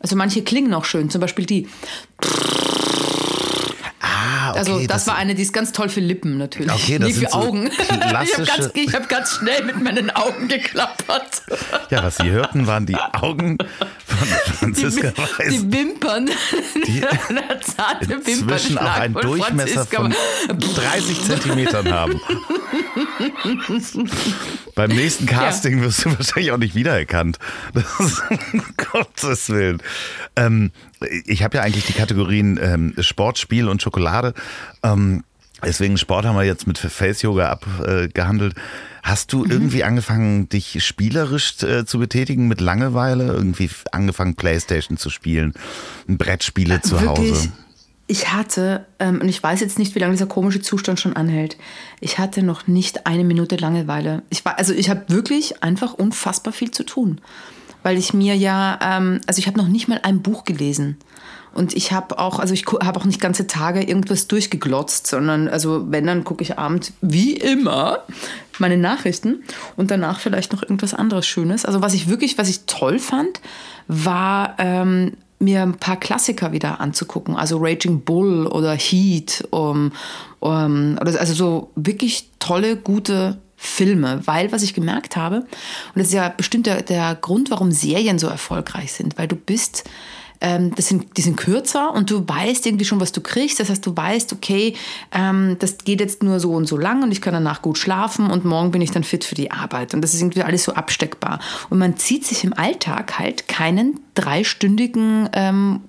also 0.00 0.16
manche 0.16 0.42
klingen 0.42 0.72
auch 0.74 0.84
schön, 0.84 1.10
zum 1.10 1.20
Beispiel 1.20 1.46
die. 1.46 1.68
Ah, 4.56 4.60
okay, 4.62 4.72
also 4.72 4.78
das, 4.86 4.88
das, 4.88 5.06
war 5.06 5.16
eine, 5.16 5.34
die 5.34 5.42
ist 5.42 5.52
ganz 5.52 5.72
toll 5.72 5.88
für 5.88 6.00
Lippen 6.00 6.38
natürlich. 6.38 6.72
Okay, 6.72 6.98
das 6.98 7.12
für 7.12 7.28
so 7.28 7.36
Augen. 7.36 7.70
Ich 8.26 8.34
habe 8.34 8.44
ganz, 8.44 8.94
hab 8.94 9.08
ganz, 9.08 9.36
schnell 9.36 9.64
mit 9.64 9.82
meinen 9.82 10.10
Augen 10.10 10.48
geklappert. 10.48 11.42
Ja, 11.90 12.02
was 12.02 12.16
Sie 12.16 12.30
hörten, 12.30 12.66
waren 12.66 12.86
die 12.86 12.96
Augen 12.96 13.58
von 14.06 14.28
Franziska 14.58 15.10
die, 15.10 15.18
Weiß. 15.18 15.48
Die 15.50 15.72
Wimpern. 15.72 16.30
Die 16.86 17.00
der 17.00 17.60
zarte 17.60 18.14
inzwischen 18.14 18.78
auch 18.78 18.98
einen 18.98 19.14
Durchmesser 19.14 19.86
von 19.86 20.14
30 20.48 21.24
Zentimetern 21.24 21.92
haben. 21.92 22.20
Beim 24.74 24.90
nächsten 24.90 25.26
Casting 25.26 25.78
ja. 25.78 25.84
wirst 25.84 26.04
du 26.04 26.10
wahrscheinlich 26.10 26.52
auch 26.52 26.58
nicht 26.58 26.74
wiedererkannt. 26.74 27.38
Das 27.74 27.84
um 28.30 28.62
Gottes 28.92 29.48
Willen. 29.48 29.82
Ähm, 30.36 30.72
ich 31.26 31.42
habe 31.42 31.58
ja 31.58 31.62
eigentlich 31.62 31.86
die 31.86 31.92
Kategorien 31.92 32.58
ähm, 32.62 32.94
Sport, 32.98 33.38
Spiel 33.38 33.68
und 33.68 33.82
Schokolade. 33.82 34.34
Ähm, 34.82 35.24
deswegen 35.64 35.98
Sport 35.98 36.24
haben 36.24 36.36
wir 36.36 36.44
jetzt 36.44 36.66
mit 36.66 36.78
Face 36.78 37.22
Yoga 37.22 37.50
abgehandelt. 37.50 38.54
Hast 39.02 39.32
du 39.32 39.44
mhm. 39.44 39.50
irgendwie 39.50 39.84
angefangen, 39.84 40.48
dich 40.48 40.84
spielerisch 40.84 41.62
äh, 41.62 41.84
zu 41.84 41.98
betätigen 41.98 42.48
mit 42.48 42.60
Langeweile? 42.60 43.26
Irgendwie 43.26 43.70
angefangen, 43.92 44.34
Playstation 44.34 44.96
zu 44.96 45.10
spielen, 45.10 45.54
Brettspiele 46.08 46.76
äh, 46.76 46.80
zu 46.80 47.00
Wirklich? 47.00 47.32
Hause? 47.32 47.52
Ich 48.08 48.32
hatte, 48.32 48.86
ähm, 49.00 49.20
und 49.20 49.28
ich 49.28 49.42
weiß 49.42 49.60
jetzt 49.60 49.78
nicht, 49.78 49.94
wie 49.96 49.98
lange 49.98 50.12
dieser 50.12 50.26
komische 50.26 50.60
Zustand 50.60 51.00
schon 51.00 51.16
anhält, 51.16 51.56
ich 52.00 52.18
hatte 52.18 52.42
noch 52.42 52.68
nicht 52.68 53.06
eine 53.06 53.24
Minute 53.24 53.56
Langeweile. 53.56 54.22
Ich 54.30 54.44
war, 54.44 54.58
also 54.58 54.72
ich 54.72 54.88
habe 54.90 55.04
wirklich 55.08 55.64
einfach 55.64 55.92
unfassbar 55.92 56.52
viel 56.52 56.70
zu 56.70 56.84
tun. 56.84 57.20
Weil 57.86 57.98
ich 57.98 58.12
mir 58.12 58.34
ja, 58.34 58.80
ähm, 58.82 59.20
also 59.28 59.38
ich 59.38 59.46
habe 59.46 59.58
noch 59.58 59.68
nicht 59.68 59.86
mal 59.86 60.00
ein 60.02 60.20
Buch 60.20 60.42
gelesen. 60.42 60.96
Und 61.54 61.72
ich 61.72 61.92
habe 61.92 62.18
auch, 62.18 62.40
also 62.40 62.52
ich 62.52 62.66
habe 62.66 62.98
auch 62.98 63.04
nicht 63.04 63.20
ganze 63.20 63.46
Tage 63.46 63.80
irgendwas 63.80 64.26
durchgeglotzt, 64.26 65.06
sondern 65.06 65.46
also 65.46 65.86
wenn, 65.88 66.04
dann 66.04 66.24
gucke 66.24 66.42
ich 66.42 66.58
abends 66.58 66.92
wie 67.00 67.34
immer 67.34 68.00
meine 68.58 68.76
Nachrichten 68.76 69.44
und 69.76 69.92
danach 69.92 70.18
vielleicht 70.18 70.52
noch 70.52 70.64
irgendwas 70.64 70.94
anderes 70.94 71.28
Schönes. 71.28 71.64
Also 71.64 71.80
was 71.80 71.94
ich 71.94 72.08
wirklich, 72.08 72.36
was 72.38 72.48
ich 72.48 72.66
toll 72.66 72.98
fand, 72.98 73.40
war 73.86 74.56
ähm, 74.58 75.12
mir 75.38 75.62
ein 75.62 75.76
paar 75.76 76.00
Klassiker 76.00 76.50
wieder 76.50 76.80
anzugucken, 76.80 77.36
also 77.36 77.58
Raging 77.60 78.00
Bull 78.00 78.48
oder 78.48 78.74
Heat, 78.74 79.46
um, 79.50 79.92
um, 80.40 80.98
also 80.98 81.34
so 81.34 81.70
wirklich 81.76 82.30
tolle, 82.40 82.76
gute 82.76 83.38
Filme, 83.56 84.20
weil 84.26 84.52
was 84.52 84.62
ich 84.62 84.74
gemerkt 84.74 85.16
habe, 85.16 85.38
und 85.38 85.46
das 85.96 86.08
ist 86.08 86.14
ja 86.14 86.28
bestimmt 86.28 86.66
der, 86.66 86.82
der 86.82 87.14
Grund, 87.14 87.50
warum 87.50 87.72
Serien 87.72 88.18
so 88.18 88.28
erfolgreich 88.28 88.92
sind, 88.92 89.18
weil 89.18 89.28
du 89.28 89.36
bist 89.36 89.84
ähm, 90.40 90.74
das 90.74 90.88
sind, 90.88 91.16
die 91.16 91.22
sind 91.22 91.36
kürzer 91.36 91.92
und 91.92 92.10
du 92.10 92.26
weißt 92.26 92.66
irgendwie 92.66 92.84
schon, 92.84 93.00
was 93.00 93.12
du 93.12 93.20
kriegst. 93.20 93.60
Das 93.60 93.70
heißt, 93.70 93.84
du 93.86 93.96
weißt, 93.96 94.32
okay, 94.32 94.74
ähm, 95.12 95.56
das 95.58 95.78
geht 95.78 96.00
jetzt 96.00 96.22
nur 96.22 96.40
so 96.40 96.52
und 96.52 96.66
so 96.66 96.76
lang 96.76 97.02
und 97.02 97.12
ich 97.12 97.20
kann 97.20 97.34
danach 97.34 97.62
gut 97.62 97.78
schlafen 97.78 98.30
und 98.30 98.44
morgen 98.44 98.70
bin 98.70 98.82
ich 98.82 98.90
dann 98.90 99.04
fit 99.04 99.24
für 99.24 99.34
die 99.34 99.50
Arbeit. 99.50 99.94
Und 99.94 100.02
das 100.02 100.14
ist 100.14 100.20
irgendwie 100.20 100.42
alles 100.42 100.64
so 100.64 100.74
absteckbar. 100.74 101.40
Und 101.70 101.78
man 101.78 101.96
zieht 101.96 102.24
sich 102.24 102.44
im 102.44 102.52
Alltag 102.52 103.18
halt 103.18 103.48
keinen 103.48 104.00
dreistündigen 104.14 105.28
ähm, 105.32 105.80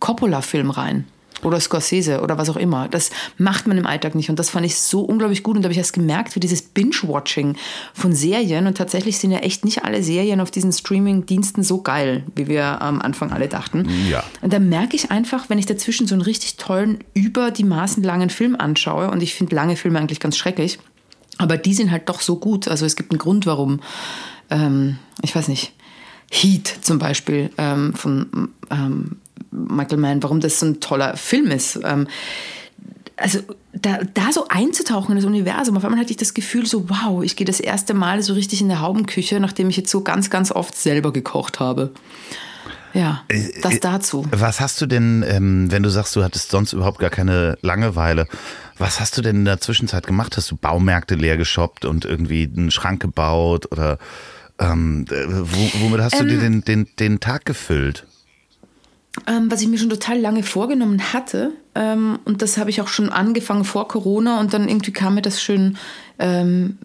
Coppola-Film 0.00 0.70
rein 0.70 1.06
oder 1.44 1.60
Scorsese 1.60 2.20
oder 2.20 2.38
was 2.38 2.48
auch 2.48 2.56
immer. 2.56 2.88
Das 2.88 3.10
macht 3.38 3.66
man 3.66 3.78
im 3.78 3.86
Alltag 3.86 4.14
nicht. 4.14 4.30
Und 4.30 4.38
das 4.38 4.50
fand 4.50 4.66
ich 4.66 4.76
so 4.78 5.00
unglaublich 5.00 5.42
gut. 5.42 5.56
Und 5.56 5.62
da 5.62 5.66
habe 5.66 5.72
ich 5.72 5.78
erst 5.78 5.92
gemerkt, 5.92 6.34
wie 6.34 6.40
dieses 6.40 6.62
Binge-Watching 6.62 7.56
von 7.94 8.12
Serien, 8.12 8.66
und 8.66 8.76
tatsächlich 8.76 9.18
sind 9.18 9.30
ja 9.30 9.38
echt 9.38 9.64
nicht 9.64 9.84
alle 9.84 10.02
Serien 10.02 10.40
auf 10.40 10.50
diesen 10.50 10.72
Streaming-Diensten 10.72 11.62
so 11.62 11.82
geil, 11.82 12.24
wie 12.34 12.48
wir 12.48 12.80
am 12.82 13.00
Anfang 13.00 13.32
alle 13.32 13.48
dachten. 13.48 13.88
Ja. 14.08 14.22
Und 14.40 14.52
da 14.52 14.58
merke 14.58 14.96
ich 14.96 15.10
einfach, 15.10 15.48
wenn 15.48 15.58
ich 15.58 15.66
dazwischen 15.66 16.06
so 16.06 16.14
einen 16.14 16.22
richtig 16.22 16.56
tollen, 16.56 16.98
über 17.14 17.50
die 17.50 17.64
Maßen 17.64 18.02
langen 18.02 18.30
Film 18.30 18.56
anschaue, 18.56 19.10
und 19.10 19.22
ich 19.22 19.34
finde 19.34 19.54
lange 19.54 19.76
Filme 19.76 19.98
eigentlich 19.98 20.20
ganz 20.20 20.36
schrecklich, 20.36 20.78
aber 21.38 21.56
die 21.56 21.74
sind 21.74 21.90
halt 21.90 22.08
doch 22.08 22.20
so 22.20 22.36
gut. 22.36 22.68
Also 22.68 22.86
es 22.86 22.96
gibt 22.96 23.10
einen 23.10 23.18
Grund, 23.18 23.46
warum, 23.46 23.80
ähm, 24.50 24.98
ich 25.22 25.34
weiß 25.34 25.48
nicht, 25.48 25.72
Heat 26.30 26.78
zum 26.80 26.98
Beispiel 26.98 27.50
ähm, 27.58 27.94
von 27.94 28.50
ähm, 28.70 29.16
Michael 29.52 29.98
Mann, 29.98 30.22
warum 30.22 30.40
das 30.40 30.58
so 30.58 30.66
ein 30.66 30.80
toller 30.80 31.16
Film 31.16 31.50
ist. 31.50 31.78
Ähm, 31.84 32.08
also 33.16 33.40
da, 33.72 34.00
da 34.14 34.32
so 34.32 34.46
einzutauchen 34.48 35.12
in 35.12 35.16
das 35.16 35.24
Universum, 35.24 35.76
auf 35.76 35.84
einmal 35.84 36.00
hatte 36.00 36.10
ich 36.10 36.16
das 36.16 36.34
Gefühl 36.34 36.66
so, 36.66 36.88
wow, 36.88 37.22
ich 37.22 37.36
gehe 37.36 37.44
das 37.44 37.60
erste 37.60 37.94
Mal 37.94 38.22
so 38.22 38.34
richtig 38.34 38.60
in 38.60 38.68
der 38.68 38.80
Haubenküche, 38.80 39.38
nachdem 39.38 39.70
ich 39.70 39.76
jetzt 39.76 39.90
so 39.90 40.02
ganz, 40.02 40.30
ganz 40.30 40.50
oft 40.50 40.76
selber 40.76 41.12
gekocht 41.12 41.60
habe. 41.60 41.92
Ja, 42.94 43.22
äh, 43.28 43.60
das 43.62 43.74
äh, 43.74 43.80
dazu. 43.80 44.26
Was 44.30 44.60
hast 44.60 44.80
du 44.80 44.86
denn, 44.86 45.24
ähm, 45.26 45.70
wenn 45.70 45.82
du 45.82 45.88
sagst, 45.88 46.14
du 46.16 46.22
hattest 46.22 46.50
sonst 46.50 46.72
überhaupt 46.72 46.98
gar 46.98 47.10
keine 47.10 47.56
Langeweile, 47.62 48.26
was 48.78 49.00
hast 49.00 49.16
du 49.16 49.22
denn 49.22 49.36
in 49.36 49.44
der 49.44 49.60
Zwischenzeit 49.60 50.06
gemacht? 50.06 50.36
Hast 50.36 50.50
du 50.50 50.56
Baumärkte 50.56 51.14
leer 51.14 51.36
geshoppt 51.36 51.84
und 51.84 52.04
irgendwie 52.04 52.50
einen 52.54 52.70
Schrank 52.70 53.00
gebaut 53.00 53.70
oder 53.70 53.98
ähm, 54.58 55.06
äh, 55.10 55.24
womit 55.28 56.00
hast 56.00 56.20
du 56.20 56.24
dir 56.24 56.42
ähm, 56.42 56.64
den, 56.64 56.84
den, 56.84 56.96
den 56.98 57.20
Tag 57.20 57.44
gefüllt? 57.44 58.06
Ähm, 59.26 59.50
was 59.50 59.60
ich 59.60 59.68
mir 59.68 59.78
schon 59.78 59.90
total 59.90 60.18
lange 60.18 60.42
vorgenommen 60.42 61.12
hatte. 61.12 61.52
Ähm, 61.74 62.18
und 62.24 62.42
das 62.42 62.56
habe 62.58 62.70
ich 62.70 62.80
auch 62.80 62.88
schon 62.88 63.10
angefangen 63.10 63.64
vor 63.64 63.88
Corona 63.88 64.40
und 64.40 64.54
dann 64.54 64.68
irgendwie 64.68 64.92
kam 64.92 65.14
mir 65.14 65.22
das 65.22 65.42
schön, 65.42 65.76
ähm, 66.18 66.78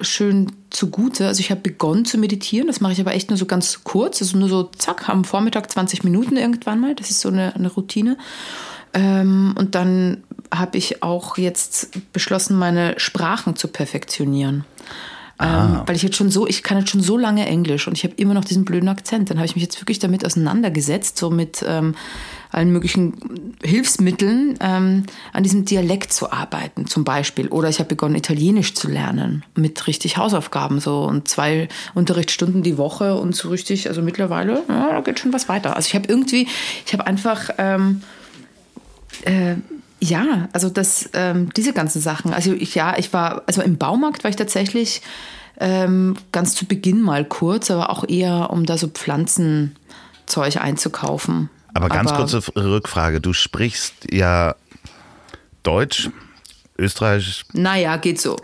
schön 0.00 0.52
zugute. 0.70 1.26
Also 1.26 1.40
ich 1.40 1.50
habe 1.50 1.60
begonnen 1.60 2.04
zu 2.04 2.18
meditieren, 2.18 2.66
das 2.66 2.80
mache 2.80 2.92
ich 2.92 3.00
aber 3.00 3.14
echt 3.14 3.30
nur 3.30 3.36
so 3.36 3.46
ganz 3.46 3.84
kurz, 3.84 4.22
also 4.22 4.38
nur 4.38 4.48
so 4.48 4.64
zack, 4.64 5.08
am 5.08 5.24
Vormittag 5.24 5.70
20 5.70 6.02
Minuten 6.02 6.36
irgendwann 6.36 6.80
mal. 6.80 6.94
Das 6.94 7.10
ist 7.10 7.20
so 7.20 7.28
eine, 7.28 7.54
eine 7.54 7.70
Routine. 7.70 8.16
Ähm, 8.94 9.54
und 9.58 9.74
dann 9.74 10.24
habe 10.52 10.78
ich 10.78 11.02
auch 11.02 11.38
jetzt 11.38 12.12
beschlossen, 12.12 12.58
meine 12.58 12.98
Sprachen 12.98 13.54
zu 13.54 13.68
perfektionieren. 13.68 14.64
Ah. 15.40 15.64
Ähm, 15.64 15.82
weil 15.86 15.96
ich 15.96 16.02
jetzt 16.02 16.16
schon 16.16 16.30
so, 16.30 16.46
ich 16.46 16.62
kann 16.62 16.78
jetzt 16.78 16.90
schon 16.90 17.00
so 17.00 17.16
lange 17.16 17.46
Englisch 17.46 17.88
und 17.88 17.96
ich 17.96 18.04
habe 18.04 18.12
immer 18.16 18.34
noch 18.34 18.44
diesen 18.44 18.66
blöden 18.66 18.90
Akzent. 18.90 19.30
Dann 19.30 19.38
habe 19.38 19.46
ich 19.46 19.56
mich 19.56 19.62
jetzt 19.62 19.80
wirklich 19.80 19.98
damit 19.98 20.26
auseinandergesetzt, 20.26 21.16
so 21.16 21.30
mit 21.30 21.64
ähm, 21.66 21.94
allen 22.50 22.70
möglichen 22.70 23.56
Hilfsmitteln 23.62 24.58
ähm, 24.60 25.04
an 25.32 25.42
diesem 25.42 25.64
Dialekt 25.64 26.12
zu 26.12 26.30
arbeiten, 26.30 26.86
zum 26.86 27.04
Beispiel. 27.04 27.48
Oder 27.48 27.70
ich 27.70 27.78
habe 27.78 27.88
begonnen, 27.88 28.16
Italienisch 28.16 28.74
zu 28.74 28.86
lernen 28.88 29.42
mit 29.56 29.86
richtig 29.86 30.18
Hausaufgaben 30.18 30.78
so 30.78 31.04
und 31.04 31.26
zwei 31.26 31.68
Unterrichtsstunden 31.94 32.62
die 32.62 32.76
Woche 32.76 33.14
und 33.14 33.34
so 33.34 33.48
richtig. 33.48 33.88
Also 33.88 34.02
mittlerweile, 34.02 34.62
ja, 34.68 35.00
geht 35.00 35.20
schon 35.20 35.32
was 35.32 35.48
weiter. 35.48 35.74
Also 35.74 35.86
ich 35.86 35.94
habe 35.94 36.06
irgendwie, 36.06 36.48
ich 36.84 36.92
habe 36.92 37.06
einfach 37.06 37.48
ähm, 37.56 38.02
äh, 39.22 39.54
ja, 40.00 40.48
also 40.52 40.70
das, 40.70 41.10
ähm, 41.12 41.50
diese 41.54 41.72
ganzen 41.72 42.00
Sachen. 42.00 42.32
Also 42.32 42.52
ich, 42.52 42.74
ja, 42.74 42.96
ich 42.98 43.12
war, 43.12 43.42
also 43.46 43.62
im 43.62 43.76
Baumarkt 43.76 44.24
war 44.24 44.30
ich 44.30 44.36
tatsächlich 44.36 45.02
ähm, 45.58 46.16
ganz 46.32 46.54
zu 46.54 46.64
Beginn 46.64 47.02
mal 47.02 47.24
kurz, 47.24 47.70
aber 47.70 47.90
auch 47.90 48.08
eher, 48.08 48.50
um 48.50 48.64
da 48.64 48.78
so 48.78 48.88
Pflanzenzeug 48.88 50.56
einzukaufen. 50.56 51.50
Aber 51.74 51.88
ganz 51.88 52.10
aber, 52.10 52.20
kurze 52.20 52.42
Rückfrage. 52.56 53.20
Du 53.20 53.32
sprichst 53.32 54.12
ja 54.12 54.56
Deutsch, 55.62 56.10
Österreichisch. 56.78 57.44
Naja, 57.52 57.96
geht 57.98 58.20
so. 58.20 58.36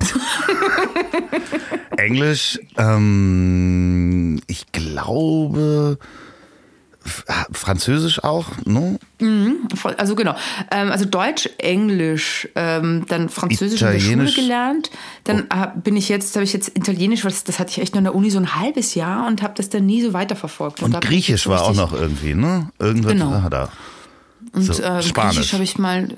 Englisch. 1.96 2.59
Ähm, 2.76 4.40
ich 4.46 4.70
glaube, 4.72 5.98
Französisch 7.07 8.22
auch, 8.22 8.46
ne? 8.64 8.98
Mhm, 9.20 9.68
also 9.96 10.14
genau. 10.14 10.34
Ähm, 10.70 10.90
also 10.90 11.04
Deutsch, 11.04 11.48
Englisch, 11.59 12.48
ähm, 12.54 13.04
dann 13.09 13.28
Französisch 13.28 13.82
in 13.82 13.88
der 13.92 14.00
Schule 14.00 14.32
gelernt. 14.32 14.90
Dann 15.24 15.46
oh. 15.52 15.66
bin 15.76 15.96
ich 15.96 16.09
jetzt, 16.09 16.34
habe 16.36 16.44
ich 16.44 16.52
jetzt 16.52 16.76
Italienisch, 16.76 17.22
das, 17.22 17.44
das 17.44 17.59
hatte 17.59 17.70
ich 17.70 17.80
echt 17.80 17.94
nur 17.94 18.00
in 18.00 18.04
der 18.04 18.14
Uni 18.14 18.30
so 18.30 18.38
ein 18.38 18.54
halbes 18.54 18.94
Jahr 18.94 19.26
und 19.26 19.42
habe 19.42 19.54
das 19.57 19.68
dann 19.68 19.86
nie 19.86 20.02
so 20.02 20.12
weiterverfolgt. 20.12 20.82
Und, 20.82 20.94
und 20.94 21.04
Griechisch 21.04 21.46
war 21.46 21.62
auch 21.62 21.74
noch 21.74 21.92
irgendwie, 21.92 22.34
ne? 22.34 22.70
Irgendwas 22.78 23.12
genau. 23.12 23.48
da. 23.48 23.70
Und 24.52 24.62
so, 24.62 24.82
äh, 24.82 25.02
Spanisch 25.02 25.52
habe 25.52 25.64
ich 25.64 25.78
mal, 25.78 26.09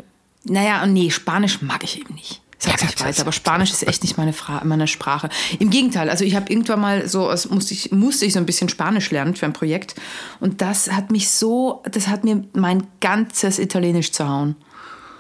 naja, 0.45 0.87
nee, 0.87 1.11
Spanisch 1.11 1.63
mag 1.63 1.85
ich 1.85 2.01
eben 2.01 2.15
nicht. 2.15 2.41
Sag 2.61 2.83
ich 2.83 3.01
weiter, 3.01 3.23
aber 3.23 3.31
Spanisch 3.31 3.71
ist 3.71 3.87
echt 3.87 4.03
nicht 4.03 4.17
meine, 4.17 4.33
Fra 4.33 4.63
meine 4.65 4.89
Sprache. 4.89 5.29
Im 5.61 5.71
Gegenteil, 5.71 6.11
also 6.11 6.25
ich 6.25 6.35
habe 6.35 6.51
irgendwann 6.51 6.81
mal 6.81 7.09
so, 7.09 7.29
also 7.29 7.51
musste 7.51 7.73
ich, 7.73 7.93
musste 7.93 8.27
ich 8.27 8.33
so 8.33 8.41
ein 8.41 8.47
bisschen 8.47 8.69
Spanisch 8.69 9.13
lernen 9.13 9.37
für 9.37 9.47
ein 9.47 9.53
Projekt. 9.53 9.95
Und 10.41 10.61
das 10.61 10.91
hat 10.91 11.13
mich 11.13 11.31
so, 11.31 11.83
das 11.91 12.09
hat 12.09 12.25
mir 12.25 12.43
mein 12.55 12.85
ganzes 13.01 13.61
Italienisch 13.61 14.11
zerhauen. 14.11 14.57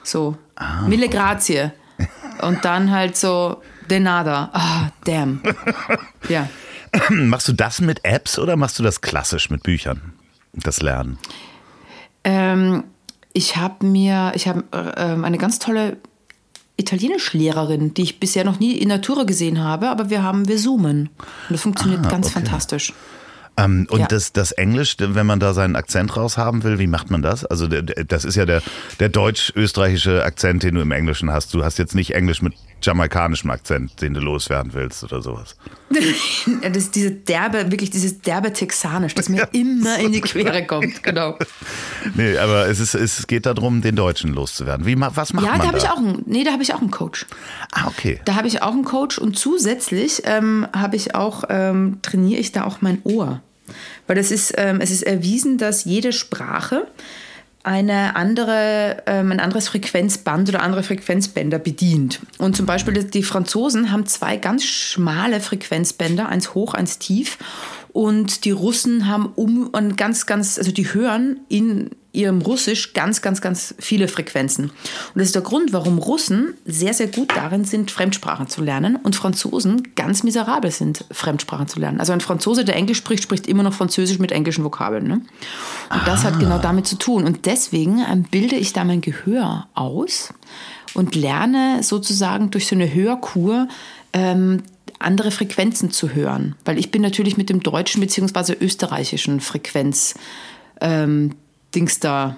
So, 0.02 0.36
ah. 0.56 0.82
mille 0.88 1.08
grazie. 1.08 1.70
Und 2.42 2.64
dann 2.64 2.90
halt 2.90 3.16
so, 3.16 3.62
de 3.88 4.00
nada. 4.00 4.50
Ah, 4.52 4.90
damn. 5.04 5.40
Ja. 6.28 6.48
Machst 7.10 7.48
du 7.48 7.52
das 7.52 7.80
mit 7.80 8.04
Apps 8.04 8.38
oder 8.38 8.56
machst 8.56 8.78
du 8.78 8.82
das 8.82 9.00
klassisch 9.00 9.48
mit 9.48 9.62
Büchern? 9.62 10.14
Das 10.52 10.82
Lernen? 10.82 11.18
Ähm, 12.24 12.84
ich 13.32 13.56
habe 13.56 13.86
mir, 13.86 14.32
ich 14.34 14.48
habe 14.48 14.64
äh, 14.72 15.24
eine 15.24 15.38
ganz 15.38 15.58
tolle 15.58 15.98
Italienischlehrerin, 16.78 17.92
die 17.92 18.02
ich 18.02 18.20
bisher 18.20 18.44
noch 18.44 18.60
nie 18.60 18.72
in 18.78 18.88
Natura 18.88 19.24
gesehen 19.24 19.62
habe, 19.62 19.90
aber 19.90 20.10
wir 20.10 20.22
haben, 20.22 20.48
wir 20.48 20.56
zoomen. 20.56 21.10
Und 21.18 21.50
das 21.50 21.60
funktioniert 21.60 22.06
ah, 22.06 22.08
ganz 22.08 22.26
okay. 22.26 22.34
fantastisch. 22.34 22.94
Ähm, 23.58 23.88
und 23.90 24.00
ja. 24.00 24.06
das, 24.06 24.32
das 24.32 24.52
Englisch, 24.52 24.96
wenn 24.98 25.26
man 25.26 25.40
da 25.40 25.52
seinen 25.52 25.74
Akzent 25.74 26.16
raushaben 26.16 26.62
will, 26.62 26.78
wie 26.78 26.86
macht 26.86 27.10
man 27.10 27.20
das? 27.20 27.44
Also 27.44 27.66
das 27.66 28.24
ist 28.24 28.36
ja 28.36 28.46
der, 28.46 28.62
der 29.00 29.08
deutsch-österreichische 29.08 30.22
Akzent, 30.22 30.62
den 30.62 30.76
du 30.76 30.80
im 30.80 30.92
Englischen 30.92 31.32
hast. 31.32 31.52
Du 31.52 31.64
hast 31.64 31.78
jetzt 31.78 31.96
nicht 31.96 32.14
Englisch 32.14 32.40
mit 32.40 32.54
jamaikanischem 32.82 33.50
Akzent, 33.50 34.00
den 34.00 34.14
du 34.14 34.20
loswerden 34.20 34.72
willst 34.74 35.02
oder 35.04 35.22
sowas. 35.22 35.56
das 36.62 36.76
ist 36.76 36.94
diese 36.94 37.10
derbe, 37.10 37.70
wirklich 37.70 37.90
dieses 37.90 38.20
derbe 38.20 38.52
Texanisch, 38.52 39.14
das 39.14 39.28
mir 39.28 39.36
ja. 39.38 39.48
immer 39.52 39.98
in 39.98 40.12
die 40.12 40.20
Quere 40.20 40.66
kommt, 40.66 41.02
genau. 41.02 41.38
Nee, 42.14 42.38
aber 42.38 42.68
es, 42.68 42.80
ist, 42.80 42.94
es 42.94 43.26
geht 43.26 43.46
darum, 43.46 43.82
den 43.82 43.96
Deutschen 43.96 44.32
loszuwerden. 44.32 44.86
Wie, 44.86 44.98
was 44.98 45.32
macht 45.32 45.44
ja, 45.44 45.52
man 45.52 45.60
da? 45.60 45.66
Habe 45.66 45.78
ich 45.78 45.88
auch 45.88 45.98
einen, 45.98 46.22
nee, 46.26 46.44
da 46.44 46.52
habe 46.52 46.62
ich 46.62 46.72
auch 46.72 46.80
einen 46.80 46.90
Coach. 46.90 47.26
Ah, 47.72 47.86
okay. 47.86 48.20
Da 48.24 48.34
habe 48.34 48.48
ich 48.48 48.62
auch 48.62 48.72
einen 48.72 48.84
Coach 48.84 49.18
und 49.18 49.38
zusätzlich 49.38 50.22
ähm, 50.24 50.66
habe 50.74 50.96
ich 50.96 51.14
auch, 51.14 51.44
ähm, 51.48 51.98
trainiere 52.02 52.40
ich 52.40 52.52
da 52.52 52.64
auch 52.64 52.80
mein 52.80 53.00
Ohr. 53.04 53.42
Weil 54.06 54.16
das 54.16 54.30
ist, 54.30 54.54
ähm, 54.56 54.80
es 54.80 54.90
ist 54.90 55.02
erwiesen, 55.02 55.58
dass 55.58 55.84
jede 55.84 56.12
Sprache 56.12 56.86
eine 57.68 58.16
andere, 58.16 59.02
ähm, 59.04 59.30
ein 59.30 59.40
anderes 59.40 59.68
Frequenzband 59.68 60.48
oder 60.48 60.62
andere 60.62 60.82
Frequenzbänder 60.82 61.58
bedient. 61.58 62.20
Und 62.38 62.56
zum 62.56 62.64
Beispiel 62.64 63.04
die 63.04 63.22
Franzosen 63.22 63.92
haben 63.92 64.06
zwei 64.06 64.38
ganz 64.38 64.64
schmale 64.64 65.38
Frequenzbänder, 65.40 66.30
eins 66.30 66.54
hoch, 66.54 66.72
eins 66.72 66.98
tief. 66.98 67.36
Und 67.92 68.46
die 68.46 68.52
Russen 68.52 69.06
haben 69.06 69.26
um 69.34 69.66
und 69.66 69.98
ganz, 69.98 70.24
ganz, 70.24 70.56
also 70.56 70.72
die 70.72 70.94
hören 70.94 71.40
in 71.50 71.90
ihrem 72.18 72.42
Russisch 72.42 72.92
ganz, 72.94 73.22
ganz, 73.22 73.40
ganz 73.40 73.74
viele 73.78 74.08
Frequenzen. 74.08 74.64
Und 74.64 74.72
das 75.14 75.26
ist 75.26 75.34
der 75.36 75.42
Grund, 75.42 75.72
warum 75.72 75.98
Russen 75.98 76.54
sehr, 76.64 76.92
sehr 76.92 77.06
gut 77.06 77.30
darin 77.36 77.64
sind, 77.64 77.90
Fremdsprachen 77.90 78.48
zu 78.48 78.60
lernen 78.60 78.96
und 78.96 79.14
Franzosen 79.14 79.94
ganz 79.94 80.24
miserabel 80.24 80.72
sind, 80.72 81.04
Fremdsprachen 81.12 81.68
zu 81.68 81.78
lernen. 81.78 82.00
Also 82.00 82.12
ein 82.12 82.20
Franzose, 82.20 82.64
der 82.64 82.74
Englisch 82.74 82.98
spricht, 82.98 83.22
spricht 83.22 83.46
immer 83.46 83.62
noch 83.62 83.72
Französisch 83.72 84.18
mit 84.18 84.32
englischen 84.32 84.64
Vokabeln. 84.64 85.06
Ne? 85.06 85.14
Und 85.14 85.24
ah. 85.90 86.02
das 86.04 86.24
hat 86.24 86.40
genau 86.40 86.58
damit 86.58 86.88
zu 86.88 86.96
tun. 86.96 87.24
Und 87.24 87.46
deswegen 87.46 88.04
ähm, 88.10 88.24
bilde 88.24 88.56
ich 88.56 88.72
da 88.72 88.84
mein 88.84 89.00
Gehör 89.00 89.68
aus 89.74 90.34
und 90.94 91.14
lerne 91.14 91.82
sozusagen 91.82 92.50
durch 92.50 92.66
so 92.66 92.74
eine 92.74 92.92
Hörkur 92.92 93.68
ähm, 94.12 94.64
andere 94.98 95.30
Frequenzen 95.30 95.92
zu 95.92 96.14
hören. 96.14 96.56
Weil 96.64 96.78
ich 96.78 96.90
bin 96.90 97.02
natürlich 97.02 97.36
mit 97.36 97.48
dem 97.48 97.60
deutschen 97.60 98.00
bzw. 98.00 98.54
österreichischen 98.60 99.40
Frequenz 99.40 100.14
ähm, 100.80 101.34
Dings 101.74 102.00
da. 102.00 102.36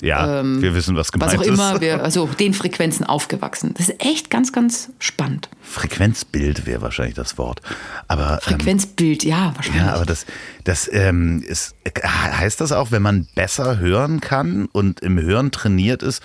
Ja, 0.00 0.40
ähm, 0.40 0.62
wir 0.62 0.74
wissen, 0.74 0.94
was 0.94 1.10
gemeint 1.10 1.32
ist. 1.32 1.40
Was 1.40 1.48
auch 1.48 1.52
immer, 1.52 1.80
wir, 1.80 2.04
also 2.04 2.26
den 2.38 2.54
Frequenzen 2.54 3.04
aufgewachsen. 3.04 3.74
Das 3.76 3.88
ist 3.88 4.00
echt 4.04 4.30
ganz, 4.30 4.52
ganz 4.52 4.90
spannend. 5.00 5.48
Frequenzbild 5.60 6.66
wäre 6.66 6.82
wahrscheinlich 6.82 7.16
das 7.16 7.36
Wort. 7.36 7.62
Aber, 8.06 8.34
ähm, 8.34 8.58
Frequenzbild, 8.58 9.24
ähm, 9.24 9.30
ja, 9.30 9.52
wahrscheinlich. 9.56 9.82
Ja, 9.82 9.94
aber 9.94 10.06
das, 10.06 10.24
das 10.62 10.88
ähm, 10.92 11.42
ist, 11.42 11.74
heißt 12.04 12.60
das 12.60 12.70
auch, 12.70 12.92
wenn 12.92 13.02
man 13.02 13.26
besser 13.34 13.78
hören 13.78 14.20
kann 14.20 14.66
und 14.66 15.00
im 15.00 15.20
Hören 15.20 15.50
trainiert 15.50 16.04
ist, 16.04 16.22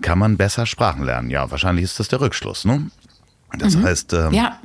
kann 0.00 0.18
man 0.18 0.36
besser 0.36 0.66
Sprachen 0.66 1.04
lernen? 1.04 1.30
Ja, 1.30 1.50
wahrscheinlich 1.52 1.84
ist 1.84 2.00
das 2.00 2.08
der 2.08 2.20
Rückschluss, 2.20 2.64
ne? 2.64 2.90
Das 3.58 3.76
mhm. 3.76 3.84
heißt. 3.84 4.12
Ähm, 4.14 4.32
ja. 4.32 4.58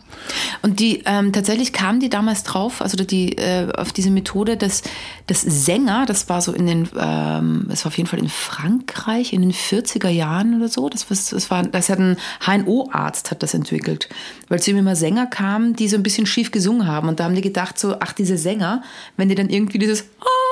Und 0.61 0.79
die 0.79 1.03
ähm, 1.05 1.31
tatsächlich 1.31 1.73
kamen 1.73 1.99
die 1.99 2.09
damals 2.09 2.43
drauf, 2.43 2.81
also 2.81 2.97
die 2.97 3.37
äh, 3.37 3.71
auf 3.73 3.93
diese 3.93 4.09
Methode, 4.09 4.57
dass, 4.57 4.81
dass 5.27 5.41
Sänger, 5.41 6.05
das 6.05 6.27
war 6.29 6.41
so 6.41 6.53
in 6.53 6.65
den, 6.65 6.89
ähm, 6.97 7.65
das 7.69 7.85
war 7.85 7.91
auf 7.91 7.97
jeden 7.97 8.09
Fall 8.09 8.19
in 8.19 8.29
Frankreich 8.29 9.33
in 9.33 9.41
den 9.41 9.53
40er 9.53 10.09
Jahren 10.09 10.55
oder 10.55 10.69
so. 10.69 10.89
Das, 10.89 11.09
was, 11.09 11.29
das 11.29 11.51
war, 11.51 11.63
das 11.63 11.89
hat 11.89 11.99
ein 11.99 12.17
HNO-Arzt 12.45 13.31
hat 13.31 13.43
das 13.43 13.53
entwickelt, 13.53 14.09
weil 14.49 14.61
zu 14.61 14.71
ihm 14.71 14.77
immer 14.77 14.95
Sänger 14.95 15.27
kamen, 15.27 15.75
die 15.75 15.87
so 15.87 15.95
ein 15.95 16.03
bisschen 16.03 16.25
schief 16.25 16.51
gesungen 16.51 16.87
haben. 16.87 17.07
Und 17.07 17.19
da 17.19 17.25
haben 17.25 17.35
die 17.35 17.41
gedacht 17.41 17.77
so, 17.77 17.97
ach 17.99 18.13
diese 18.13 18.37
Sänger, 18.37 18.83
wenn 19.15 19.29
die 19.29 19.35
dann 19.35 19.49
irgendwie 19.49 19.79
dieses 19.79 20.05
oh, 20.21 20.46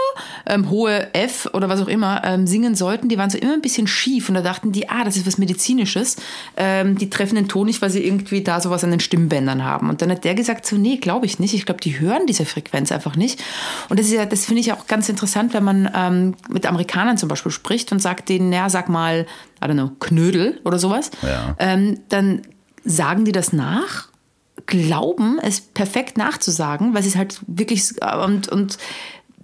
ähm, 0.46 0.70
hohe 0.70 1.14
F 1.14 1.50
oder 1.54 1.70
was 1.70 1.82
auch 1.82 1.88
immer 1.88 2.22
ähm, 2.24 2.48
singen 2.48 2.76
sollten, 2.76 3.10
die 3.10 3.18
waren 3.18 3.30
so 3.30 3.38
immer 3.38 3.54
ein 3.54 3.62
bisschen 3.62 3.88
schief 3.88 4.30
und 4.30 4.36
da 4.36 4.42
dachten 4.42 4.72
die, 4.72 4.90
ah, 4.90 5.04
das 5.04 5.18
ist 5.18 5.26
was 5.26 5.38
Medizinisches. 5.38 6.18
Ähm, 6.58 6.98
die 6.98 7.10
treffen 7.10 7.36
den 7.36 7.48
Ton 7.48 7.68
nicht, 7.68 7.82
weil 7.82 7.90
sie 7.90 8.06
irgendwie 8.06 8.42
da 8.42 8.60
sowas 8.60 8.84
an 8.84 8.92
den 8.92 9.00
Stimmbändern 9.00 9.64
haben. 9.64 9.90
Und 9.90 10.02
dann 10.02 10.12
hat 10.12 10.24
der 10.24 10.36
gesagt, 10.36 10.66
so, 10.66 10.76
nee, 10.76 10.98
glaube 10.98 11.26
ich 11.26 11.40
nicht. 11.40 11.54
Ich 11.54 11.66
glaube, 11.66 11.82
die 11.82 12.00
hören 12.00 12.28
diese 12.28 12.46
Frequenz 12.46 12.92
einfach 12.92 13.16
nicht. 13.16 13.44
Und 13.90 14.00
das 14.00 14.08
ist 14.08 14.14
ja, 14.14 14.26
das 14.26 14.46
finde 14.46 14.62
ich 14.62 14.74
auch 14.74 14.88
ganz 14.88 15.10
interessant, 15.10 15.54
wenn 15.54 15.64
man 15.64 15.90
ähm, 15.96 16.36
mit 16.50 16.66
Amerikanern 16.66 17.18
zum 17.18 17.30
Beispiel 17.30 17.52
spricht 17.52 17.92
und 17.92 18.00
sagt 18.00 18.30
denen, 18.30 18.52
ja, 18.52 18.70
sag 18.70 18.90
mal, 18.90 19.26
I 19.64 19.68
don't 19.68 19.74
know, 19.74 19.92
Knödel 20.00 20.60
oder 20.64 20.80
sowas. 20.80 21.12
Ja. 21.22 21.56
Ähm, 21.60 22.00
dann 22.10 22.42
sagen 22.84 23.26
die 23.26 23.32
das 23.32 23.54
nach 23.54 24.10
glauben, 24.68 25.40
es 25.42 25.62
perfekt 25.62 26.18
nachzusagen, 26.18 26.94
weil 26.94 27.04
sie 27.04 27.10
es 27.10 27.16
halt 27.16 27.42
wirklich 27.46 27.84
und, 28.24 28.48
und 28.48 28.78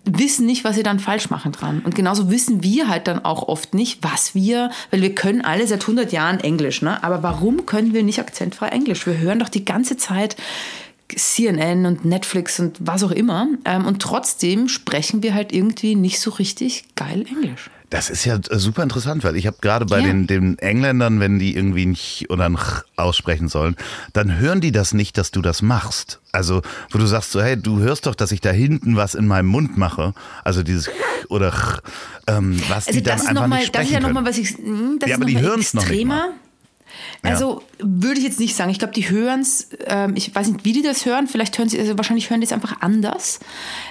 wissen 0.06 0.46
nicht, 0.46 0.64
was 0.64 0.76
sie 0.76 0.84
dann 0.84 1.00
falsch 1.00 1.30
machen 1.30 1.52
dran. 1.52 1.82
Und 1.84 1.96
genauso 1.96 2.30
wissen 2.30 2.64
wir 2.64 2.88
halt 2.88 3.08
dann 3.08 3.24
auch 3.24 3.48
oft 3.48 3.74
nicht, 3.74 4.04
was 4.04 4.34
wir, 4.34 4.72
weil 4.90 5.02
wir 5.02 5.16
können 5.16 5.42
alle 5.42 5.68
seit 5.68 5.82
100 5.82 6.12
Jahren 6.12 6.40
Englisch, 6.40 6.82
ne? 6.82 7.04
Aber 7.04 7.24
warum 7.24 7.66
können 7.66 7.94
wir 7.94 8.04
nicht 8.04 8.20
akzentfrei 8.20 8.70
Englisch? 8.70 9.06
Wir 9.06 9.18
hören 9.18 9.40
doch 9.40 9.50
die 9.50 9.66
ganze 9.66 9.98
Zeit 9.98 10.36
CNN 11.16 11.86
und 11.86 12.06
Netflix 12.06 12.60
und 12.60 12.78
was 12.80 13.04
auch 13.04 13.12
immer. 13.12 13.48
Ähm, 13.66 13.86
und 13.86 14.02
trotzdem 14.02 14.70
sprechen 14.70 15.24
wir 15.24 15.34
halt 15.34 15.52
irgendwie 15.52 15.96
nicht 15.96 16.20
so 16.20 16.32
richtig 16.32 16.86
geil 16.96 17.26
Englisch. 17.28 17.70
Das 17.92 18.10
ist 18.10 18.24
ja 18.24 18.40
super 18.52 18.84
interessant, 18.84 19.26
weil 19.26 19.36
ich 19.36 19.46
habe 19.46 19.58
gerade 19.60 19.86
bei 19.86 20.00
ja. 20.00 20.08
den, 20.08 20.26
den 20.26 20.58
Engländern, 20.60 21.20
wenn 21.20 21.40
die 21.40 21.58
irgendwie 21.58 21.86
nicht 21.86 22.30
oder 22.30 22.46
ein 22.46 22.56
Ch 22.56 22.86
aussprechen 22.96 23.50
sollen, 23.50 23.76
dann 24.14 24.40
hören 24.40 24.62
die 24.62 24.72
das 24.72 24.94
nicht, 24.94 25.18
dass 25.18 25.32
du 25.32 25.42
das 25.42 25.62
machst. 25.62 26.22
Also, 26.32 26.62
wo 26.90 27.00
du 27.00 27.06
sagst 27.06 27.32
so, 27.32 27.42
hey, 27.42 27.62
du 27.62 27.80
hörst 27.80 28.06
doch, 28.06 28.16
dass 28.16 28.32
ich 28.32 28.40
da 28.40 28.50
hinten 28.50 28.96
was 28.96 29.14
in 29.14 29.28
meinem 29.28 29.48
Mund 29.48 29.78
mache. 29.78 30.14
Also 30.46 30.64
dieses 30.64 30.86
Ch 30.86 30.92
oder 31.28 31.52
Ch, 31.52 31.82
ähm, 32.28 32.62
was 32.70 32.88
also 32.88 32.98
die 32.98 33.04
dann 33.04 33.20
einfach 33.20 33.48
mal, 33.48 33.58
nicht 33.58 33.68
sprechen 33.68 33.74
Das 33.74 33.88
ist 33.88 33.92
ja 33.92 34.00
nochmal, 34.00 34.26
was 34.26 34.38
ich, 34.38 34.58
hm, 34.58 34.98
das 34.98 35.10
ja, 35.10 35.16
aber 35.18 35.26
die 35.26 35.42
hören 35.42 35.60
es 35.60 35.74
noch 35.74 35.86
nicht 35.86 36.06
mal. 36.06 36.30
Also 37.24 37.62
ja. 37.80 37.86
würde 37.86 38.20
ich 38.20 38.24
jetzt 38.24 38.40
nicht 38.40 38.56
sagen. 38.56 38.70
Ich 38.72 38.80
glaube, 38.80 38.94
die 38.94 39.10
hören 39.10 39.42
es, 39.42 39.70
ähm, 39.86 40.14
ich 40.16 40.34
weiß 40.34 40.48
nicht, 40.50 40.66
wie 40.66 40.74
die 40.74 40.82
das 40.82 41.06
hören. 41.06 41.28
Vielleicht 41.28 41.58
hören 41.58 41.70
sie, 41.70 41.80
also 41.80 41.98
wahrscheinlich 41.98 42.30
hören 42.30 42.42
die 42.42 42.46
es 42.46 42.54
einfach 42.54 42.82
anders. 42.82 43.40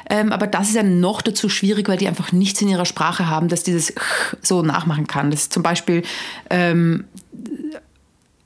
Ähm, 0.09 0.33
aber 0.33 0.47
das 0.47 0.69
ist 0.69 0.75
ja 0.75 0.83
noch 0.83 1.23
dazu 1.23 1.49
schwierig, 1.49 1.89
weil 1.89 1.99
die 1.99 2.09
einfach 2.09 2.33
nichts 2.33 2.61
in 2.61 2.69
ihrer 2.69 2.87
Sprache 2.87 3.29
haben, 3.29 3.49
dass 3.49 3.63
dieses 3.63 3.95
so 4.43 4.63
nachmachen 4.63 5.07
kann. 5.07 5.31
Das 5.31 5.43
ist 5.43 5.53
zum 5.53 5.63
Beispiel, 5.63 6.03
ähm, 6.51 7.05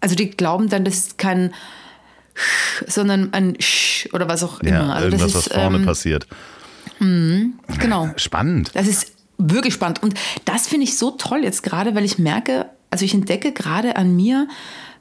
also 0.01 0.15
die 0.15 0.31
glauben 0.31 0.69
dann, 0.69 0.85
das 0.85 0.95
ist 0.95 1.19
kein 1.19 1.53
sondern 2.87 3.33
ein 3.33 3.57
Sch 3.61 4.09
oder 4.13 4.29
was 4.29 4.43
auch 4.43 4.63
ja, 4.63 4.69
immer. 4.69 4.95
Also 4.95 5.07
irgendwas, 5.07 5.29
ist, 5.29 5.35
was 5.37 5.49
vorne 5.49 5.79
ähm, 5.79 5.87
passiert. 5.87 6.27
Mh, 6.99 7.47
genau. 7.79 8.11
Spannend. 8.17 8.71
Das 8.75 8.87
ist 8.87 9.13
wirklich 9.39 9.75
spannend. 9.75 10.03
Und 10.03 10.15
das 10.45 10.69
finde 10.69 10.85
ich 10.85 10.97
so 10.97 11.13
toll 11.13 11.43
jetzt 11.43 11.63
gerade, 11.63 11.95
weil 11.95 12.05
ich 12.05 12.19
merke, 12.19 12.67
also 12.95 13.05
ich 13.05 13.13
entdecke 13.13 13.51
gerade 13.51 13.97
an 13.97 14.15
mir, 14.15 14.47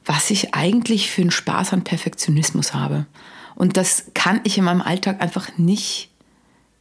was 0.04 0.28
ich 0.32 0.52
eigentlich 0.52 1.12
für 1.12 1.20
einen 1.20 1.30
Spaß 1.30 1.72
an 1.74 1.84
Perfektionismus 1.84 2.74
habe. 2.74 3.06
Und 3.54 3.76
das 3.76 4.06
kann 4.14 4.40
ich 4.42 4.58
in 4.58 4.64
meinem 4.64 4.82
Alltag 4.82 5.22
einfach 5.22 5.58
nicht 5.58 6.10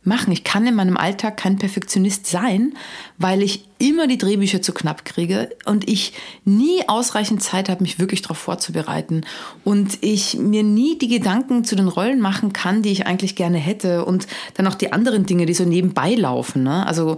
machen. 0.03 0.34
Ich 0.34 0.43
kann 0.43 0.66
in 0.66 0.74
meinem 0.74 0.97
Alltag 0.97 1.38
kein 1.38 1.59
Perfektionist 1.59 2.26
sein, 2.26 2.74
weil 3.20 3.43
ich 3.43 3.68
immer 3.78 4.07
die 4.07 4.18
Drehbücher 4.18 4.64
zu 4.64 4.74
knapp 4.74 5.05
kriege 5.05 5.51
und 5.66 5.88
ich 5.88 6.14
nie 6.45 6.82
ausreichend 6.88 7.43
Zeit 7.43 7.70
habe, 7.70 7.84
mich 7.84 7.99
wirklich 7.99 8.24
darauf 8.24 8.39
vorzubereiten 8.39 9.24
und 9.64 9.99
ich 10.01 10.39
mir 10.39 10.64
nie 10.64 10.97
die 10.97 11.09
Gedanken 11.09 11.64
zu 11.64 11.76
den 11.76 11.89
Rollen 11.89 12.22
machen 12.22 12.53
kann, 12.53 12.82
die 12.82 12.91
ich 12.91 13.05
eigentlich 13.05 13.36
gerne 13.36 13.59
hätte 13.59 14.03
und 14.03 14.26
dann 14.55 14.66
auch 14.66 14.74
die 14.76 14.91
anderen 14.91 15.28
Dinge, 15.28 15.45
die 15.45 15.53
so 15.53 15.64
nebenbei 15.64 16.16
laufen. 16.16 16.64
Ne? 16.64 16.88
Also 16.88 17.18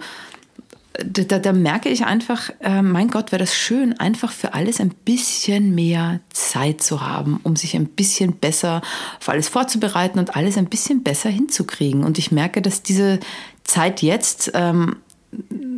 da, 1.04 1.40
da, 1.40 1.54
merke 1.54 1.90
ich 1.90 2.06
einfach, 2.06 2.50
äh, 2.60 2.82
mein 2.82 3.10
Gott, 3.10 3.32
wäre 3.32 3.40
das 3.40 3.56
schön, 3.56 4.00
einfach 4.00 4.32
für 4.32 4.54
alles 4.54 4.80
ein 4.80 4.90
bisschen 4.90 5.74
mehr 5.74 6.20
Zeit 6.32 6.82
zu 6.82 7.02
haben, 7.02 7.40
um 7.44 7.56
sich 7.56 7.76
ein 7.76 7.88
bisschen 7.88 8.34
besser 8.34 8.82
auf 9.20 9.30
alles 9.30 9.50
vorzubereiten 9.50 10.20
und 10.20 10.36
alles 10.36 10.58
ein 10.58 10.68
bisschen 10.68 11.04
besser 11.04 11.30
hinzukriegen. 11.30 12.04
Und 12.04 12.18
ich 12.18 12.32
merke, 12.32 12.62
dass 12.62 12.84
diese 12.84 13.20
Zeit 13.64 14.02
jetzt, 14.02 14.52
ähm, 14.54 14.98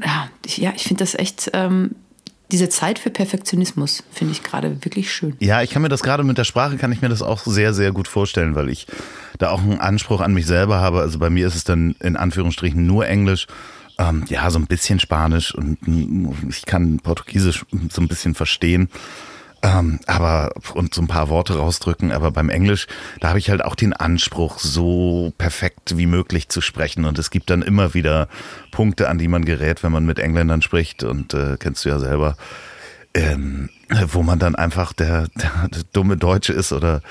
ja, 0.04 0.30
ich, 0.46 0.58
ja, 0.58 0.74
ich 0.76 0.84
finde 0.84 1.04
das 1.04 1.16
echt. 1.16 1.52
Ähm, 1.54 1.92
diese 2.50 2.70
Zeit 2.70 2.98
für 2.98 3.10
Perfektionismus 3.10 4.06
finde 4.10 4.32
ich 4.32 4.42
gerade 4.42 4.86
wirklich 4.86 5.12
schön. 5.12 5.36
Ja, 5.40 5.62
ich 5.64 5.70
kann 5.70 5.82
mir 5.82 5.90
das 5.90 6.02
gerade 6.02 6.24
mit 6.24 6.38
der 6.38 6.46
Sprache, 6.46 6.78
kann 6.78 6.94
ich 6.94 7.02
mir 7.02 7.10
das 7.10 7.22
auch 7.22 7.42
sehr, 7.46 7.74
sehr 7.74 7.92
gut 7.92 8.08
vorstellen, 8.08 8.56
weil 8.56 8.70
ich 8.70 8.88
da 9.38 9.50
auch 9.50 9.62
einen 9.62 9.80
Anspruch 9.80 10.22
an 10.22 10.34
mich 10.34 10.46
selber 10.46 10.78
habe. 10.80 11.02
Also 11.02 11.20
bei 11.20 11.30
mir 11.30 11.46
ist 11.46 11.56
es 11.56 11.66
dann 11.66 11.96
in 12.00 12.16
Anführungsstrichen 12.16 12.86
nur 12.86 13.06
Englisch 13.06 13.48
ähm, 14.00 14.26
ja, 14.30 14.50
so 14.50 14.60
ein 14.60 14.68
bisschen 14.68 15.00
Spanisch 15.00 15.54
und 15.54 15.78
ich 16.50 16.66
kann 16.66 17.00
Portugiesisch 17.00 17.66
so 17.90 18.02
ein 18.02 18.08
bisschen 18.08 18.36
verstehen. 18.36 18.90
Ähm, 19.64 20.00
aber 20.06 20.52
und 20.76 20.94
so 20.94 21.02
ein 21.02 21.08
paar 21.08 21.30
Worte 21.30 21.56
rausdrücken, 21.58 22.12
aber 22.12 22.30
beim 22.32 22.50
Englisch, 22.50 22.86
da 23.20 23.30
habe 23.30 23.40
ich 23.40 23.50
halt 23.50 23.66
auch 23.66 23.74
den 23.74 23.94
Anspruch, 23.94 24.60
so 24.60 25.34
perfekt 25.40 25.98
wie 25.98 26.06
möglich 26.06 26.50
zu 26.50 26.62
sprechen. 26.62 27.06
Und 27.06 27.18
es 27.18 27.32
gibt 27.32 27.50
dann 27.50 27.64
immer 27.64 27.96
wieder 27.96 28.28
Punkte, 28.72 29.10
an 29.10 29.18
die 29.18 29.28
man 29.28 29.46
gerät, 29.46 29.82
wenn 29.82 29.92
man 29.92 30.06
mit 30.06 30.20
Engländern 30.20 30.62
spricht. 30.62 31.04
Und 31.04 31.34
äh, 31.34 31.58
kennst 31.60 31.86
du 31.86 31.90
ja 31.90 31.98
selber. 31.98 32.38
Ähm, 33.18 33.70
wo 34.12 34.22
man 34.22 34.38
dann 34.38 34.56
einfach 34.56 34.92
der, 34.94 35.28
der, 35.36 35.70
der 35.70 35.84
dumme 35.94 36.18
Deutsche 36.18 36.54
ist 36.54 36.74
oder. 36.74 37.02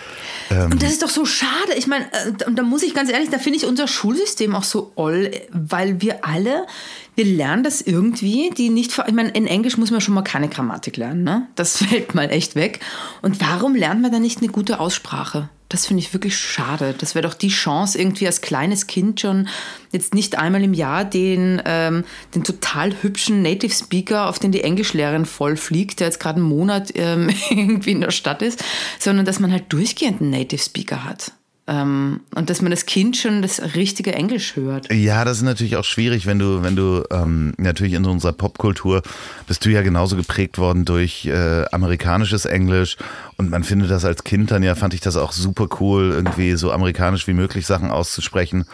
Ähm 0.51 0.73
und 0.73 0.83
das 0.83 0.91
ist 0.91 1.03
doch 1.03 1.09
so 1.09 1.25
schade. 1.25 1.73
Ich 1.77 1.87
meine, 1.87 2.05
äh, 2.13 2.45
und 2.47 2.57
da 2.57 2.63
muss 2.63 2.83
ich 2.83 2.95
ganz 2.95 3.11
ehrlich, 3.11 3.31
da 3.31 3.39
finde 3.39 3.59
ich 3.59 3.67
unser 3.67 3.89
Schulsystem 3.89 4.55
auch 4.55 4.63
so 4.63 4.93
oll, 4.95 5.31
weil 5.51 6.03
wir 6.03 6.25
alle, 6.25 6.67
wir 7.15 7.25
lernen 7.25 7.65
das 7.65 7.81
irgendwie, 7.81 8.51
die 8.57 8.69
nicht. 8.69 8.93
Ich 9.07 9.15
meine, 9.15 9.31
in 9.31 9.47
Englisch 9.47 9.79
muss 9.79 9.91
man 9.91 10.01
schon 10.01 10.15
mal 10.15 10.23
keine 10.23 10.49
Grammatik 10.49 10.97
lernen, 10.97 11.25
ne? 11.25 11.47
Das 11.55 11.77
fällt 11.83 12.15
mal 12.15 12.31
echt 12.31 12.55
weg. 12.55 12.81
Und 13.23 13.41
warum 13.41 13.75
lernt 13.75 14.03
man 14.03 14.13
da 14.13 14.19
nicht 14.19 14.39
eine 14.39 14.49
gute 14.49 14.79
Aussprache? 14.79 15.49
Das 15.69 15.87
finde 15.87 16.03
ich 16.03 16.13
wirklich 16.13 16.37
schade. 16.37 16.95
Das 16.97 17.15
wäre 17.15 17.27
doch 17.27 17.35
die 17.35 17.49
Chance, 17.49 17.99
irgendwie 17.99 18.27
als 18.27 18.41
kleines 18.41 18.87
Kind 18.87 19.21
schon 19.21 19.49
jetzt 19.91 20.15
nicht 20.15 20.39
einmal 20.39 20.63
im 20.63 20.75
Jahr 20.75 21.05
den, 21.05 21.61
ähm, 21.65 22.05
den 22.35 22.45
total 22.45 22.95
hübschen 23.03 23.43
Native 23.43 23.75
Speaker, 23.75 24.29
auf 24.29 24.39
den 24.39 24.53
die 24.53 24.63
Englischlehrerin 24.63 25.27
voll 25.27 25.57
fliegt, 25.57 26.01
der 26.01 26.07
jetzt 26.07 26.21
gerade 26.21 26.37
einen 26.37 26.49
Monat 26.49 26.93
ähm, 26.95 27.31
irgendwie 27.51 27.93
in 27.93 28.01
der 28.01 28.13
Stadt 28.13 28.43
ist, 28.43 28.63
sondern 28.99 29.27
dass 29.27 29.41
man 29.41 29.51
halt 29.51 29.65
durchgehend 29.73 30.21
einen 30.21 30.31
Native 30.31 30.63
Speaker 30.63 31.05
hat. 31.05 31.33
Ähm, 31.69 32.21
und 32.35 32.49
dass 32.49 32.63
man 32.63 32.71
das 32.71 32.87
Kind 32.87 33.17
schon 33.17 33.43
das 33.43 33.75
richtige 33.75 34.13
Englisch 34.15 34.55
hört. 34.55 34.93
Ja, 34.93 35.25
das 35.25 35.39
ist 35.39 35.43
natürlich 35.43 35.77
auch 35.77 35.85
schwierig, 35.85 36.25
wenn 36.25 36.39
du, 36.39 36.63
wenn 36.63 36.77
du 36.77 37.03
ähm, 37.11 37.55
natürlich 37.57 37.95
in 37.95 38.05
unserer 38.05 38.33
Popkultur 38.33 39.03
bist 39.49 39.65
du 39.65 39.71
ja 39.71 39.83
genauso 39.83 40.17
geprägt 40.17 40.59
worden 40.59 40.85
durch 40.85 41.27
äh, 41.27 41.65
amerikanisches 41.73 42.45
Englisch 42.45 42.97
und 43.37 43.51
man 43.51 43.65
findet 43.65 43.91
das 43.91 44.05
als 44.05 44.23
Kind 44.23 44.53
dann 44.53 44.63
ja, 44.63 44.77
fand 44.77 44.95
ich 44.95 45.01
das 45.01 45.17
auch 45.17 45.33
super 45.33 45.67
cool, 45.81 46.13
irgendwie 46.15 46.55
so 46.55 46.71
amerikanisch 46.71 47.27
wie 47.27 47.35
möglich 47.35 47.67
Sachen 47.67 47.91
auszusprechen 47.91 48.65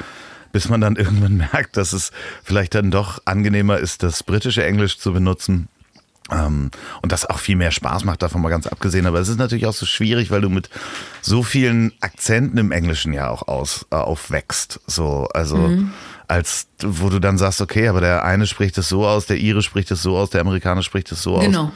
bis 0.53 0.69
man 0.69 0.81
dann 0.81 0.97
irgendwann 0.97 1.39
merkt, 1.39 1.77
dass 1.77 1.93
es 1.93 2.13
vielleicht 2.45 2.75
dann 2.75 2.91
doch 2.91 3.23
angenehmer 3.25 3.79
ist, 3.79 4.03
das 4.03 4.23
britische 4.23 4.65
Englisch 4.65 4.99
zu 4.99 5.13
benutzen. 5.13 5.69
Ähm, 6.33 6.71
und 7.03 7.13
das 7.13 7.27
auch 7.27 7.39
viel 7.39 7.57
mehr 7.57 7.71
Spaß 7.71 8.05
macht, 8.05 8.23
davon 8.23 8.41
mal 8.41 8.49
ganz 8.49 8.67
abgesehen. 8.67 9.07
Aber 9.07 9.21
es 9.21 9.29
ist 9.29 9.39
natürlich 9.39 9.67
auch 9.67 9.75
so 9.75 9.87
schwierig, 9.87 10.31
weil 10.31 10.41
du 10.41 10.49
mit 10.49 10.71
so 11.21 11.43
vielen 11.43 11.93
Akzenten 12.01 12.59
im 12.59 12.73
Englischen 12.73 13.13
ja 13.13 13.29
auch 13.29 13.49
aus, 13.49 13.87
äh, 13.91 13.97
aufwächst. 13.97 14.81
So, 14.87 15.29
also 15.35 15.57
mhm. 15.57 15.93
als 16.29 16.69
wo 16.83 17.11
du 17.11 17.19
dann 17.19 17.39
sagst, 17.39 17.61
okay, 17.61 17.89
aber 17.89 18.01
der 18.01 18.25
eine 18.25 18.47
spricht 18.47 18.79
es 18.79 18.89
so 18.89 19.07
aus, 19.07 19.27
der 19.27 19.39
Ire 19.39 19.63
spricht 19.63 19.91
es 19.91 20.03
so 20.03 20.17
aus, 20.17 20.31
der 20.31 20.41
Amerikaner 20.41 20.83
spricht 20.83 21.13
es 21.13 21.23
so 21.23 21.35
genau. 21.35 21.45
aus. 21.45 21.53
Genau. 21.53 21.73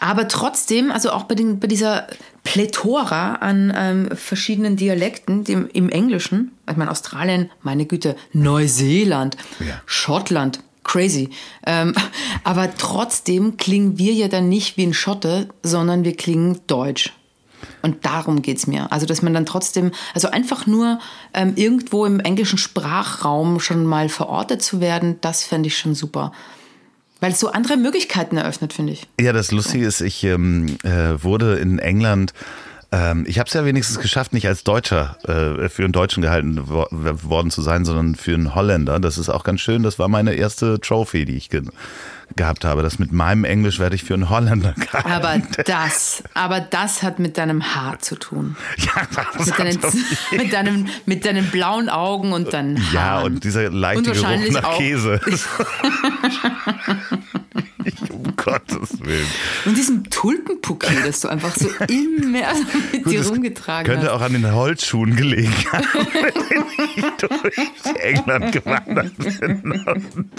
Aber 0.00 0.28
trotzdem, 0.28 0.90
also 0.90 1.10
auch 1.10 1.24
bei, 1.24 1.34
den, 1.34 1.60
bei 1.60 1.66
dieser 1.66 2.06
Plethora 2.42 3.34
an 3.34 3.72
ähm, 3.76 4.08
verschiedenen 4.16 4.76
Dialekten 4.76 5.44
die 5.44 5.52
im, 5.52 5.88
Englischen, 5.90 6.52
ich 6.68 6.76
meine 6.76 6.90
Australien, 6.90 7.50
meine 7.62 7.86
Güte, 7.86 8.16
Neuseeland, 8.32 9.36
ja. 9.60 9.80
Schottland, 9.86 10.60
crazy. 10.88 11.30
Ähm, 11.64 11.94
aber 12.44 12.76
trotzdem 12.76 13.56
klingen 13.56 13.98
wir 13.98 14.12
ja 14.12 14.26
dann 14.26 14.48
nicht 14.48 14.76
wie 14.76 14.84
ein 14.84 14.94
Schotte, 14.94 15.48
sondern 15.62 16.02
wir 16.02 16.16
klingen 16.16 16.60
deutsch. 16.66 17.12
Und 17.82 18.04
darum 18.04 18.42
geht 18.42 18.58
es 18.58 18.66
mir. 18.66 18.90
Also, 18.92 19.06
dass 19.06 19.22
man 19.22 19.34
dann 19.34 19.46
trotzdem, 19.46 19.92
also 20.14 20.28
einfach 20.28 20.66
nur 20.66 20.98
ähm, 21.34 21.52
irgendwo 21.56 22.06
im 22.06 22.20
englischen 22.20 22.58
Sprachraum 22.58 23.60
schon 23.60 23.84
mal 23.84 24.08
verortet 24.08 24.62
zu 24.62 24.80
werden, 24.80 25.16
das 25.20 25.44
fände 25.44 25.68
ich 25.68 25.76
schon 25.76 25.94
super. 25.94 26.32
Weil 27.20 27.32
es 27.32 27.40
so 27.40 27.48
andere 27.48 27.76
Möglichkeiten 27.76 28.36
eröffnet, 28.36 28.72
finde 28.72 28.92
ich. 28.92 29.08
Ja, 29.20 29.32
das 29.32 29.50
Lustige 29.50 29.84
ist, 29.84 30.00
ich 30.00 30.22
ähm, 30.22 30.78
äh, 30.84 31.22
wurde 31.22 31.56
in 31.56 31.80
England 31.80 32.32
ähm, 32.90 33.24
ich 33.26 33.38
habe 33.38 33.48
es 33.48 33.54
ja 33.54 33.64
wenigstens 33.66 34.00
geschafft, 34.00 34.32
nicht 34.32 34.46
als 34.46 34.64
Deutscher 34.64 35.18
äh, 35.24 35.68
für 35.68 35.84
einen 35.84 35.92
Deutschen 35.92 36.22
gehalten 36.22 36.68
wo 36.68 36.86
worden 36.90 37.50
zu 37.50 37.60
sein, 37.60 37.84
sondern 37.84 38.14
für 38.14 38.32
einen 38.32 38.54
Holländer. 38.54 38.98
Das 38.98 39.18
ist 39.18 39.28
auch 39.28 39.44
ganz 39.44 39.60
schön. 39.60 39.82
Das 39.82 39.98
war 39.98 40.08
meine 40.08 40.34
erste 40.34 40.80
Trophy, 40.80 41.24
die 41.26 41.36
ich 41.36 41.50
ge 41.50 41.62
gehabt 42.36 42.64
habe. 42.64 42.82
Das 42.82 42.98
mit 42.98 43.10
meinem 43.10 43.44
Englisch 43.44 43.78
werde 43.78 43.94
ich 43.94 44.04
für 44.04 44.14
einen 44.14 44.28
Holländer 44.30 44.72
gehalten. 44.78 45.10
Aber 45.10 45.40
das, 45.64 46.22
aber 46.34 46.60
das 46.60 47.02
hat 47.02 47.18
mit 47.18 47.38
deinem 47.38 47.74
Haar 47.74 47.98
zu 47.98 48.16
tun. 48.16 48.56
Ja, 48.78 49.02
das 49.36 49.46
mit, 49.46 49.58
deinen, 49.58 49.78
mit, 50.36 50.52
deinem, 50.52 50.86
mit 51.04 51.24
deinen 51.26 51.50
blauen 51.50 51.88
Augen 51.88 52.32
und 52.32 52.52
deinen 52.52 52.78
Haaren. 52.78 52.94
Ja, 52.94 53.18
und 53.20 53.44
dieser 53.44 53.70
leichte 53.70 54.10
und 54.10 54.16
Geruch 54.16 54.52
nach 54.52 54.76
Käse. 54.76 55.20
Um 58.10 58.36
Gottes 58.36 59.00
Willen. 59.00 59.26
Und 59.64 59.76
diesem 59.76 60.08
Tulpenbouquet, 60.10 61.06
das 61.06 61.20
du 61.20 61.28
einfach 61.28 61.54
so 61.54 61.68
immer 61.88 62.54
mit 62.92 63.04
Gut, 63.04 63.12
dir 63.12 63.26
rumgetragen 63.26 63.86
könnte 63.86 64.06
hast. 64.08 64.14
auch 64.14 64.20
an 64.22 64.32
den 64.32 64.52
Holzschuhen 64.52 65.16
gelegen 65.16 65.54
haben, 65.72 66.06
wenn 66.12 66.64
ich 66.96 67.04
durch 67.18 67.96
England 68.02 68.52
gewandert 68.52 69.16
bin. 69.18 69.84
Und 69.86 70.30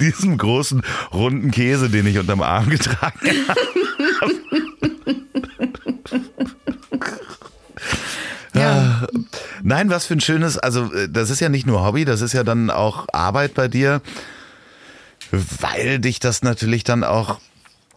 diesem 0.00 0.38
großen, 0.38 0.82
runden 1.12 1.50
Käse, 1.50 1.90
den 1.90 2.06
ich 2.06 2.18
unterm 2.18 2.42
Arm 2.42 2.68
getragen 2.70 3.20
habe. 3.20 3.54
Ja. 8.54 9.02
Ah, 9.02 9.06
nein, 9.62 9.90
was 9.90 10.06
für 10.06 10.14
ein 10.14 10.20
schönes, 10.20 10.56
also 10.56 10.92
äh, 10.92 11.08
das 11.10 11.28
ist 11.30 11.40
ja 11.40 11.48
nicht 11.48 11.66
nur 11.66 11.84
Hobby, 11.84 12.04
das 12.04 12.22
ist 12.22 12.32
ja 12.32 12.42
dann 12.42 12.70
auch 12.70 13.06
Arbeit 13.12 13.54
bei 13.54 13.68
dir 13.68 14.00
weil 15.32 15.98
dich 15.98 16.20
das 16.20 16.42
natürlich 16.42 16.84
dann 16.84 17.04
auch 17.04 17.40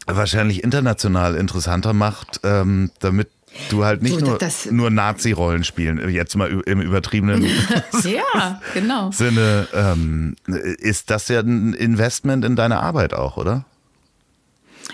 wahrscheinlich 0.05 0.63
international 0.63 1.35
interessanter 1.35 1.93
macht, 1.93 2.39
ähm, 2.43 2.91
damit 2.99 3.29
du 3.69 3.83
halt 3.83 4.01
nicht 4.01 4.21
nur, 4.21 4.37
nur 4.71 4.89
Nazi-Rollen 4.89 5.63
spielen, 5.63 6.09
jetzt 6.09 6.35
mal 6.35 6.49
im 6.65 6.81
übertriebenen 6.81 7.43
ja, 8.03 8.61
genau. 8.73 9.11
Sinne. 9.11 9.67
Ähm, 9.73 10.35
ist 10.47 11.09
das 11.09 11.27
ja 11.27 11.39
ein 11.39 11.73
Investment 11.73 12.45
in 12.45 12.55
deine 12.55 12.79
Arbeit 12.79 13.13
auch, 13.13 13.37
oder? 13.37 13.65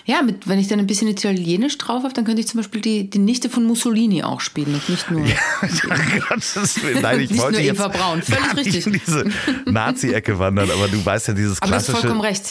Ja, 0.03 0.21
mit, 0.21 0.47
wenn 0.47 0.59
ich 0.59 0.67
dann 0.67 0.79
ein 0.79 0.87
bisschen 0.87 1.07
Italienisch 1.07 1.77
drauf 1.77 2.03
habe, 2.03 2.13
dann 2.13 2.25
könnte 2.25 2.41
ich 2.41 2.47
zum 2.47 2.59
Beispiel 2.59 2.81
die, 2.81 3.09
die 3.09 3.19
Nichte 3.19 3.49
von 3.49 3.63
Mussolini 3.63 4.23
auch 4.23 4.41
spielen 4.41 4.73
und 4.73 4.89
nicht 4.89 5.09
nur. 5.09 5.25
Ja, 5.25 6.35
Willen. 6.83 7.01
Nein, 7.01 7.19
ich 7.21 7.29
nicht 7.31 7.41
wollte 7.41 7.61
nur 7.61 7.69
Eva 7.69 7.87
Braun. 7.87 8.21
Völlig 8.21 8.55
richtig. 8.57 8.87
in 8.87 8.93
diese 8.93 9.25
Nazi-Ecke 9.65 10.37
wandern, 10.37 10.69
aber 10.69 10.87
du 10.87 11.03
weißt 11.03 11.29
ja, 11.29 11.33
dieses 11.33 11.59
klassische 11.59 12.01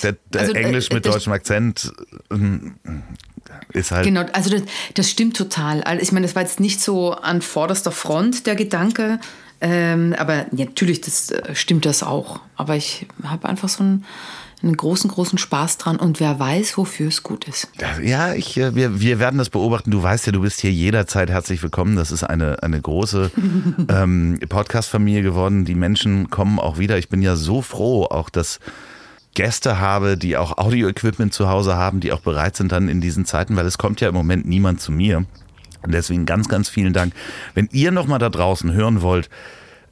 der, 0.02 0.16
der 0.32 0.40
also, 0.40 0.52
äh, 0.52 0.62
Englisch 0.62 0.90
mit 0.90 1.04
deutschem 1.06 1.32
Akzent 1.32 1.92
ähm, 2.30 2.74
ist 3.72 3.90
halt. 3.90 4.04
Genau, 4.04 4.24
also 4.32 4.50
das, 4.50 4.62
das 4.94 5.10
stimmt 5.10 5.36
total. 5.36 5.82
Also 5.82 6.02
ich 6.02 6.12
meine, 6.12 6.26
das 6.26 6.34
war 6.34 6.42
jetzt 6.42 6.60
nicht 6.60 6.80
so 6.80 7.12
an 7.12 7.42
vorderster 7.42 7.92
Front 7.92 8.46
der 8.46 8.56
Gedanke, 8.56 9.20
ähm, 9.60 10.14
aber 10.18 10.46
ja, 10.52 10.66
natürlich, 10.66 11.00
das 11.00 11.30
äh, 11.30 11.54
stimmt 11.54 11.86
das 11.86 12.02
auch. 12.02 12.40
Aber 12.56 12.76
ich 12.76 13.06
habe 13.22 13.48
einfach 13.48 13.68
so 13.68 13.82
ein 13.82 14.04
einen 14.64 14.76
großen, 14.76 15.10
großen 15.10 15.38
Spaß 15.38 15.78
dran 15.78 15.96
und 15.96 16.20
wer 16.20 16.38
weiß, 16.38 16.76
wofür 16.76 17.08
es 17.08 17.22
gut 17.22 17.46
ist. 17.46 17.68
Ja, 18.02 18.34
ich, 18.34 18.56
äh, 18.56 18.74
wir, 18.74 19.00
wir 19.00 19.18
werden 19.18 19.38
das 19.38 19.50
beobachten. 19.50 19.90
Du 19.90 20.02
weißt 20.02 20.26
ja, 20.26 20.32
du 20.32 20.40
bist 20.40 20.60
hier 20.60 20.72
jederzeit 20.72 21.30
herzlich 21.30 21.62
willkommen. 21.62 21.96
Das 21.96 22.10
ist 22.10 22.24
eine, 22.24 22.62
eine 22.62 22.80
große 22.80 23.30
ähm, 23.88 24.38
Podcast-Familie 24.48 25.22
geworden. 25.22 25.64
Die 25.64 25.74
Menschen 25.74 26.30
kommen 26.30 26.58
auch 26.58 26.78
wieder. 26.78 26.98
Ich 26.98 27.08
bin 27.08 27.22
ja 27.22 27.36
so 27.36 27.62
froh, 27.62 28.04
auch 28.04 28.30
dass 28.30 28.58
Gäste 29.34 29.80
habe, 29.80 30.16
die 30.16 30.36
auch 30.36 30.58
Audio-Equipment 30.58 31.34
zu 31.34 31.48
Hause 31.48 31.76
haben, 31.76 32.00
die 32.00 32.12
auch 32.12 32.20
bereit 32.20 32.56
sind 32.56 32.72
dann 32.72 32.88
in 32.88 33.00
diesen 33.00 33.24
Zeiten, 33.24 33.56
weil 33.56 33.66
es 33.66 33.78
kommt 33.78 34.00
ja 34.00 34.08
im 34.08 34.14
Moment 34.14 34.46
niemand 34.46 34.80
zu 34.80 34.92
mir. 34.92 35.24
Und 35.82 35.92
deswegen 35.92 36.24
ganz, 36.24 36.48
ganz 36.48 36.68
vielen 36.68 36.92
Dank. 36.92 37.12
Wenn 37.52 37.68
ihr 37.72 37.90
nochmal 37.90 38.18
da 38.18 38.30
draußen 38.30 38.72
hören 38.72 39.02
wollt, 39.02 39.28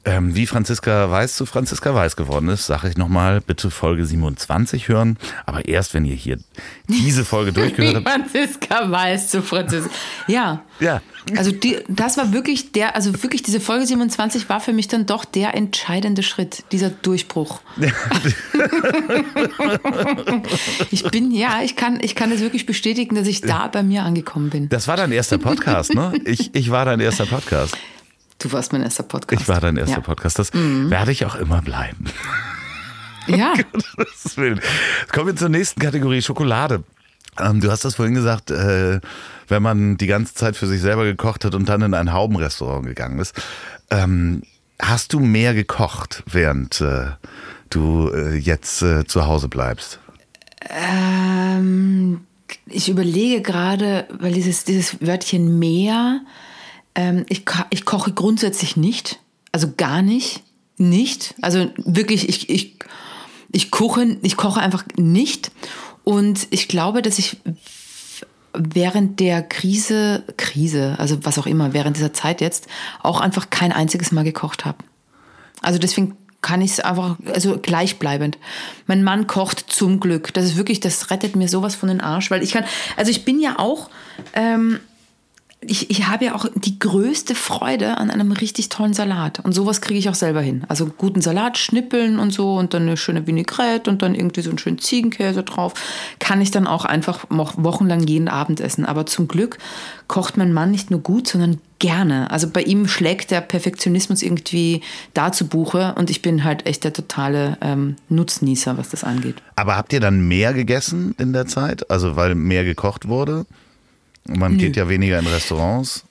ähm, 0.05 0.35
wie 0.35 0.45
Franziska 0.47 1.09
Weiß 1.09 1.35
zu 1.35 1.45
Franziska 1.45 1.95
Weiß 1.95 2.15
geworden 2.15 2.49
ist, 2.49 2.65
sage 2.65 2.89
ich 2.89 2.97
nochmal, 2.97 3.39
bitte 3.41 3.71
Folge 3.71 4.05
27 4.05 4.89
hören. 4.89 5.17
Aber 5.45 5.65
erst, 5.67 5.93
wenn 5.93 6.03
ihr 6.05 6.15
hier 6.15 6.37
diese 6.87 7.23
Folge 7.23 7.53
durchgehört 7.53 7.95
habt. 7.95 8.09
Franziska 8.09 8.91
Weiß 8.91 9.29
zu 9.29 9.41
Franziska. 9.41 9.89
Ja. 10.27 10.63
Ja. 10.79 11.01
Also 11.37 11.51
die, 11.51 11.77
das 11.87 12.17
war 12.17 12.33
wirklich 12.33 12.73
der, 12.73 12.97
also 12.97 13.23
wirklich 13.23 13.43
diese 13.43 13.61
Folge 13.61 13.85
27 13.85 14.49
war 14.49 14.59
für 14.59 14.73
mich 14.73 14.89
dann 14.89 15.05
doch 15.05 15.23
der 15.23 15.55
entscheidende 15.55 16.21
Schritt, 16.21 16.65
dieser 16.73 16.89
Durchbruch. 16.89 17.61
ich 20.91 21.03
bin, 21.05 21.31
ja, 21.31 21.61
ich 21.63 21.77
kann, 21.77 21.99
ich 22.01 22.15
kann 22.15 22.29
es 22.33 22.41
wirklich 22.41 22.65
bestätigen, 22.65 23.15
dass 23.15 23.27
ich 23.27 23.39
da 23.39 23.67
bei 23.67 23.83
mir 23.83 24.03
angekommen 24.03 24.49
bin. 24.49 24.67
Das 24.67 24.89
war 24.89 24.97
dein 24.97 25.13
erster 25.13 25.37
Podcast, 25.37 25.93
ne? 25.93 26.11
Ich, 26.25 26.53
ich 26.53 26.71
war 26.71 26.83
dein 26.83 26.99
erster 26.99 27.25
Podcast. 27.25 27.77
Du 28.39 28.51
warst 28.51 28.73
mein 28.73 28.83
erster 28.83 29.03
Podcast. 29.03 29.41
Ich 29.41 29.47
war 29.47 29.61
dein 29.61 29.77
erster 29.77 29.97
ja. 29.97 30.01
Podcast. 30.01 30.39
Das 30.39 30.53
mhm. 30.53 30.89
werde 30.89 31.11
ich 31.11 31.25
auch 31.25 31.35
immer 31.35 31.61
bleiben. 31.61 32.05
Ja. 33.25 33.53
Kommen 35.13 35.27
wir 35.27 35.35
zur 35.37 35.47
nächsten 35.47 35.79
Kategorie, 35.79 36.21
Schokolade. 36.21 36.83
Ähm, 37.39 37.61
du 37.61 37.71
hast 37.71 37.85
das 37.85 37.95
vorhin 37.95 38.15
gesagt, 38.15 38.51
äh, 38.51 38.99
wenn 39.47 39.63
man 39.63 39.97
die 39.97 40.07
ganze 40.07 40.33
Zeit 40.33 40.55
für 40.55 40.67
sich 40.67 40.81
selber 40.81 41.05
gekocht 41.05 41.45
hat 41.45 41.55
und 41.55 41.67
dann 41.69 41.81
in 41.81 41.93
ein 41.93 42.11
Haubenrestaurant 42.13 42.85
gegangen 42.85 43.19
ist. 43.19 43.33
Ähm, 43.89 44.43
hast 44.79 45.13
du 45.13 45.19
mehr 45.19 45.53
gekocht, 45.53 46.23
während 46.25 46.81
äh, 46.81 47.11
du 47.69 48.09
äh, 48.13 48.35
jetzt 48.35 48.81
äh, 48.81 49.05
zu 49.05 49.25
Hause 49.25 49.47
bleibst? 49.47 49.99
Ähm, 50.69 52.21
ich 52.65 52.89
überlege 52.89 53.41
gerade, 53.41 54.07
weil 54.19 54.33
dieses, 54.33 54.63
dieses 54.63 55.01
Wörtchen 55.01 55.59
mehr 55.59 56.21
ähm, 56.95 57.25
ich, 57.29 57.43
ich 57.69 57.85
koche 57.85 58.13
grundsätzlich 58.13 58.77
nicht, 58.77 59.19
also 59.51 59.71
gar 59.75 60.01
nicht, 60.01 60.43
nicht. 60.77 61.35
Also 61.41 61.71
wirklich, 61.77 62.27
ich, 62.29 62.49
ich, 62.49 62.75
ich, 63.51 63.71
koche, 63.71 64.17
ich 64.21 64.37
koche 64.37 64.59
einfach 64.59 64.83
nicht. 64.97 65.51
Und 66.03 66.47
ich 66.49 66.67
glaube, 66.67 67.01
dass 67.01 67.19
ich 67.19 67.37
während 68.53 69.19
der 69.19 69.41
Krise, 69.41 70.23
Krise, 70.37 70.95
also 70.99 71.25
was 71.25 71.39
auch 71.39 71.47
immer, 71.47 71.73
während 71.73 71.97
dieser 71.97 72.13
Zeit 72.13 72.41
jetzt, 72.41 72.67
auch 73.01 73.19
einfach 73.19 73.49
kein 73.49 73.71
einziges 73.71 74.11
Mal 74.11 74.23
gekocht 74.23 74.65
habe. 74.65 74.77
Also 75.61 75.79
deswegen 75.79 76.17
kann 76.41 76.61
ich 76.61 76.71
es 76.71 76.79
einfach, 76.81 77.15
also 77.33 77.57
gleichbleibend. 77.57 78.37
Mein 78.85 79.01
Mann 79.03 79.27
kocht 79.27 79.65
zum 79.69 79.99
Glück. 79.99 80.33
Das 80.33 80.43
ist 80.43 80.57
wirklich, 80.57 80.81
das 80.81 81.09
rettet 81.09 81.35
mir 81.35 81.47
sowas 81.47 81.73
von 81.73 81.89
den 81.89 82.01
Arsch, 82.01 82.29
weil 82.29 82.43
ich 82.43 82.51
kann, 82.51 82.65
also 82.97 83.09
ich 83.09 83.23
bin 83.23 83.39
ja 83.39 83.57
auch, 83.57 83.89
ähm, 84.33 84.79
ich, 85.67 85.89
ich 85.89 86.07
habe 86.07 86.25
ja 86.25 86.35
auch 86.35 86.45
die 86.55 86.79
größte 86.79 87.35
Freude 87.35 87.97
an 87.97 88.09
einem 88.09 88.31
richtig 88.31 88.69
tollen 88.69 88.93
Salat. 88.93 89.39
Und 89.39 89.53
sowas 89.53 89.81
kriege 89.81 89.99
ich 89.99 90.09
auch 90.09 90.15
selber 90.15 90.41
hin. 90.41 90.63
Also 90.67 90.85
guten 90.85 91.21
Salat 91.21 91.57
schnippeln 91.57 92.19
und 92.19 92.31
so 92.31 92.55
und 92.55 92.73
dann 92.73 92.83
eine 92.83 92.97
schöne 92.97 93.27
Vinaigrette 93.27 93.89
und 93.89 94.01
dann 94.01 94.15
irgendwie 94.15 94.41
so 94.41 94.49
einen 94.49 94.59
schönen 94.59 94.79
Ziegenkäse 94.79 95.43
drauf. 95.43 95.73
Kann 96.19 96.41
ich 96.41 96.51
dann 96.51 96.67
auch 96.67 96.85
einfach 96.85 97.25
wochenlang 97.29 98.01
jeden 98.01 98.27
Abend 98.27 98.59
essen. 98.59 98.85
Aber 98.85 99.05
zum 99.05 99.27
Glück 99.27 99.57
kocht 100.07 100.37
mein 100.37 100.53
Mann 100.53 100.71
nicht 100.71 100.91
nur 100.91 100.99
gut, 100.99 101.27
sondern 101.27 101.59
gerne. 101.79 102.31
Also 102.31 102.49
bei 102.49 102.61
ihm 102.61 102.87
schlägt 102.87 103.31
der 103.31 103.41
Perfektionismus 103.41 104.21
irgendwie 104.21 104.81
da 105.13 105.31
zu 105.31 105.47
Buche 105.47 105.95
und 105.97 106.09
ich 106.09 106.21
bin 106.21 106.43
halt 106.43 106.65
echt 106.65 106.83
der 106.83 106.93
totale 106.93 107.57
ähm, 107.61 107.97
Nutznießer, 108.09 108.77
was 108.77 108.89
das 108.89 109.03
angeht. 109.03 109.35
Aber 109.55 109.75
habt 109.75 109.91
ihr 109.91 109.99
dann 109.99 110.27
mehr 110.27 110.53
gegessen 110.53 111.13
in 111.17 111.33
der 111.33 111.45
Zeit? 111.45 111.89
Also 111.91 112.15
weil 112.15 112.35
mehr 112.35 112.63
gekocht 112.63 113.07
wurde? 113.07 113.45
Man 114.27 114.53
Nö. 114.53 114.57
geht 114.57 114.75
ja 114.75 114.87
weniger 114.89 115.19
in 115.19 115.27
Restaurants. 115.27 116.03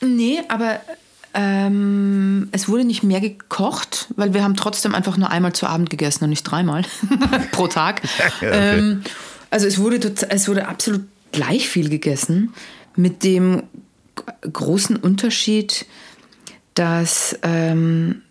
Nee, 0.00 0.40
aber 0.48 0.80
ähm, 1.34 2.48
es 2.52 2.68
wurde 2.68 2.84
nicht 2.84 3.02
mehr 3.02 3.20
gekocht, 3.20 4.08
weil 4.16 4.34
wir 4.34 4.42
haben 4.42 4.56
trotzdem 4.56 4.94
einfach 4.94 5.16
nur 5.16 5.30
einmal 5.30 5.52
zu 5.52 5.66
Abend 5.66 5.90
gegessen 5.90 6.24
und 6.24 6.30
nicht 6.30 6.42
dreimal 6.42 6.84
pro 7.52 7.68
Tag. 7.68 8.02
okay. 8.36 8.50
ähm, 8.52 9.02
also 9.50 9.66
es 9.66 9.78
wurde, 9.78 10.12
es 10.28 10.48
wurde 10.48 10.68
absolut 10.68 11.02
gleich 11.32 11.68
viel 11.68 11.88
gegessen 11.88 12.52
mit 12.96 13.22
dem 13.22 13.62
großen 14.52 14.96
Unterschied, 14.96 15.86
dass 16.74 17.38
ähm, 17.42 18.22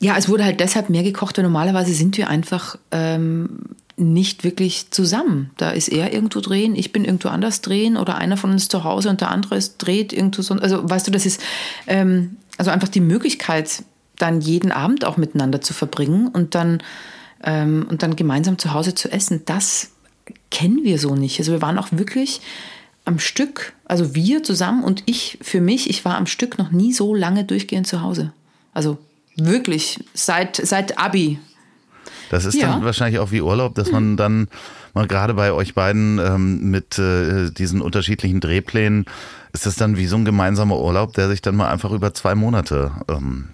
ja, 0.00 0.16
es 0.16 0.28
wurde 0.28 0.44
halt 0.44 0.60
deshalb 0.60 0.88
mehr 0.88 1.02
gekocht, 1.02 1.36
weil 1.36 1.44
normalerweise 1.44 1.92
sind 1.92 2.16
wir 2.16 2.28
einfach 2.28 2.76
ähm, 2.90 3.76
nicht 4.00 4.44
wirklich 4.44 4.90
zusammen. 4.90 5.50
Da 5.56 5.70
ist 5.70 5.88
er 5.88 6.12
irgendwo 6.12 6.40
drehen, 6.40 6.74
ich 6.74 6.92
bin 6.92 7.04
irgendwo 7.04 7.28
anders 7.28 7.60
drehen 7.60 7.96
oder 7.96 8.16
einer 8.16 8.36
von 8.36 8.50
uns 8.50 8.68
zu 8.68 8.82
Hause 8.84 9.10
und 9.10 9.20
der 9.20 9.30
andere 9.30 9.56
ist 9.56 9.78
dreht 9.78 10.12
irgendwo 10.12 10.42
so. 10.42 10.54
Also 10.54 10.88
weißt 10.88 11.06
du, 11.06 11.10
das 11.10 11.26
ist 11.26 11.40
ähm, 11.86 12.36
also 12.56 12.70
einfach 12.70 12.88
die 12.88 13.00
Möglichkeit, 13.00 13.84
dann 14.16 14.40
jeden 14.40 14.72
Abend 14.72 15.04
auch 15.04 15.16
miteinander 15.16 15.60
zu 15.60 15.72
verbringen 15.72 16.28
und 16.28 16.54
dann, 16.54 16.82
ähm, 17.44 17.86
und 17.88 18.02
dann 18.02 18.16
gemeinsam 18.16 18.58
zu 18.58 18.72
Hause 18.72 18.94
zu 18.94 19.10
essen. 19.12 19.42
Das 19.46 19.90
kennen 20.50 20.82
wir 20.82 20.98
so 20.98 21.14
nicht. 21.14 21.38
Also 21.38 21.52
wir 21.52 21.62
waren 21.62 21.78
auch 21.78 21.88
wirklich 21.90 22.40
am 23.04 23.18
Stück, 23.18 23.72
also 23.84 24.14
wir 24.14 24.42
zusammen 24.42 24.84
und 24.84 25.02
ich 25.06 25.38
für 25.42 25.60
mich, 25.60 25.88
ich 25.88 26.04
war 26.04 26.16
am 26.16 26.26
Stück 26.26 26.58
noch 26.58 26.70
nie 26.70 26.92
so 26.92 27.14
lange 27.14 27.44
durchgehend 27.44 27.86
zu 27.86 28.02
Hause. 28.02 28.32
Also 28.72 28.98
wirklich 29.36 30.04
seit, 30.14 30.56
seit 30.56 30.98
Abi 30.98 31.38
das 32.30 32.44
ist 32.44 32.54
ja. 32.54 32.68
dann 32.68 32.84
wahrscheinlich 32.84 33.18
auch 33.18 33.32
wie 33.32 33.42
Urlaub, 33.42 33.74
dass 33.74 33.90
man 33.90 34.16
dann 34.16 34.48
mal 34.94 35.06
gerade 35.06 35.34
bei 35.34 35.52
euch 35.52 35.74
beiden 35.74 36.18
ähm, 36.18 36.70
mit 36.70 36.98
äh, 36.98 37.50
diesen 37.50 37.82
unterschiedlichen 37.82 38.40
Drehplänen, 38.40 39.04
ist 39.52 39.66
das 39.66 39.74
dann 39.74 39.96
wie 39.96 40.06
so 40.06 40.16
ein 40.16 40.24
gemeinsamer 40.24 40.78
Urlaub, 40.78 41.12
der 41.12 41.28
sich 41.28 41.42
dann 41.42 41.56
mal 41.56 41.68
einfach 41.68 41.90
über 41.90 42.14
zwei 42.14 42.34
Monate 42.34 42.92
ähm, 43.08 43.50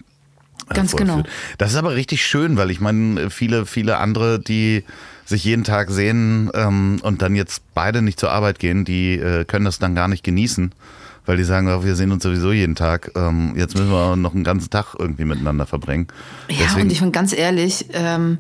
Ganz 0.69 0.97
genau. 0.97 1.23
Das 1.59 1.71
ist 1.71 1.77
aber 1.77 1.95
richtig 1.95 2.27
schön, 2.27 2.57
weil 2.57 2.73
ich 2.73 2.81
meine, 2.81 3.31
viele, 3.31 3.67
viele 3.67 3.99
andere, 3.99 4.41
die 4.41 4.83
sich 5.25 5.45
jeden 5.45 5.63
Tag 5.65 5.91
sehen 5.91 6.51
ähm, 6.55 6.99
und 7.03 7.23
dann 7.23 7.37
jetzt 7.37 7.63
beide 7.73 8.03
nicht 8.03 8.19
zur 8.19 8.33
Arbeit 8.33 8.59
gehen, 8.59 8.85
die 8.85 9.15
äh, 9.15 9.45
können 9.45 9.65
das 9.65 9.79
dann 9.79 9.95
gar 9.95 10.09
nicht 10.09 10.25
genießen 10.25 10.73
weil 11.27 11.37
die 11.37 11.45
sagen, 11.45 11.69
oh, 11.69 11.85
wir 11.85 11.95
sehen 11.95 12.13
uns 12.13 12.23
sowieso 12.23 12.53
jeden 12.53 12.75
Tag. 12.75 13.13
Ähm, 13.15 13.55
jetzt 13.57 13.75
müssen 13.75 13.91
wir 13.91 14.17
noch 14.17 14.35
einen 14.35 14.45
ganzen 14.45 14.71
Tag 14.71 14.95
irgendwie 14.99 15.25
miteinander 15.25 15.67
verbringen. 15.67 16.07
Ja, 16.49 16.57
Deswegen, 16.63 16.83
und 16.83 16.93
ich 16.93 17.01
bin 17.01 17.13
ganz 17.13 17.37
ehrlich, 17.37 17.87
ähm, 17.93 18.39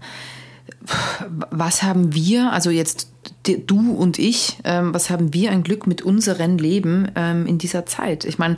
was 1.51 1.83
haben 1.83 2.15
wir, 2.15 2.53
also 2.53 2.71
jetzt 2.71 3.09
du 3.45 3.93
und 3.93 4.19
ich, 4.19 4.59
ähm, 4.65 4.95
was 4.95 5.11
haben 5.11 5.33
wir 5.35 5.51
ein 5.51 5.63
Glück 5.63 5.87
mit 5.87 6.03
unserem 6.03 6.59
Leben 6.59 7.09
ähm, 7.17 7.47
in 7.47 7.59
dieser 7.59 7.87
Zeit? 7.87 8.25
Ich 8.25 8.39
meine, 8.39 8.57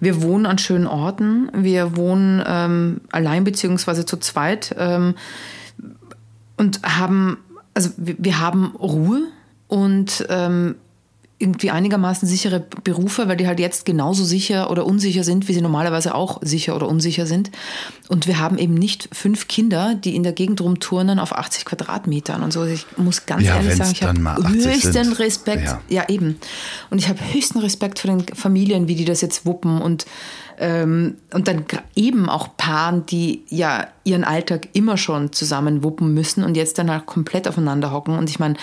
wir 0.00 0.22
wohnen 0.22 0.46
an 0.46 0.58
schönen 0.58 0.86
Orten, 0.86 1.50
wir 1.54 1.96
wohnen 1.96 2.42
ähm, 2.46 3.00
allein 3.12 3.44
beziehungsweise 3.44 4.06
zu 4.06 4.16
zweit 4.18 4.74
ähm, 4.78 5.14
und 6.56 6.82
haben, 6.82 7.38
also 7.74 7.90
wir, 7.96 8.16
wir 8.18 8.40
haben 8.40 8.74
Ruhe 8.76 9.22
und 9.68 10.26
ähm, 10.28 10.76
irgendwie 11.38 11.70
einigermaßen 11.70 12.26
sichere 12.26 12.64
Berufe, 12.82 13.28
weil 13.28 13.36
die 13.36 13.46
halt 13.46 13.60
jetzt 13.60 13.84
genauso 13.84 14.24
sicher 14.24 14.70
oder 14.70 14.86
unsicher 14.86 15.22
sind, 15.22 15.48
wie 15.48 15.52
sie 15.52 15.60
normalerweise 15.60 16.14
auch 16.14 16.38
sicher 16.40 16.74
oder 16.74 16.88
unsicher 16.88 17.26
sind. 17.26 17.50
Und 18.08 18.26
wir 18.26 18.38
haben 18.38 18.56
eben 18.56 18.72
nicht 18.72 19.10
fünf 19.12 19.46
Kinder, 19.46 19.94
die 19.94 20.16
in 20.16 20.22
der 20.22 20.32
Gegend 20.32 20.62
rumturnen 20.62 21.18
auf 21.18 21.36
80 21.36 21.66
Quadratmetern 21.66 22.42
und 22.42 22.54
so. 22.54 22.64
Ich 22.64 22.86
muss 22.96 23.26
ganz 23.26 23.42
ja, 23.42 23.56
ehrlich 23.56 23.76
sagen, 23.76 23.90
ich 23.92 24.02
habe 24.02 24.48
höchsten 24.48 24.92
sind. 24.92 25.18
Respekt. 25.18 25.64
Ja. 25.64 25.80
ja. 25.88 26.08
eben. 26.08 26.38
Und 26.88 26.98
ich 26.98 27.08
habe 27.08 27.18
höchsten 27.32 27.58
Respekt 27.58 27.98
vor 27.98 28.10
den 28.10 28.24
Familien, 28.34 28.88
wie 28.88 28.94
die 28.94 29.04
das 29.04 29.20
jetzt 29.20 29.44
wuppen 29.44 29.82
und 29.82 30.06
und 30.58 31.48
dann 31.48 31.66
eben 31.94 32.28
auch 32.30 32.56
Paaren, 32.56 33.04
die 33.04 33.44
ja 33.48 33.88
ihren 34.04 34.24
Alltag 34.24 34.68
immer 34.72 34.96
schon 34.96 35.32
zusammen 35.32 35.82
wuppen 35.84 36.14
müssen 36.14 36.44
und 36.44 36.56
jetzt 36.56 36.78
dann 36.78 37.04
komplett 37.04 37.46
aufeinander 37.46 37.92
hocken. 37.92 38.16
Und 38.16 38.30
ich 38.30 38.38
meine, 38.38 38.54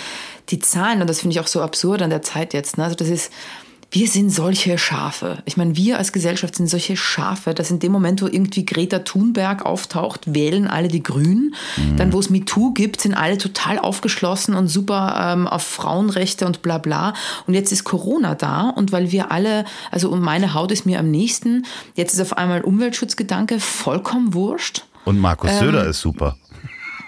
die 0.50 0.60
Zahlen, 0.60 1.02
und 1.02 1.10
das 1.10 1.20
finde 1.20 1.36
ich 1.36 1.40
auch 1.40 1.48
so 1.48 1.62
absurd 1.62 2.02
an 2.02 2.10
der 2.10 2.24
Zeit 2.24 2.54
jetzt, 2.54 2.78
ne? 2.78 2.86
also 2.86 2.96
das 2.96 3.10
ist 3.10 3.32
wir 3.94 4.08
sind 4.08 4.32
solche 4.32 4.80
Schafe. 4.80 5.44
Ich 5.46 5.56
meine, 5.56 5.78
wir 5.78 6.00
als 6.00 6.12
Gesellschaft 6.12 6.56
sind 6.56 6.68
solche 6.68 6.98
Schafe, 6.98 7.54
dass 7.54 7.70
in 7.70 7.78
dem 7.78 7.92
Moment, 7.92 8.24
wo 8.24 8.26
irgendwie 8.26 8.66
Greta 8.66 9.00
Thunberg 9.00 9.64
auftaucht, 9.64 10.34
wählen 10.34 10.68
alle 10.68 10.88
die 10.88 11.04
Grünen. 11.04 11.54
Mhm. 11.78 11.98
Dann, 11.98 12.12
wo 12.12 12.20
es 12.20 12.32
MeToo 12.32 12.74
gibt, 12.74 13.02
sind 13.02 13.14
alle 13.14 13.38
total 13.38 13.78
aufgeschlossen 13.78 14.56
und 14.56 14.68
super 14.68 15.34
ähm, 15.34 15.48
auf 15.48 15.62
Frauenrechte 15.62 16.48
und 16.48 16.64
bla 16.64 16.80
bla. 16.80 17.14
Und 17.46 17.54
jetzt 17.54 17.72
ist 17.72 17.84
Corona 17.84 18.34
da 18.34 18.70
und 18.70 18.92
weil 18.92 19.12
wir 19.12 19.32
alle, 19.32 19.64
also 19.92 20.10
und 20.10 20.22
meine 20.22 20.56
Haut 20.56 20.72
ist 20.72 20.88
mir 20.88 20.98
am 20.98 21.12
nächsten, 21.12 21.68
jetzt 21.94 22.16
ist 22.16 22.20
auf 22.20 22.36
einmal 22.36 22.62
Umweltschutzgedanke 22.62 23.60
vollkommen 23.60 24.34
wurscht. 24.34 24.86
Und 25.06 25.20
Markus 25.20 25.52
ähm, 25.52 25.60
Söder 25.60 25.86
ist 25.86 26.00
super. 26.00 26.36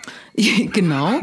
genau. 0.36 1.20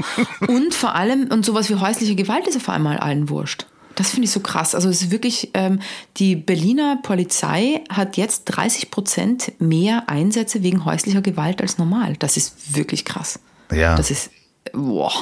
Und 0.49 0.75
vor 0.75 0.97
allem, 0.97 1.29
und 1.31 1.47
sowas 1.47 1.71
wie 1.71 1.77
häusliche 1.77 2.17
Gewalt 2.17 2.49
ist 2.49 2.57
auf 2.57 2.69
einmal 2.69 2.99
allen 2.99 3.29
wurscht. 3.29 3.67
Das 3.95 4.11
finde 4.11 4.24
ich 4.24 4.30
so 4.30 4.40
krass. 4.40 4.74
Also 4.74 4.88
es 4.88 5.03
ist 5.03 5.11
wirklich, 5.11 5.51
ähm, 5.55 5.80
die 6.16 6.36
Berliner 6.36 6.99
Polizei 7.03 7.82
hat 7.90 8.16
jetzt 8.16 8.45
30 8.45 8.90
Prozent 8.90 9.53
mehr 9.61 10.05
Einsätze 10.09 10.62
wegen 10.62 10.84
häuslicher 10.84 11.22
Gewalt 11.22 11.61
als 11.61 11.78
normal. 11.78 12.16
Das 12.18 12.36
ist 12.36 12.76
wirklich 12.76 13.05
krass. 13.05 13.38
Ja. 13.72 13.97
Das 13.97 14.11
ist, 14.11 14.30
boah. 14.72 15.12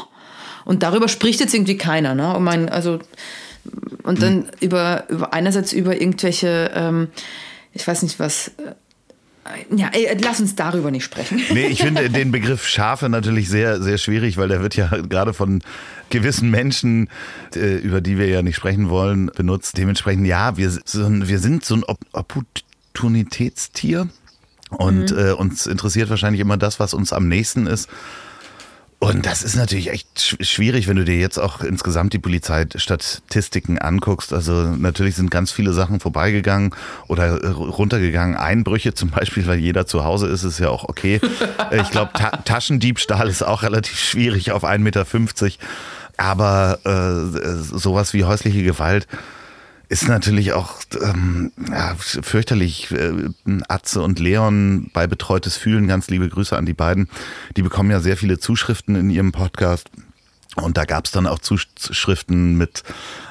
Und 0.65 0.83
darüber 0.83 1.09
spricht 1.09 1.41
jetzt 1.41 1.55
irgendwie 1.55 1.77
keiner. 1.77 2.15
Ne? 2.15 2.37
Und, 2.37 2.45
mein, 2.45 2.69
also, 2.69 2.99
und 4.03 4.23
dann 4.23 4.33
hm. 4.33 4.51
über, 4.61 5.05
über 5.09 5.33
einerseits 5.33 5.73
über 5.73 6.01
irgendwelche, 6.01 6.71
ähm, 6.75 7.09
ich 7.73 7.87
weiß 7.87 8.03
nicht 8.03 8.19
was, 8.21 8.49
äh, 8.49 8.75
ja, 9.75 9.89
ey, 9.93 10.17
lass 10.23 10.41
uns 10.41 10.55
darüber 10.55 10.91
nicht 10.91 11.05
sprechen. 11.05 11.41
Nee, 11.53 11.67
ich 11.67 11.81
finde 11.81 12.11
den 12.11 12.31
Begriff 12.31 12.67
Schafe 12.67 13.09
natürlich 13.09 13.49
sehr, 13.49 13.83
sehr 13.83 13.99
schwierig, 13.99 14.37
weil 14.37 14.49
der 14.49 14.63
wird 14.63 14.77
ja 14.77 14.89
gerade 14.89 15.35
von 15.35 15.63
gewissen 16.11 16.51
Menschen, 16.51 17.09
äh, 17.55 17.77
über 17.77 18.01
die 18.01 18.19
wir 18.19 18.29
ja 18.29 18.43
nicht 18.43 18.57
sprechen 18.57 18.89
wollen, 18.89 19.27
benutzt. 19.27 19.77
Dementsprechend, 19.77 20.27
ja, 20.27 20.57
wir, 20.57 20.71
wir 20.71 21.39
sind 21.39 21.65
so 21.65 21.75
ein 21.77 21.85
Opportunitätstier 22.13 24.09
und 24.71 25.11
mhm. 25.11 25.19
äh, 25.19 25.33
uns 25.33 25.67
interessiert 25.67 26.11
wahrscheinlich 26.11 26.41
immer 26.41 26.57
das, 26.57 26.81
was 26.81 26.95
uns 26.95 27.13
am 27.13 27.29
nächsten 27.29 27.67
ist. 27.67 27.89
Und 29.03 29.25
das 29.25 29.43
ist 29.43 29.57
natürlich 29.57 29.89
echt 29.91 30.37
schwierig, 30.47 30.87
wenn 30.87 30.97
du 30.97 31.07
dir 31.07 31.19
jetzt 31.19 31.39
auch 31.39 31.63
insgesamt 31.63 32.13
die 32.13 32.19
Polizeistatistiken 32.19 33.79
anguckst. 33.79 34.31
Also 34.35 34.53
natürlich 34.53 35.17
sind 35.17 35.31
ganz 35.31 35.51
viele 35.51 35.73
Sachen 35.73 36.01
vorbeigegangen 36.01 36.75
oder 37.09 37.43
äh, 37.43 37.47
runtergegangen. 37.49 38.37
Einbrüche 38.37 38.93
zum 38.93 39.09
Beispiel, 39.09 39.47
weil 39.47 39.59
jeder 39.59 39.87
zu 39.87 40.05
Hause 40.05 40.27
ist, 40.27 40.45
ist 40.45 40.59
ja 40.59 40.69
auch 40.69 40.85
okay. 40.85 41.19
Ich 41.73 41.91
glaube, 41.91 42.11
Ta 42.13 42.31
Taschendiebstahl 42.45 43.29
ist 43.29 43.43
auch 43.43 43.63
relativ 43.63 43.99
schwierig 43.99 44.53
auf 44.53 44.65
1,50 44.65 44.79
Meter. 44.81 45.07
Aber 46.21 46.81
äh, 46.85 47.79
sowas 47.79 48.13
wie 48.13 48.25
häusliche 48.25 48.63
Gewalt 48.63 49.09
ist 49.89 50.07
natürlich 50.07 50.53
auch 50.53 50.75
ähm, 51.03 51.51
ja, 51.71 51.95
fürchterlich. 51.97 52.93
Äh, 52.93 53.31
Atze 53.69 54.03
und 54.03 54.19
Leon 54.19 54.91
bei 54.93 55.07
Betreutes 55.07 55.57
Fühlen, 55.57 55.89
ganz 55.89 56.09
liebe 56.09 56.29
Grüße 56.29 56.55
an 56.55 56.67
die 56.67 56.75
beiden. 56.75 57.09
Die 57.57 57.63
bekommen 57.63 57.91
ja 57.91 58.01
sehr 58.01 58.19
viele 58.19 58.39
Zuschriften 58.39 58.97
in 58.97 59.09
ihrem 59.09 59.33
Podcast. 59.33 59.91
Und 60.57 60.77
da 60.77 60.85
gab 60.85 61.07
es 61.07 61.11
dann 61.11 61.27
auch 61.27 61.39
Zuschriften 61.39 62.59
mit 62.59 62.83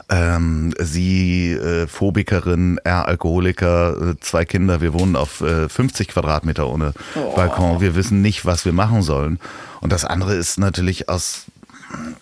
ähm, 0.09 0.73
sie 0.79 1.51
äh, 1.51 1.85
Phobikerin, 1.85 2.79
er 2.83 3.07
Alkoholiker, 3.07 4.13
äh, 4.13 4.19
zwei 4.19 4.45
Kinder, 4.45 4.81
wir 4.81 4.93
wohnen 4.93 5.15
auf 5.15 5.41
äh, 5.41 5.69
50 5.69 6.07
Quadratmeter 6.07 6.67
ohne 6.67 6.93
oh. 7.15 7.35
Balkon, 7.35 7.81
wir 7.81 7.93
wissen 7.93 8.23
nicht, 8.23 8.47
was 8.47 8.65
wir 8.65 8.73
machen 8.73 9.03
sollen. 9.03 9.39
Und 9.79 9.91
das 9.91 10.05
andere 10.05 10.33
ist 10.33 10.57
natürlich 10.57 11.07
aus 11.07 11.45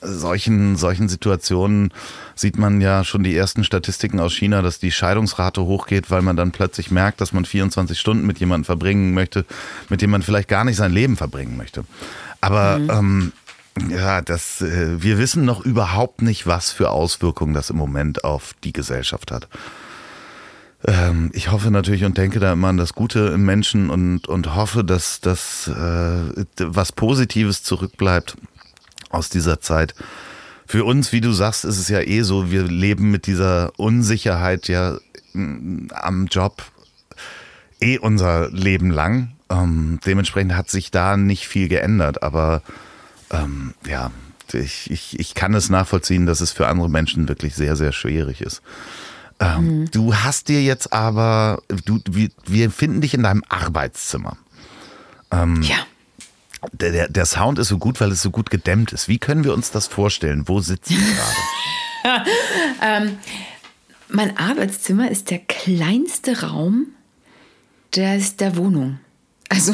solchen, 0.02 0.76
solchen 0.76 1.10
Situationen 1.10 1.92
sieht 2.36 2.58
man 2.58 2.82
ja 2.82 3.04
schon 3.04 3.24
die 3.24 3.36
ersten 3.36 3.64
Statistiken 3.64 4.20
aus 4.20 4.34
China, 4.34 4.62
dass 4.62 4.80
die 4.80 4.92
Scheidungsrate 4.92 5.64
hochgeht, 5.64 6.10
weil 6.12 6.22
man 6.22 6.36
dann 6.36 6.52
plötzlich 6.52 6.92
merkt, 6.92 7.22
dass 7.22 7.34
man 7.34 7.46
24 7.46 8.00
Stunden 8.00 8.26
mit 8.26 8.40
jemandem 8.40 8.66
verbringen 8.66 9.14
möchte, 9.14 9.46
mit 9.90 10.02
dem 10.02 10.12
man 10.12 10.22
vielleicht 10.22 10.48
gar 10.48 10.64
nicht 10.64 10.78
sein 10.78 10.92
Leben 10.92 11.18
verbringen 11.18 11.58
möchte. 11.58 11.84
Aber 12.42 12.80
mhm. 12.80 12.90
ähm, 12.90 13.32
ja, 13.90 14.22
das, 14.22 14.62
äh, 14.62 15.02
wir 15.02 15.18
wissen 15.18 15.46
noch 15.46 15.66
überhaupt 15.66 16.22
nicht, 16.22 16.48
was 16.48 16.72
für 16.72 16.90
Auswirkungen 16.90 17.54
das 17.54 17.70
im 17.70 17.78
Moment 17.78 18.24
auf 18.24 18.54
die 18.64 18.74
Gesellschaft 18.74 19.32
hat. 19.32 19.48
ähm, 20.88 21.32
ich 21.34 21.52
hoffe 21.52 21.72
natürlich 21.72 22.04
und 22.04 22.18
denke 22.18 22.40
da 22.40 22.54
immer 22.54 22.70
an 22.70 22.78
das 22.78 22.94
Gute 22.94 23.32
im 23.34 23.46
Menschen 23.46 23.90
und, 23.90 24.28
und 24.28 24.56
hoffe, 24.56 24.84
dass 24.84 25.22
das 25.22 25.68
äh, 25.68 26.46
was 26.60 26.92
Positives 26.92 27.64
zurückbleibt 27.64 28.38
aus 29.10 29.30
dieser 29.30 29.60
Zeit. 29.60 29.96
Für 30.66 30.84
uns, 30.84 31.12
wie 31.12 31.22
du 31.22 31.32
sagst, 31.32 31.66
ist 31.66 31.78
es 31.78 31.88
ja 31.88 32.02
eh 32.02 32.24
so, 32.24 32.52
wir 32.52 32.64
leben 32.64 33.10
mit 33.10 33.26
dieser 33.26 33.72
Unsicherheit 33.78 34.68
ja 34.68 34.98
am 35.34 36.28
Job 36.30 36.64
eh 37.80 37.98
unser 37.98 38.50
Leben 38.50 38.92
lang. 38.92 39.32
Ähm, 39.50 40.00
dementsprechend 40.06 40.56
hat 40.56 40.70
sich 40.70 40.92
da 40.92 41.16
nicht 41.16 41.48
viel 41.48 41.70
geändert, 41.70 42.22
aber 42.22 42.62
ähm, 43.32 43.74
ja, 43.88 44.12
ich, 44.54 44.92
ich, 44.92 45.20
ich 45.20 45.36
kann 45.36 45.54
es 45.54 45.70
nachvollziehen, 45.70 46.26
dass 46.26 46.42
es 46.42 46.52
für 46.52 46.68
andere 46.68 46.90
Menschen 46.90 47.28
wirklich 47.28 47.56
sehr, 47.56 47.76
sehr 47.76 47.92
schwierig 47.92 48.42
ist. 48.42 48.62
Ähm, 49.40 49.82
mhm. 49.82 49.92
Du 49.92 50.16
hast 50.16 50.48
dir 50.50 50.62
jetzt 50.62 50.94
aber, 50.94 51.62
du, 51.86 52.00
wir, 52.10 52.30
wir 52.46 52.72
finden 52.72 53.02
dich 53.02 53.14
in 53.14 53.24
deinem 53.24 53.44
Arbeitszimmer. 53.48 54.38
Ähm, 55.32 55.62
ja. 55.62 55.78
Der, 56.72 56.92
der, 56.92 57.10
der, 57.10 57.26
Sound 57.26 57.60
ist 57.60 57.70
so 57.70 57.78
gut, 57.78 58.00
weil 58.02 58.12
es 58.12 58.22
so 58.22 58.32
gut 58.32 58.50
gedämmt 58.50 58.94
ist. 58.94 59.08
Wie 59.08 59.18
können 59.18 59.44
wir 59.44 59.54
uns 59.54 59.72
das 59.72 59.88
vorstellen? 59.88 60.48
Wo 60.48 60.60
sitzt 60.60 60.92
du 60.92 60.96
gerade? 60.96 62.26
ähm, 62.82 63.18
mein 64.10 64.38
Arbeitszimmer 64.38 65.10
ist 65.10 65.30
der 65.32 65.40
kleinste 65.40 66.42
Raum 66.42 66.88
der, 67.96 68.20
der 68.40 68.56
Wohnung. 68.56 69.00
Also 69.50 69.74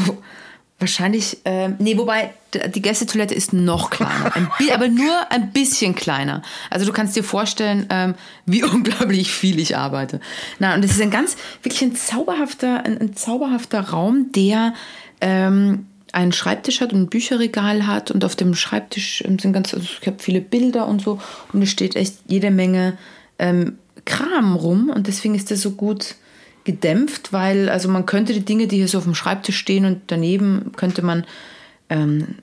Wahrscheinlich, 0.84 1.38
äh, 1.46 1.70
nee, 1.80 1.98
wobei 1.98 2.34
die 2.76 2.82
Gästetoilette 2.82 3.34
ist 3.34 3.54
noch 3.54 3.90
kleiner, 3.90 4.36
ein, 4.36 4.50
aber 4.74 4.90
nur 4.90 5.32
ein 5.32 5.54
bisschen 5.54 5.96
kleiner. 5.96 6.42
Also 6.70 6.86
du 6.86 6.92
kannst 6.92 7.16
dir 7.16 7.24
vorstellen, 7.24 7.86
ähm, 7.90 8.16
wie 8.46 8.64
unglaublich 8.66 9.32
viel 9.32 9.60
ich 9.60 9.78
arbeite. 9.78 10.20
Na, 10.60 10.74
und 10.74 10.84
es 10.84 10.92
ist 10.92 11.02
ein 11.02 11.10
ganz, 11.10 11.38
wirklich 11.62 11.84
ein 11.84 11.96
zauberhafter, 11.96 12.86
ein, 12.86 13.00
ein 13.00 13.16
zauberhafter 13.16 13.80
Raum, 13.80 14.34
der 14.34 14.74
ähm, 15.22 15.86
einen 16.14 16.32
Schreibtisch 16.32 16.80
hat 16.80 16.94
und 16.94 17.02
ein 17.02 17.10
Bücherregal 17.10 17.86
hat 17.88 18.12
und 18.12 18.24
auf 18.24 18.36
dem 18.36 18.54
Schreibtisch 18.56 19.24
ähm, 19.26 19.40
sind 19.40 19.52
ganz, 19.52 19.74
also 19.74 19.86
ich 20.00 20.08
habe 20.08 20.20
viele 20.20 20.42
Bilder 20.42 20.88
und 20.88 21.02
so 21.02 21.20
und 21.52 21.62
es 21.62 21.70
steht 21.70 21.96
echt 21.96 22.16
jede 22.28 22.52
Menge 22.52 22.98
ähm, 23.40 23.78
Kram 24.06 24.56
rum 24.56 24.90
und 24.90 25.08
deswegen 25.08 25.36
ist 25.36 25.50
das 25.52 25.62
so 25.62 25.72
gut 25.72 26.16
gedämpft, 26.66 27.34
weil 27.34 27.68
also 27.68 27.90
man 27.90 28.06
könnte 28.06 28.34
die 28.34 28.46
Dinge, 28.46 28.68
die 28.68 28.78
hier 28.78 28.88
so 28.88 29.00
auf 29.00 29.04
dem 29.04 29.16
Schreibtisch 29.16 29.58
stehen 29.58 29.86
und 29.86 30.02
daneben 30.08 30.72
könnte 30.76 31.02
man 31.02 31.26
ähm, 31.90 32.36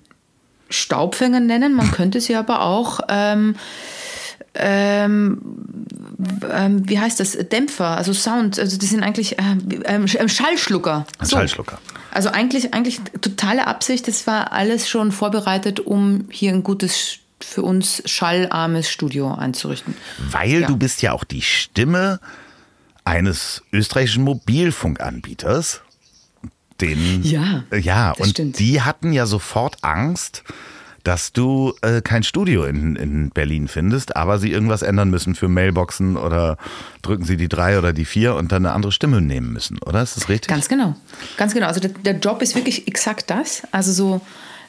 Staubfänger 0.69 1.41
nennen, 1.41 1.75
man 1.75 1.91
könnte 1.93 2.21
sie 2.21 2.35
aber 2.35 2.63
auch 2.63 3.01
ähm, 3.09 3.55
ähm, 4.55 5.41
ähm, 6.53 6.89
wie 6.89 6.99
heißt 6.99 7.21
das? 7.21 7.33
Dämpfer, 7.33 7.97
also 7.97 8.13
Sound, 8.13 8.59
also 8.59 8.77
das 8.77 8.91
sind 8.91 9.05
eigentlich 9.05 9.39
äh, 9.39 9.57
ähm, 9.85 10.09
Schallschlucker. 10.09 11.07
So. 11.23 11.37
Schallschlucker. 11.37 11.79
Also 12.11 12.31
eigentlich, 12.31 12.75
eigentlich 12.75 13.01
totale 13.21 13.67
Absicht, 13.67 14.09
das 14.09 14.27
war 14.27 14.53
alles 14.53 14.89
schon 14.89 15.13
vorbereitet, 15.13 15.81
um 15.81 16.27
hier 16.31 16.53
ein 16.53 16.63
gutes 16.63 17.19
für 17.43 17.63
uns 17.63 18.03
schallarmes 18.05 18.91
Studio 18.91 19.35
einzurichten. 19.35 19.97
Weil 20.19 20.61
ja. 20.61 20.67
du 20.67 20.77
bist 20.77 21.03
ja 21.03 21.13
auch 21.13 21.25
die 21.25 21.43
Stimme 21.43 22.21
eines 23.05 23.63
österreichischen 23.73 24.25
Mobilfunkanbieters. 24.25 25.81
Den, 26.81 27.23
ja, 27.23 27.65
ja 27.79 28.13
und 28.13 28.31
stimmt. 28.31 28.59
die 28.59 28.81
hatten 28.81 29.13
ja 29.13 29.27
sofort 29.27 29.79
Angst, 29.83 30.45
dass 31.05 31.33
du 31.33 31.75
äh, 31.83 32.01
kein 32.03 32.23
Studio 32.23 32.65
in, 32.65 32.97
in 32.97 33.31
Berlin 33.31 33.69
findest, 33.69 34.17
aber 34.17 34.39
sie 34.39 34.51
irgendwas 34.51 34.83
ändern 34.83 35.11
müssen 35.11 35.35
für 35.35 35.49
Mailboxen 35.49 36.17
oder 36.17 36.57
drücken 37.03 37.25
sie 37.25 37.37
die 37.37 37.49
drei 37.49 37.79
oder 37.79 37.93
die 37.93 38.05
vier 38.05 38.35
und 38.35 38.53
dann 38.53 38.65
eine 38.65 38.75
andere 38.75 38.93
Stimme 38.93 39.21
nehmen 39.21 39.53
müssen, 39.53 39.79
oder? 39.85 40.03
Ist 40.03 40.17
das 40.17 40.29
richtig? 40.29 40.49
Ganz 40.49 40.69
genau. 40.69 40.95
Ganz 41.37 41.55
genau. 41.55 41.67
Also 41.67 41.81
der, 41.81 41.91
der 41.91 42.19
Job 42.19 42.43
ist 42.43 42.55
wirklich 42.55 42.87
exakt 42.89 43.31
das. 43.31 43.63
Also 43.73 43.93
so 43.93 44.21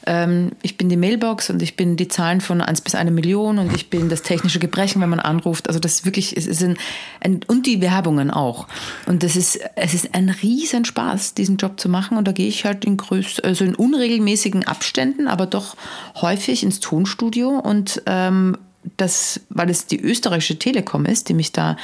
ähm, 0.06 0.52
ich 0.62 0.76
bin 0.76 0.88
die 0.88 0.96
Mailbox 0.96 1.50
und 1.50 1.62
ich 1.62 1.76
bin 1.76 1.96
die 1.96 2.08
Zahlen 2.08 2.40
von 2.40 2.60
1 2.60 2.80
bis 2.80 2.94
1 2.94 3.10
Million 3.10 3.58
und 3.58 3.74
ich 3.74 3.90
bin 3.90 4.08
das 4.08 4.22
technische 4.22 4.58
Gebrechen, 4.58 5.00
wenn 5.00 5.08
man 5.08 5.20
anruft. 5.20 5.68
Also 5.68 5.80
das 5.80 6.04
wirklich, 6.04 6.36
es 6.36 6.46
ist 6.46 6.62
ein, 6.62 6.76
ein, 7.20 7.40
und 7.46 7.66
die 7.66 7.80
Werbungen 7.80 8.30
auch. 8.30 8.66
Und 9.06 9.22
das 9.22 9.36
ist, 9.36 9.60
es 9.76 9.94
ist 9.94 10.14
ein 10.14 10.28
riesen 10.28 10.84
Spaß, 10.84 11.34
diesen 11.34 11.56
Job 11.56 11.78
zu 11.78 11.88
machen. 11.88 12.18
Und 12.18 12.26
da 12.26 12.32
gehe 12.32 12.48
ich 12.48 12.64
halt 12.64 12.84
in 12.84 12.96
größt, 12.96 13.44
also 13.44 13.64
in 13.64 13.74
unregelmäßigen 13.74 14.66
Abständen, 14.66 15.28
aber 15.28 15.46
doch 15.46 15.76
häufig 16.20 16.62
ins 16.62 16.80
Tonstudio 16.80 17.50
und 17.58 18.02
ähm, 18.06 18.56
das, 18.96 19.40
weil 19.48 19.70
es 19.70 19.86
die 19.86 20.00
österreichische 20.00 20.58
Telekom 20.58 21.06
ist, 21.06 21.28
die 21.28 21.34
mich 21.34 21.52
da 21.52 21.76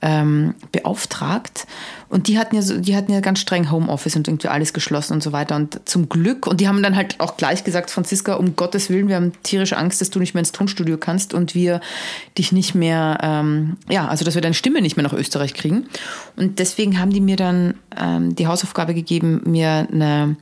ähm, 0.00 0.54
beauftragt. 0.72 1.66
Und 2.08 2.28
die 2.28 2.38
hatten 2.38 2.54
ja 2.54 2.62
so, 2.62 2.78
die 2.78 2.96
hatten 2.96 3.12
ja 3.12 3.20
ganz 3.20 3.40
streng 3.40 3.70
Homeoffice 3.70 4.16
und 4.16 4.28
irgendwie 4.28 4.48
alles 4.48 4.72
geschlossen 4.72 5.14
und 5.14 5.22
so 5.22 5.32
weiter. 5.32 5.56
Und 5.56 5.80
zum 5.88 6.08
Glück, 6.08 6.46
und 6.46 6.60
die 6.60 6.68
haben 6.68 6.82
dann 6.82 6.96
halt 6.96 7.20
auch 7.20 7.36
gleich 7.36 7.64
gesagt, 7.64 7.90
Franziska, 7.90 8.34
um 8.34 8.56
Gottes 8.56 8.88
Willen, 8.88 9.08
wir 9.08 9.16
haben 9.16 9.32
tierische 9.42 9.76
Angst, 9.76 10.00
dass 10.00 10.10
du 10.10 10.18
nicht 10.18 10.34
mehr 10.34 10.40
ins 10.40 10.52
Tonstudio 10.52 10.96
kannst 10.98 11.34
und 11.34 11.54
wir 11.54 11.80
dich 12.38 12.52
nicht 12.52 12.74
mehr, 12.74 13.18
ähm, 13.22 13.76
ja, 13.88 14.08
also 14.08 14.24
dass 14.24 14.34
wir 14.34 14.42
deine 14.42 14.54
Stimme 14.54 14.80
nicht 14.80 14.96
mehr 14.96 15.04
nach 15.04 15.12
Österreich 15.12 15.52
kriegen. 15.52 15.88
Und 16.36 16.58
deswegen 16.58 16.98
haben 16.98 17.10
die 17.10 17.20
mir 17.20 17.36
dann 17.36 17.74
ähm, 17.98 18.34
die 18.34 18.46
Hausaufgabe 18.46 18.94
gegeben, 18.94 19.42
mir 19.44 19.88
eine 19.92 20.36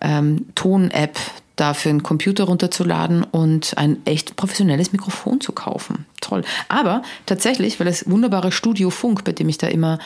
ähm, 0.00 0.46
Ton-App 0.54 1.18
dafür 1.60 1.90
einen 1.90 2.02
Computer 2.02 2.44
runterzuladen 2.44 3.22
und 3.22 3.76
ein 3.76 3.98
echt 4.06 4.36
professionelles 4.36 4.92
Mikrofon 4.92 5.40
zu 5.40 5.52
kaufen. 5.52 6.06
Toll. 6.20 6.42
Aber 6.68 7.02
tatsächlich, 7.26 7.78
weil 7.78 7.86
das 7.86 8.08
wunderbare 8.08 8.52
Studio 8.52 8.90
Funk, 8.90 9.24
bei 9.24 9.32
dem 9.32 9.48
ich 9.48 9.58
da 9.58 9.66
immer 9.66 9.98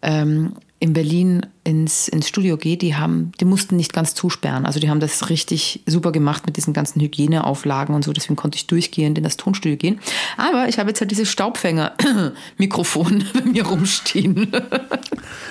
ähm, 0.00 0.54
in 0.82 0.94
Berlin 0.94 1.46
ins, 1.62 2.08
ins 2.08 2.26
Studio 2.26 2.56
gehe, 2.56 2.76
die 2.76 2.96
haben, 2.96 3.30
die 3.40 3.44
mussten 3.44 3.76
nicht 3.76 3.92
ganz 3.92 4.16
zusperren. 4.16 4.66
Also 4.66 4.80
die 4.80 4.90
haben 4.90 4.98
das 4.98 5.30
richtig 5.30 5.80
super 5.86 6.10
gemacht 6.10 6.44
mit 6.44 6.56
diesen 6.56 6.72
ganzen 6.72 7.00
Hygieneauflagen 7.00 7.94
und 7.94 8.02
so. 8.04 8.12
Deswegen 8.12 8.34
konnte 8.34 8.56
ich 8.56 8.66
durchgehend 8.66 9.16
in 9.16 9.22
das 9.22 9.36
Tonstudio 9.36 9.76
gehen. 9.76 10.00
Aber 10.36 10.68
ich 10.68 10.80
habe 10.80 10.90
jetzt 10.90 11.00
halt 11.00 11.12
dieses 11.12 11.30
Staubfänger-Mikrofon 11.30 13.24
bei 13.32 13.42
mir 13.42 13.64
rumstehen. 13.64 14.50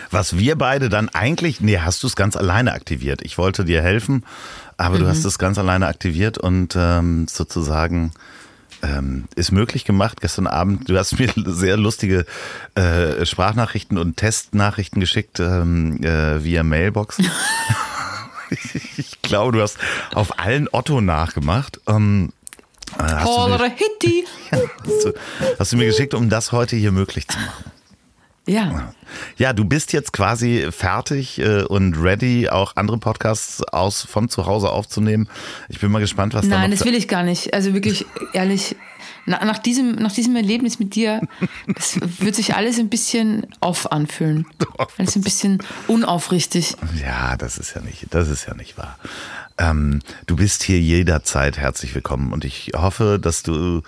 Was 0.09 0.37
wir 0.37 0.57
beide 0.57 0.89
dann 0.89 1.07
eigentlich, 1.07 1.61
nee, 1.61 1.77
hast 1.77 2.03
du 2.03 2.07
es 2.07 2.17
ganz 2.17 2.35
alleine 2.35 2.73
aktiviert. 2.73 3.21
Ich 3.21 3.37
wollte 3.37 3.63
dir 3.63 3.81
helfen 3.81 4.25
aber 4.81 4.95
mhm. 4.95 5.01
du 5.01 5.07
hast 5.09 5.25
es 5.25 5.37
ganz 5.37 5.59
alleine 5.59 5.85
aktiviert 5.85 6.39
und 6.39 6.75
ähm, 6.75 7.27
sozusagen 7.29 8.13
ähm, 8.81 9.25
ist 9.35 9.51
möglich 9.51 9.85
gemacht. 9.85 10.21
Gestern 10.21 10.47
Abend, 10.47 10.89
du 10.89 10.97
hast 10.97 11.19
mir 11.19 11.31
sehr 11.45 11.77
lustige 11.77 12.25
äh, 12.73 13.23
Sprachnachrichten 13.25 13.99
und 13.99 14.17
Testnachrichten 14.17 14.99
geschickt 14.99 15.39
ähm, 15.39 16.03
äh, 16.03 16.43
via 16.43 16.63
Mailbox. 16.63 17.19
ich, 18.49 18.97
ich 18.97 19.21
glaube, 19.21 19.51
du 19.51 19.61
hast 19.61 19.77
auf 20.15 20.39
allen 20.39 20.67
Otto 20.71 20.99
nachgemacht. 20.99 21.79
Ähm, 21.87 22.33
äh, 22.97 23.03
hast, 23.03 23.27
du 23.27 23.49
mir, 23.49 23.59
hast, 24.51 25.05
du, 25.05 25.13
hast 25.59 25.71
du 25.73 25.77
mir 25.77 25.85
geschickt, 25.85 26.15
um 26.15 26.29
das 26.29 26.51
heute 26.51 26.75
hier 26.75 26.91
möglich 26.91 27.27
zu 27.27 27.37
machen. 27.37 27.71
Ja. 28.51 28.93
Ja, 29.37 29.53
du 29.53 29.63
bist 29.63 29.93
jetzt 29.93 30.11
quasi 30.11 30.67
fertig 30.71 31.39
äh, 31.39 31.63
und 31.63 31.95
ready, 31.95 32.49
auch 32.49 32.75
andere 32.75 32.97
Podcasts 32.97 33.63
aus 33.63 34.01
von 34.01 34.27
zu 34.27 34.45
Hause 34.45 34.69
aufzunehmen. 34.69 35.29
Ich 35.69 35.79
bin 35.79 35.89
mal 35.89 35.99
gespannt, 35.99 36.33
was 36.33 36.43
Nein, 36.43 36.51
da 36.51 36.57
Nein, 36.59 36.71
das 36.71 36.83
will 36.83 36.93
ich 36.93 37.07
gar 37.07 37.23
nicht. 37.23 37.53
Also 37.53 37.73
wirklich 37.73 38.05
ehrlich, 38.33 38.75
nach, 39.25 39.41
nach, 39.43 39.57
diesem, 39.57 39.95
nach 39.95 40.11
diesem 40.11 40.35
Erlebnis 40.35 40.79
mit 40.79 40.95
dir, 40.95 41.21
das 41.67 41.97
wird 42.19 42.35
sich 42.35 42.53
alles 42.55 42.77
ein 42.77 42.89
bisschen 42.89 43.47
off 43.61 43.89
anfühlen. 43.91 44.45
Alles 44.97 45.15
ein 45.15 45.23
bisschen 45.23 45.63
unaufrichtig. 45.87 46.75
Ja, 47.01 47.37
das 47.37 47.57
ist 47.57 47.73
ja 47.73 47.81
nicht, 47.81 48.07
das 48.09 48.27
ist 48.27 48.47
ja 48.47 48.53
nicht 48.53 48.77
wahr. 48.77 48.97
Ähm, 49.57 50.01
du 50.27 50.35
bist 50.35 50.63
hier 50.63 50.79
jederzeit 50.79 51.57
herzlich 51.57 51.95
willkommen 51.95 52.33
und 52.33 52.43
ich 52.43 52.71
hoffe, 52.75 53.17
dass 53.21 53.43
du 53.43 53.81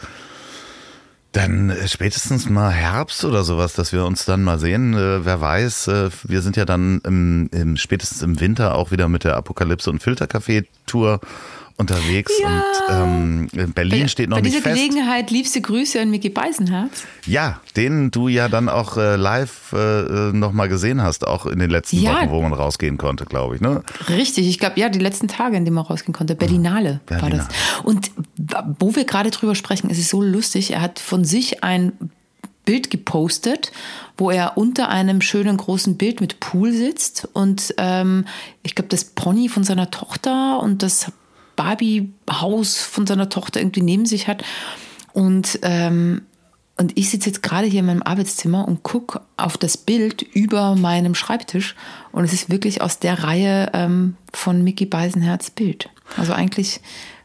dann 1.33 1.71
äh, 1.71 1.87
spätestens 1.87 2.49
mal 2.49 2.71
Herbst 2.71 3.25
oder 3.25 3.43
sowas, 3.43 3.73
dass 3.73 3.91
wir 3.91 4.05
uns 4.05 4.23
dann 4.25 4.43
mal 4.43 4.59
sehen. 4.59 4.93
Äh, 4.93 5.25
wer 5.25 5.41
weiß, 5.41 5.87
äh, 5.87 6.09
wir 6.23 6.41
sind 6.41 6.55
ja 6.55 6.63
dann 6.63 7.01
im, 7.03 7.49
im, 7.51 7.75
spätestens 7.75 8.21
im 8.21 8.39
Winter 8.39 8.75
auch 8.75 8.91
wieder 8.91 9.09
mit 9.09 9.23
der 9.25 9.35
Apokalypse 9.35 9.89
und 9.89 10.01
Filtercafé-Tour 10.01 11.19
unterwegs 11.77 12.31
ja. 12.41 12.63
und 12.87 13.49
ähm, 13.55 13.71
Berlin 13.73 14.03
bei, 14.03 14.07
steht 14.07 14.29
noch 14.29 14.39
nicht 14.39 14.53
fest. 14.53 14.63
Bei 14.63 14.73
dieser 14.73 14.87
Gelegenheit 14.87 15.31
liebste 15.31 15.61
Grüße 15.61 15.99
an 15.99 16.11
Micky 16.11 16.29
Beisenherz. 16.29 17.05
Ja, 17.25 17.61
den 17.75 18.11
du 18.11 18.27
ja 18.27 18.47
dann 18.47 18.69
auch 18.69 18.97
äh, 18.97 19.15
live 19.15 19.73
äh, 19.73 20.31
nochmal 20.31 20.69
gesehen 20.69 21.01
hast, 21.01 21.25
auch 21.25 21.45
in 21.45 21.59
den 21.59 21.69
letzten 21.69 21.99
ja. 21.99 22.13
Wochen, 22.13 22.29
wo 22.31 22.41
man 22.41 22.53
rausgehen 22.53 22.97
konnte, 22.97 23.25
glaube 23.25 23.55
ich. 23.55 23.61
Ne? 23.61 23.83
Richtig, 24.09 24.47
ich 24.47 24.59
glaube, 24.59 24.79
ja, 24.79 24.89
die 24.89 24.99
letzten 24.99 25.27
Tage, 25.27 25.57
in 25.57 25.65
denen 25.65 25.75
man 25.75 25.85
rausgehen 25.85 26.13
konnte. 26.13 26.35
Berlinale, 26.35 27.01
Berlinale. 27.05 27.39
war 27.39 27.47
das. 27.47 27.83
Und 27.83 28.11
wo 28.79 28.95
wir 28.95 29.05
gerade 29.05 29.31
drüber 29.31 29.55
sprechen, 29.55 29.89
ist 29.89 29.99
es 29.99 30.09
so 30.09 30.21
lustig, 30.21 30.71
er 30.71 30.81
hat 30.81 30.99
von 30.99 31.25
sich 31.25 31.63
ein 31.63 31.93
Bild 32.65 32.89
gepostet, 32.89 33.71
wo 34.17 34.29
er 34.29 34.57
unter 34.57 34.89
einem 34.89 35.21
schönen 35.21 35.57
großen 35.57 35.97
Bild 35.97 36.21
mit 36.21 36.39
Pool 36.39 36.71
sitzt 36.71 37.27
und 37.33 37.73
ähm, 37.77 38.25
ich 38.61 38.75
glaube, 38.75 38.89
das 38.89 39.03
Pony 39.03 39.49
von 39.49 39.63
seiner 39.63 39.91
Tochter 39.91 40.61
und 40.61 40.81
das 40.81 41.11
Barbie-Haus 41.55 42.77
von 42.77 43.07
seiner 43.07 43.29
Tochter 43.29 43.59
irgendwie 43.59 43.81
neben 43.81 44.05
sich 44.05 44.27
hat. 44.27 44.43
Und 45.13 45.59
ähm, 45.61 46.21
und 46.75 46.97
ich 46.97 47.09
sitze 47.09 47.29
jetzt 47.29 47.43
gerade 47.43 47.67
hier 47.67 47.81
in 47.81 47.85
meinem 47.85 48.01
Arbeitszimmer 48.01 48.67
und 48.67 48.81
gucke 48.81 49.21
auf 49.37 49.57
das 49.57 49.77
Bild 49.77 50.23
über 50.23 50.75
meinem 50.75 51.13
Schreibtisch 51.13 51.75
und 52.11 52.23
es 52.23 52.33
ist 52.33 52.49
wirklich 52.49 52.81
aus 52.81 52.97
der 52.97 53.23
Reihe 53.23 53.69
ähm, 53.73 54.17
von 54.33 54.63
Mickey 54.63 54.87
Beisenherz 54.87 55.51
Bild. 55.51 55.89
Also 56.17 56.33
eigentlich, 56.33 56.81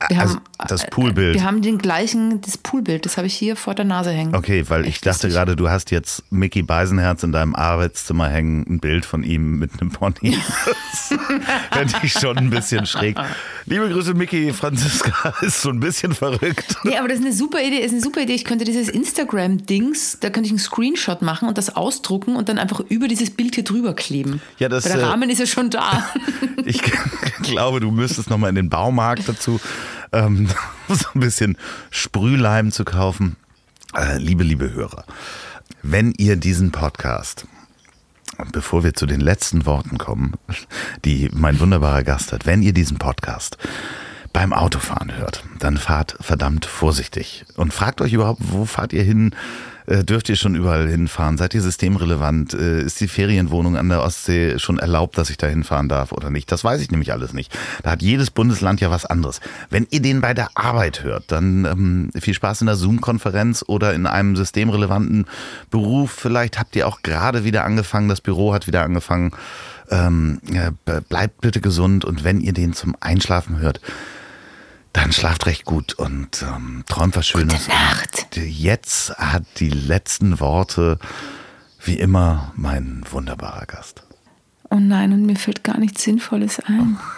wir 0.09 0.21
Also 0.21 0.35
haben 0.37 0.43
das 0.69 0.87
Poolbild. 0.91 1.35
Wir 1.35 1.45
haben 1.45 1.63
den 1.63 1.79
gleichen, 1.79 2.41
das 2.41 2.59
Poolbild, 2.59 3.05
das 3.05 3.17
habe 3.17 3.27
ich 3.27 3.35
hier 3.35 3.57
vor 3.57 3.75
der 3.75 3.85
Nase 3.85 4.11
hängen. 4.11 4.35
Okay, 4.35 4.65
weil 4.69 4.83
ich 4.83 4.89
Echt 4.97 5.07
dachte 5.07 5.27
lustig. 5.27 5.33
gerade, 5.33 5.57
du 5.57 5.69
hast 5.69 5.91
jetzt 5.91 6.25
Mickey 6.31 6.63
Beisenherz 6.63 7.23
in 7.23 7.33
deinem 7.33 7.55
Arbeitszimmer 7.55 8.29
hängen, 8.29 8.65
ein 8.69 8.81
Bild 8.81 9.05
von 9.07 9.23
ihm 9.23 9.59
mit 9.59 9.81
einem 9.81 9.91
Pony. 9.91 10.37
Das 10.91 11.19
fände 11.73 11.95
ich 12.03 12.13
schon 12.13 12.37
ein 12.39 12.51
bisschen 12.51 12.85
schräg. 12.87 13.17
Liebe 13.67 13.89
Grüße, 13.89 14.15
Mickey. 14.15 14.53
Franziska 14.53 15.35
ist 15.43 15.63
so 15.63 15.69
ein 15.71 15.81
bisschen 15.81 16.13
verrückt. 16.13 16.77
Nee, 16.83 16.97
aber 16.97 17.09
das 17.09 17.19
ist 17.19 17.25
eine 17.25 17.35
super 17.35 17.63
Idee, 17.63 17.79
ist 17.79 17.93
eine 17.93 18.01
super 18.01 18.21
Idee. 18.23 18.35
Ich 18.35 18.45
könnte 18.45 18.65
dieses 18.65 18.89
Instagram-Dings, 18.89 20.19
da 20.21 20.31
könnte 20.31 20.47
ich 20.47 20.51
einen 20.53 20.59
Screenshot 20.59 21.23
machen 21.23 21.49
und 21.49 21.57
das 21.59 21.75
ausdrucken 21.77 22.37
und 22.37 22.49
dann 22.49 22.59
einfach 22.59 22.81
über 22.81 23.07
dieses 23.09 23.31
Bild 23.31 23.55
hier 23.55 23.65
drüber 23.65 23.95
kleben. 23.95 24.41
Ja, 24.59 24.69
das, 24.69 24.85
Weil 24.85 24.93
der 24.95 25.03
äh, 25.03 25.05
Rahmen 25.07 25.31
ist 25.31 25.39
ja 25.39 25.47
schon 25.47 25.71
da. 25.71 26.09
Ich 26.65 26.83
glaube, 27.43 27.81
du 27.81 27.91
müsstest 27.91 28.29
nochmal 28.29 28.51
in 28.51 28.57
den 28.57 28.69
Baumarkt 28.69 29.27
dazu, 29.27 29.59
ähm, 30.12 30.49
so 30.89 31.07
ein 31.14 31.20
bisschen 31.20 31.57
Sprühleim 31.91 32.72
zu 32.72 32.84
kaufen. 32.84 33.36
Äh, 33.95 34.18
liebe, 34.18 34.45
liebe 34.45 34.72
Hörer, 34.72 35.05
wenn 35.82 36.12
ihr 36.12 36.36
diesen 36.36 36.72
Podcast, 36.72 37.47
bevor 38.53 38.84
wir 38.84 38.95
zu 38.95 39.07
den 39.07 39.20
letzten 39.20 39.66
Worten 39.66 39.99
kommen, 39.99 40.34
die 41.05 41.30
mein 41.32 41.61
wunderbarer 41.61 42.03
Gast 42.03 42.32
hat, 42.32 42.47
wenn 42.47 42.62
ihr 42.62 42.72
diesen 42.72 42.99
Podcast 42.99 43.57
beim 44.32 44.53
Autofahren 44.53 45.16
hört, 45.16 45.43
dann 45.59 45.78
fahrt 45.78 46.16
verdammt 46.20 46.66
vorsichtig 46.66 47.45
und 47.57 47.72
fragt 47.72 48.01
euch 48.01 48.12
überhaupt, 48.12 48.41
wo 48.45 48.66
fahrt 48.66 48.93
ihr 48.93 49.03
hin? 49.03 49.34
Äh, 49.89 50.05
Dürft 50.05 50.28
ihr 50.28 50.36
schon 50.36 50.55
überall 50.55 50.86
hinfahren? 50.89 51.39
Seid 51.39 51.55
ihr 51.55 51.62
systemrelevant? 51.62 52.53
Äh, 52.55 52.82
Ist 52.82 53.01
die 53.01 53.09
Ferienwohnung 53.09 53.76
an 53.76 53.89
der 53.89 54.03
Ostsee 54.03 54.59
schon 54.59 54.78
erlaubt, 54.78 55.16
dass 55.16 55.30
ich 55.30 55.39
da 55.39 55.47
hinfahren 55.47 55.89
darf 55.89 56.12
oder 56.12 56.30
nicht? 56.30 56.53
Das 56.53 56.62
weiß 56.62 56.80
ich 56.82 56.91
nämlich 56.91 57.12
alles 57.12 57.32
nicht. 57.32 57.57
Da 57.82 57.93
hat 57.93 58.03
jedes 58.03 58.30
Bundesland 58.30 58.80
ja 58.80 58.91
was 58.91 59.07
anderes. 59.07 59.41
Wenn 59.70 59.86
ihr 59.91 60.03
den 60.03 60.20
bei 60.20 60.34
der 60.34 60.51
Arbeit 60.55 61.03
hört, 61.03 61.32
dann 61.32 61.64
ähm, 61.64 62.11
viel 62.18 62.34
Spaß 62.34 62.61
in 62.61 62.66
der 62.66 62.76
Zoom-Konferenz 62.76 63.64
oder 63.66 63.95
in 63.95 64.07
einem 64.07 64.36
systemrelevanten 64.36 65.26
Beruf. 65.70 66.12
Vielleicht 66.12 66.59
habt 66.59 66.76
ihr 66.76 66.86
auch 66.86 67.03
gerade 67.03 67.45
wieder 67.45 67.64
angefangen, 67.64 68.09
das 68.09 68.20
Büro 68.20 68.53
hat 68.53 68.66
wieder 68.66 68.82
angefangen. 68.82 69.32
Ähm, 69.91 70.41
bleibt 71.09 71.41
bitte 71.41 71.62
gesund 71.62 72.05
und 72.05 72.22
wenn 72.22 72.41
ihr 72.41 72.53
den 72.53 72.74
zum 72.74 72.95
Einschlafen 73.01 73.59
hört, 73.59 73.80
dann 74.93 75.12
schlaft 75.12 75.47
recht 75.47 75.64
gut 75.64 75.95
und 75.95 76.43
ähm, 76.43 76.84
träumt 76.86 77.16
was 77.16 77.26
Schönes. 77.26 77.66
Gute 77.66 77.68
Nacht. 77.70 78.26
Und 78.36 78.45
jetzt 78.45 79.16
hat 79.18 79.45
die 79.59 79.70
letzten 79.70 80.41
Worte, 80.41 80.99
wie 81.84 81.99
immer, 81.99 82.53
mein 82.57 83.05
wunderbarer 83.11 83.66
Gast. 83.66 84.03
Oh 84.70 84.76
nein, 84.76 85.12
und 85.12 85.24
mir 85.24 85.36
fällt 85.36 85.64
gar 85.64 85.78
nichts 85.78 86.03
Sinnvolles 86.03 86.61
ein. 86.61 86.99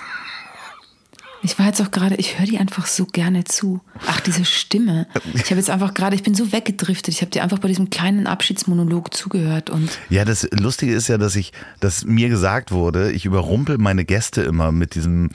Ich 1.42 1.58
war 1.58 1.66
jetzt 1.66 1.80
auch 1.80 1.90
gerade, 1.90 2.16
ich 2.16 2.38
höre 2.38 2.44
die 2.44 2.58
einfach 2.58 2.86
so 2.86 3.06
gerne 3.06 3.44
zu. 3.44 3.80
Ach, 4.06 4.20
diese 4.20 4.44
Stimme. 4.44 5.06
Ich 5.32 5.46
habe 5.46 5.56
jetzt 5.56 5.70
einfach 5.70 5.94
gerade, 5.94 6.14
ich 6.14 6.22
bin 6.22 6.34
so 6.34 6.52
weggedriftet. 6.52 7.14
Ich 7.14 7.22
habe 7.22 7.30
dir 7.30 7.42
einfach 7.42 7.58
bei 7.58 7.68
diesem 7.68 7.88
kleinen 7.88 8.26
Abschiedsmonolog 8.26 9.14
zugehört 9.14 9.70
und 9.70 9.90
Ja, 10.10 10.26
das 10.26 10.46
Lustige 10.52 10.92
ist 10.92 11.08
ja, 11.08 11.16
dass 11.16 11.36
ich, 11.36 11.52
dass 11.80 12.04
mir 12.04 12.28
gesagt 12.28 12.72
wurde, 12.72 13.10
ich 13.12 13.24
überrumpel 13.24 13.78
meine 13.78 14.04
Gäste 14.04 14.42
immer 14.42 14.70
mit 14.70 14.94
diesem 14.94 15.26
äh, 15.26 15.30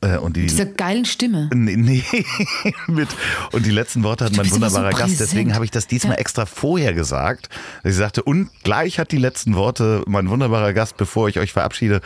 und 0.00 0.36
die 0.36 0.42
dieser 0.42 0.66
geilen 0.66 1.04
Stimme. 1.04 1.50
Nee, 1.52 1.76
nee, 1.76 2.04
mit. 2.86 3.08
Und 3.52 3.66
die 3.66 3.70
letzten 3.70 4.04
Worte 4.04 4.24
hat 4.26 4.36
mein 4.36 4.46
immer 4.46 4.70
so 4.70 4.76
wunderbarer 4.76 4.90
Gast. 4.96 5.18
Deswegen 5.18 5.54
habe 5.54 5.64
ich 5.64 5.72
das 5.72 5.86
diesmal 5.88 6.12
Ja. 6.14 6.18
extra 6.20 6.46
vorher 6.46 6.94
gesagt. 6.94 7.48
Ich 7.82 7.96
sagte, 7.96 8.22
und 8.22 8.48
gleich 8.62 8.98
hat 9.00 9.10
die 9.10 9.18
letzten 9.18 9.54
Worte 9.56 10.04
mein 10.06 10.28
wunderbarer 10.30 10.72
Gast, 10.72 10.96
bevor 10.96 11.28
ich 11.28 11.38
euch 11.40 11.52
verabschiede. 11.52 12.00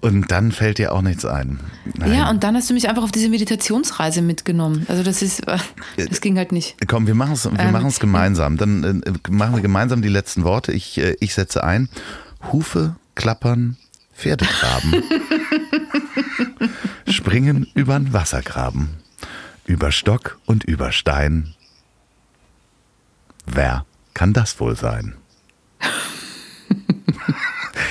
Und 0.00 0.30
dann 0.32 0.50
fällt 0.50 0.78
dir 0.78 0.92
auch 0.92 1.02
nichts 1.02 1.24
ein. 1.24 1.60
Nein. 1.96 2.12
Ja, 2.14 2.30
und 2.30 2.42
dann 2.42 2.56
hast 2.56 2.70
du 2.70 2.74
mich 2.74 2.88
einfach 2.88 3.02
auf 3.04 3.12
diese 3.12 3.28
Meditationsreise 3.28 4.20
mitgenommen. 4.22 4.84
Also 4.88 5.02
das 5.04 5.22
ist, 5.22 5.46
äh, 5.46 5.58
das 5.96 6.20
ging 6.20 6.36
halt 6.38 6.50
nicht. 6.52 6.76
Komm, 6.88 7.06
wir 7.06 7.14
machen 7.14 7.34
es 7.34 7.44
wir 7.44 7.58
Ähm, 7.58 7.72
machen's 7.72 8.00
gemeinsam. 8.00 8.56
Dann 8.56 9.02
äh, 9.02 9.12
machen 9.30 9.54
wir 9.54 9.62
gemeinsam 9.62 10.02
die 10.02 10.08
letzten 10.08 10.42
Worte. 10.44 10.72
Ich, 10.72 10.98
äh, 10.98 11.14
ich 11.20 11.34
setze 11.34 11.62
ein. 11.62 11.88
Hufe, 12.52 12.96
klappern, 13.14 13.76
Pferde 14.16 14.44
traben. 14.46 15.02
Springen 17.10 17.66
übern 17.74 18.12
Wassergraben. 18.12 18.98
Über 19.64 19.92
Stock 19.92 20.38
und 20.44 20.64
über 20.64 20.92
Stein. 20.92 21.54
Wer 23.46 23.86
kann 24.12 24.32
das 24.32 24.60
wohl 24.60 24.76
sein? 24.76 25.14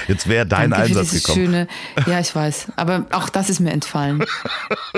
Jetzt 0.07 0.27
wäre 0.27 0.45
dein 0.45 0.69
Danke 0.71 0.85
Einsatz 0.87 1.09
dieses 1.09 1.23
gekommen. 1.23 1.45
schöne. 1.45 1.67
Ja, 2.05 2.19
ich 2.19 2.33
weiß. 2.33 2.67
Aber 2.75 3.05
auch 3.11 3.29
das 3.29 3.49
ist 3.49 3.59
mir 3.59 3.71
entfallen. 3.71 4.23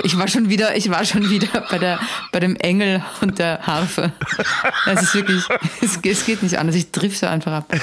Ich 0.04 0.16
war 0.16 0.28
schon 0.28 0.48
wieder, 0.48 0.76
ich 0.76 0.90
war 0.90 1.04
schon 1.04 1.28
wieder 1.30 1.48
bei 1.70 1.78
der, 1.78 1.98
bei 2.32 2.40
dem 2.40 2.56
Engel 2.56 3.02
und 3.20 3.38
der 3.38 3.60
Harfe. 3.66 4.12
Es 4.86 5.02
ist 5.02 5.14
wirklich, 5.14 5.42
es, 5.82 5.98
es 6.02 6.24
geht 6.26 6.42
nicht 6.42 6.58
anders. 6.58 6.76
Ich 6.76 6.90
drifte 6.92 7.28
einfach 7.28 7.52
ab. 7.52 7.74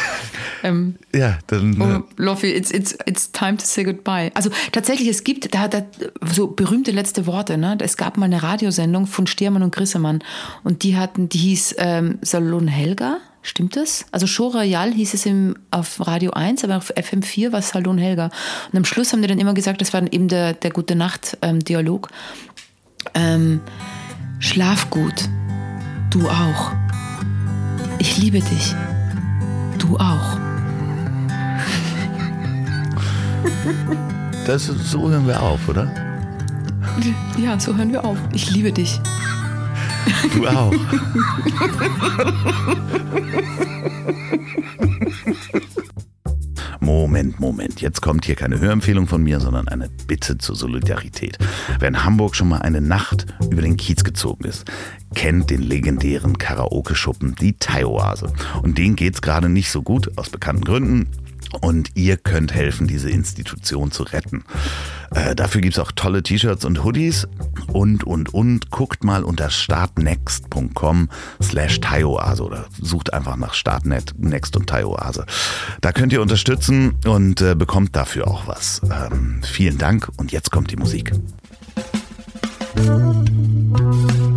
Ähm, 0.64 0.96
Ja, 1.14 1.38
dann. 1.48 1.82
Oh, 1.82 1.86
äh, 1.98 2.02
Loffi, 2.22 2.48
it's, 2.52 2.72
it's, 2.72 2.98
it's 3.06 3.32
time 3.32 3.58
to 3.58 3.66
say 3.66 3.84
goodbye. 3.84 4.32
Also 4.34 4.50
tatsächlich, 4.72 5.08
es 5.10 5.24
gibt 5.24 5.54
da, 5.54 5.68
da 5.68 5.84
so 6.32 6.48
berühmte 6.48 6.92
letzte 6.92 7.26
Worte. 7.26 7.58
Ne? 7.58 7.78
Es 7.82 7.98
gab 7.98 8.18
mal 8.18 8.26
eine 8.26 8.42
Radiosendung 8.42 9.06
von 9.08 9.28
Stiermann 9.28 9.64
und 9.64 9.74
Grissemann 9.76 10.24
und 10.64 10.84
die 10.84 10.96
hatten, 10.98 11.30
die 11.30 11.38
hieß 11.40 11.76
ähm, 11.78 12.20
Salon 12.22 12.68
Helga. 12.68 13.18
Stimmt 13.48 13.78
das? 13.78 14.06
Also 14.12 14.28
Show 14.28 14.48
Royal 14.48 14.92
hieß 14.92 15.14
es 15.14 15.26
im, 15.26 15.56
auf 15.72 16.06
Radio 16.06 16.32
1, 16.32 16.66
aber 16.66 16.76
auf 16.76 16.94
FM4 16.94 17.54
war 17.54 17.60
es 17.60 17.70
Salon 17.70 17.98
Helga. 17.98 18.30
Und 18.74 18.78
am 18.78 18.84
Schluss 18.84 19.14
haben 19.14 19.22
die 19.22 19.28
dann 19.30 19.40
immer 19.40 19.54
gesagt, 19.54 19.80
das 19.80 19.94
war 19.94 20.02
dann 20.02 20.12
eben 20.12 20.28
der, 20.28 20.52
der 20.52 20.70
Gute 20.70 20.98
Nacht-Dialog. 20.98 22.10
Ähm, 23.14 23.62
Schlaf 24.40 24.90
gut. 24.90 25.30
Du 26.10 26.28
auch. 26.28 26.74
Ich 28.00 28.18
liebe 28.18 28.42
dich. 28.42 28.76
Du 29.80 29.96
auch. 29.96 30.38
das, 34.46 34.66
so 34.66 35.10
hören 35.10 35.26
wir 35.26 35.42
auf, 35.42 35.70
oder? 35.70 35.90
Ja, 37.38 37.58
so 37.58 37.78
hören 37.78 37.94
wir 37.94 38.04
auf. 38.04 38.18
Ich 38.34 38.52
liebe 38.52 38.74
dich. 38.74 39.00
Du 40.34 40.48
auch. 40.48 40.74
Moment, 46.80 47.40
Moment. 47.40 47.82
Jetzt 47.82 48.02
kommt 48.02 48.26
hier 48.26 48.36
keine 48.36 48.60
Hörempfehlung 48.60 49.08
von 49.08 49.24
mir, 49.24 49.40
sondern 49.40 49.68
eine 49.68 49.90
Bitte 50.08 50.38
zur 50.38 50.56
Solidarität. 50.56 51.38
Wer 51.80 51.90
in 51.90 52.04
Hamburg 52.04 52.36
schon 52.36 52.48
mal 52.48 52.62
eine 52.62 52.80
Nacht 52.80 53.26
über 53.50 53.62
den 53.62 53.76
Kiez 53.76 54.04
gezogen 54.04 54.46
ist, 54.46 54.66
kennt 55.14 55.50
den 55.50 55.62
legendären 55.62 56.38
Karaoke-Schuppen, 56.38 57.36
die 57.36 57.58
Thai-Oase. 57.58 58.32
Und 58.62 58.78
denen 58.78 58.96
geht's 58.96 59.22
gerade 59.22 59.50
nicht 59.50 59.72
so 59.72 59.82
gut, 59.82 60.18
aus 60.18 60.30
bekannten 60.30 60.64
Gründen. 60.64 61.10
Und 61.62 61.92
ihr 61.96 62.18
könnt 62.18 62.54
helfen, 62.54 62.88
diese 62.88 63.10
Institution 63.10 63.92
zu 63.92 64.04
retten. 64.04 64.44
Äh, 65.12 65.36
dafür 65.36 65.62
gibt's 65.62 65.80
auch 65.80 65.92
tolle 65.92 66.24
T-Shirts 66.24 66.66
und 66.66 66.84
Hoodies 66.84 67.28
und, 67.72 68.04
und, 68.04 68.34
und. 68.34 68.70
Guckt 68.72 69.04
mal 69.04 69.24
unter 69.24 69.50
startnext.com 69.50 71.10
slash 71.42 71.80
Taioase 71.80 72.44
oder 72.44 72.66
sucht 72.82 73.14
einfach 73.14 73.38
nach 73.38 73.54
Startnext 73.54 74.56
und 74.56 74.68
Taioase. 74.68 75.26
Da 75.82 75.92
könnt 75.92 76.14
ihr 76.14 76.22
unterstützen 76.22 76.96
und 77.06 77.42
äh, 77.42 77.56
bekommt 77.56 77.96
dafür 77.96 78.28
auch 78.28 78.48
was. 78.48 78.82
Ähm, 78.84 79.42
vielen 79.44 79.78
Dank 79.78 80.10
und 80.18 80.32
jetzt 80.32 80.52
kommt 80.52 80.72
die 80.72 80.78
Musik. 80.78 81.14
Das 82.76 84.37